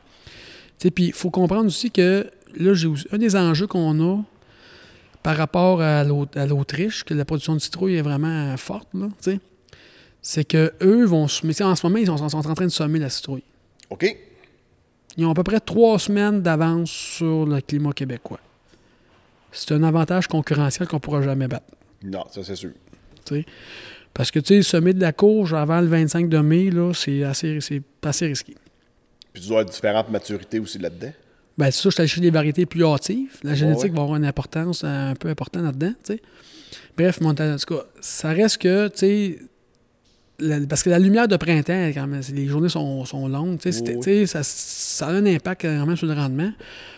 tu 0.78 0.86
sais, 0.86 0.90
puis 0.90 1.04
il 1.06 1.12
faut 1.12 1.30
comprendre 1.30 1.66
aussi 1.66 1.90
que 1.90 2.26
là, 2.56 2.74
j'ai 2.74 2.86
aussi- 2.86 3.06
un 3.12 3.18
des 3.18 3.36
enjeux 3.36 3.66
qu'on 3.66 4.00
a 4.00 4.22
par 5.22 5.36
rapport 5.36 5.82
à 5.82 6.04
l'Au- 6.04 6.26
à 6.34 6.46
l'Autriche, 6.46 7.04
que 7.04 7.12
la 7.12 7.24
production 7.24 7.54
de 7.54 7.58
citrouille 7.60 7.96
est 7.96 8.02
vraiment 8.02 8.56
forte, 8.56 8.88
là, 8.94 9.08
tu 9.22 9.32
sais, 9.32 9.40
c'est 10.22 10.44
que 10.44 10.72
eux 10.82 11.04
vont. 11.04 11.28
se- 11.28 11.44
Mais 11.46 11.60
en 11.62 11.74
ce 11.74 11.84
moment, 11.86 11.98
ils 11.98 12.06
sont, 12.06 12.16
sont 12.28 12.46
en 12.48 12.54
train 12.54 12.64
de 12.66 12.70
sommer 12.70 12.98
la 12.98 13.10
citrouille. 13.10 13.42
OK. 13.90 14.16
Ils 15.16 15.26
ont 15.26 15.30
à 15.32 15.34
peu 15.34 15.42
près 15.42 15.60
trois 15.60 15.98
semaines 15.98 16.40
d'avance 16.40 16.90
sur 16.90 17.44
le 17.46 17.60
climat 17.60 17.92
québécois. 17.92 18.38
C'est 19.52 19.72
un 19.74 19.82
avantage 19.82 20.28
concurrentiel 20.28 20.86
qu'on 20.86 20.96
ne 20.96 21.00
pourra 21.00 21.20
jamais 21.22 21.48
battre. 21.48 21.66
Non, 22.02 22.24
ça, 22.30 22.42
c'est 22.42 22.56
sûr. 22.56 22.70
Parce 24.12 24.30
que, 24.30 24.40
tu 24.40 24.54
sais, 24.56 24.62
semer 24.62 24.92
de 24.92 25.00
la 25.00 25.12
courge 25.12 25.54
avant 25.54 25.80
le 25.80 25.86
25 25.86 26.28
de 26.28 26.38
mai, 26.38 26.70
là, 26.70 26.92
c'est 26.94 27.22
assez, 27.22 27.60
c'est 27.60 27.82
assez 28.02 28.26
risqué. 28.26 28.54
Puis 29.32 29.42
tu 29.42 29.48
dois 29.48 29.60
avoir 29.60 29.72
différentes 29.72 30.10
maturités 30.10 30.58
aussi 30.58 30.78
là-dedans. 30.78 31.12
Ben, 31.56 31.70
c'est 31.70 31.82
ça, 31.82 31.90
je 31.90 31.94
suis 31.94 32.00
allé 32.00 32.08
chercher 32.08 32.20
des 32.22 32.30
variétés 32.30 32.66
plus 32.66 32.84
hâtives. 32.84 33.38
La 33.44 33.54
génétique 33.54 33.90
ouais. 33.92 33.96
va 33.96 34.02
avoir 34.02 34.16
une 34.16 34.24
importance 34.24 34.82
un 34.82 35.14
peu 35.14 35.28
importante 35.28 35.62
là-dedans, 35.62 35.92
tu 36.04 36.14
sais. 36.14 36.22
Bref, 36.96 37.20
mon, 37.20 37.30
en 37.30 37.34
tout 37.34 37.74
cas, 37.74 37.84
ça 38.00 38.30
reste 38.30 38.58
que, 38.58 38.88
tu 38.88 38.98
sais, 38.98 39.38
parce 40.68 40.82
que 40.82 40.90
la 40.90 40.98
lumière 40.98 41.28
de 41.28 41.36
printemps, 41.36 41.90
quand 41.94 42.06
même, 42.06 42.22
les 42.32 42.46
journées 42.46 42.68
sont, 42.68 43.04
sont 43.04 43.28
longues, 43.28 43.58
tu 43.58 43.64
sais, 43.64 43.72
c'était- 43.72 43.94
Oui, 43.96 44.00
tu 44.00 44.10
sais, 44.10 44.26
ça, 44.26 44.42
ça 44.42 45.08
a 45.08 45.12
un 45.12 45.26
impact 45.26 45.62
quand 45.62 45.86
même 45.86 45.96
sur 45.96 46.06
le 46.06 46.14
rendement. 46.14 46.50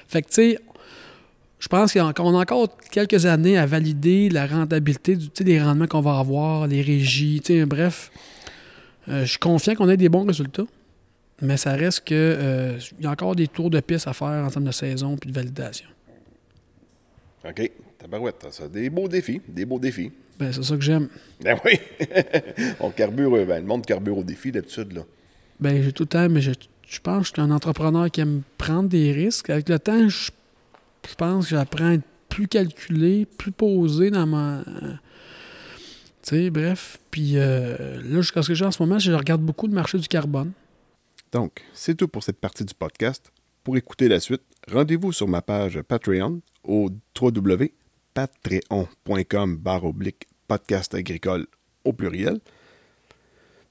Fait 0.09 0.23
que, 0.23 0.29
tu 0.29 0.35
sais, 0.35 0.59
je 1.63 1.69
pense 1.69 1.93
qu'on 1.93 2.37
a 2.37 2.41
encore 2.41 2.77
quelques 2.91 3.25
années 3.25 3.57
à 3.57 3.67
valider 3.67 4.29
la 4.29 4.47
rentabilité 4.47 5.15
du, 5.15 5.29
des 5.29 5.63
rendements 5.63 5.87
qu'on 5.87 6.01
va 6.01 6.19
avoir, 6.19 6.67
les 6.67 6.83
régies, 6.83 7.41
bref. 7.69 8.11
Euh, 9.09 9.25
je 9.25 9.31
suis 9.31 9.39
confiant 9.39 9.77
qu'on 9.77 9.89
ait 9.89 9.97
des 9.97 10.09
bons 10.09 10.27
résultats. 10.27 10.67
Mais 11.41 11.57
ça 11.57 11.75
reste 11.75 12.05
que 12.05 12.15
euh, 12.15 12.79
il 12.99 13.05
y 13.05 13.07
a 13.07 13.13
encore 13.13 13.37
des 13.37 13.47
tours 13.47 13.71
de 13.71 13.79
piste 13.79 14.09
à 14.09 14.13
faire 14.13 14.45
en 14.45 14.51
termes 14.51 14.65
de 14.65 14.73
saison 14.73 15.17
puis 15.17 15.31
de 15.31 15.35
validation. 15.37 15.87
OK. 17.45 17.71
Tabarouette, 17.97 18.45
ça, 18.51 18.67
des 18.67 18.91
beaux 18.91 19.07
défis. 19.07 19.41
Des 19.47 19.65
beaux 19.65 19.79
défis. 19.79 20.11
Ben, 20.41 20.53
c'est 20.53 20.65
ça 20.65 20.75
que 20.75 20.83
j'aime. 20.83 21.09
Ben 21.41 21.57
oui. 21.65 21.79
On 22.81 22.91
carbure, 22.91 23.37
euh, 23.37 23.45
ben, 23.45 23.61
le 23.61 23.67
monde 23.67 23.87
carbure 23.87 24.19
au 24.19 24.25
défi 24.25 24.51
d'habitude, 24.51 24.95
là. 24.95 25.03
Ben, 25.61 25.81
j'ai 25.81 25.93
tout 25.93 26.03
le 26.03 26.09
temps, 26.09 26.29
mais 26.29 26.41
je, 26.41 26.51
je 26.89 26.99
pense 26.99 27.31
que 27.31 27.37
je 27.37 27.41
suis 27.41 27.53
un 27.53 27.55
entrepreneur 27.55 28.11
qui 28.11 28.21
aime 28.21 28.43
prendre 28.59 28.89
des 28.89 29.13
risques. 29.13 29.49
Avec 29.49 29.69
le 29.69 29.79
temps, 29.79 30.09
je, 30.09 30.31
je 31.09 31.15
pense 31.15 31.45
que 31.45 31.51
j'apprends 31.51 31.87
à 31.87 31.93
être 31.95 32.05
plus 32.29 32.49
calculé, 32.49 33.25
plus 33.27 33.53
posé 33.53 34.11
dans 34.11 34.27
ma. 34.27 34.65
tu 34.65 34.73
sais, 36.23 36.51
bref. 36.51 36.99
Puis 37.11 37.37
euh, 37.37 38.01
là, 38.03 38.23
jusqu'à 38.23 38.43
ce 38.43 38.49
que 38.49 38.55
j'ai 38.55 38.65
en 38.65 38.71
ce 38.71 38.83
moment, 38.83 38.99
je 38.99 39.13
regarde 39.13 39.43
beaucoup 39.43 39.67
le 39.67 39.75
marché 39.75 39.99
du 39.99 40.09
carbone. 40.09 40.53
Donc, 41.31 41.63
c'est 41.73 41.95
tout 41.95 42.09
pour 42.09 42.23
cette 42.23 42.41
partie 42.41 42.65
du 42.65 42.73
podcast. 42.75 43.31
Pour 43.65 43.77
écouter 43.77 44.09
la 44.09 44.21
suite, 44.21 44.41
rendez-vous 44.71 45.13
sur 45.13 45.29
ma 45.29 45.43
page 45.43 45.83
Patreon 45.83 46.41
au 46.65 46.89
www.patreon.com 47.21 49.61
oblique 49.83 50.27
podcast 50.49 50.95
agricole 50.95 51.47
au 51.85 51.93
pluriel. 51.93 52.41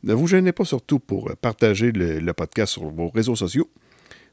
Ne 0.03 0.13
vous 0.13 0.27
gênez 0.27 0.51
pas 0.51 0.65
surtout 0.65 0.99
pour 0.99 1.31
partager 1.41 1.91
le 1.91 2.31
podcast 2.33 2.73
sur 2.73 2.89
vos 2.89 3.09
réseaux 3.09 3.35
sociaux. 3.35 3.71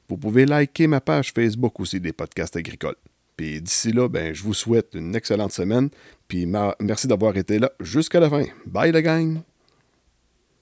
Vous 0.09 0.17
pouvez 0.17 0.47
liker 0.47 0.87
ma 0.87 1.01
page 1.01 1.33
Facebook 1.33 1.79
aussi 1.81 2.01
des 2.01 2.13
podcasts 2.13 2.57
agricoles. 2.57 2.97
Puis 3.37 3.61
d'ici 3.61 3.93
là, 3.93 4.09
ben, 4.09 4.35
je 4.35 4.43
vous 4.43 4.55
souhaite 4.55 4.95
une 4.95 5.15
excellente 5.15 5.53
semaine. 5.53 5.91
Puis 6.27 6.47
merci 6.81 7.07
d'avoir 7.07 7.37
été 7.37 7.59
là 7.59 7.71
jusqu'à 7.81 8.21
la 8.21 8.29
fin. 8.29 8.45
Bye 8.67 8.93
la 8.93 9.03
gang! 9.03 9.39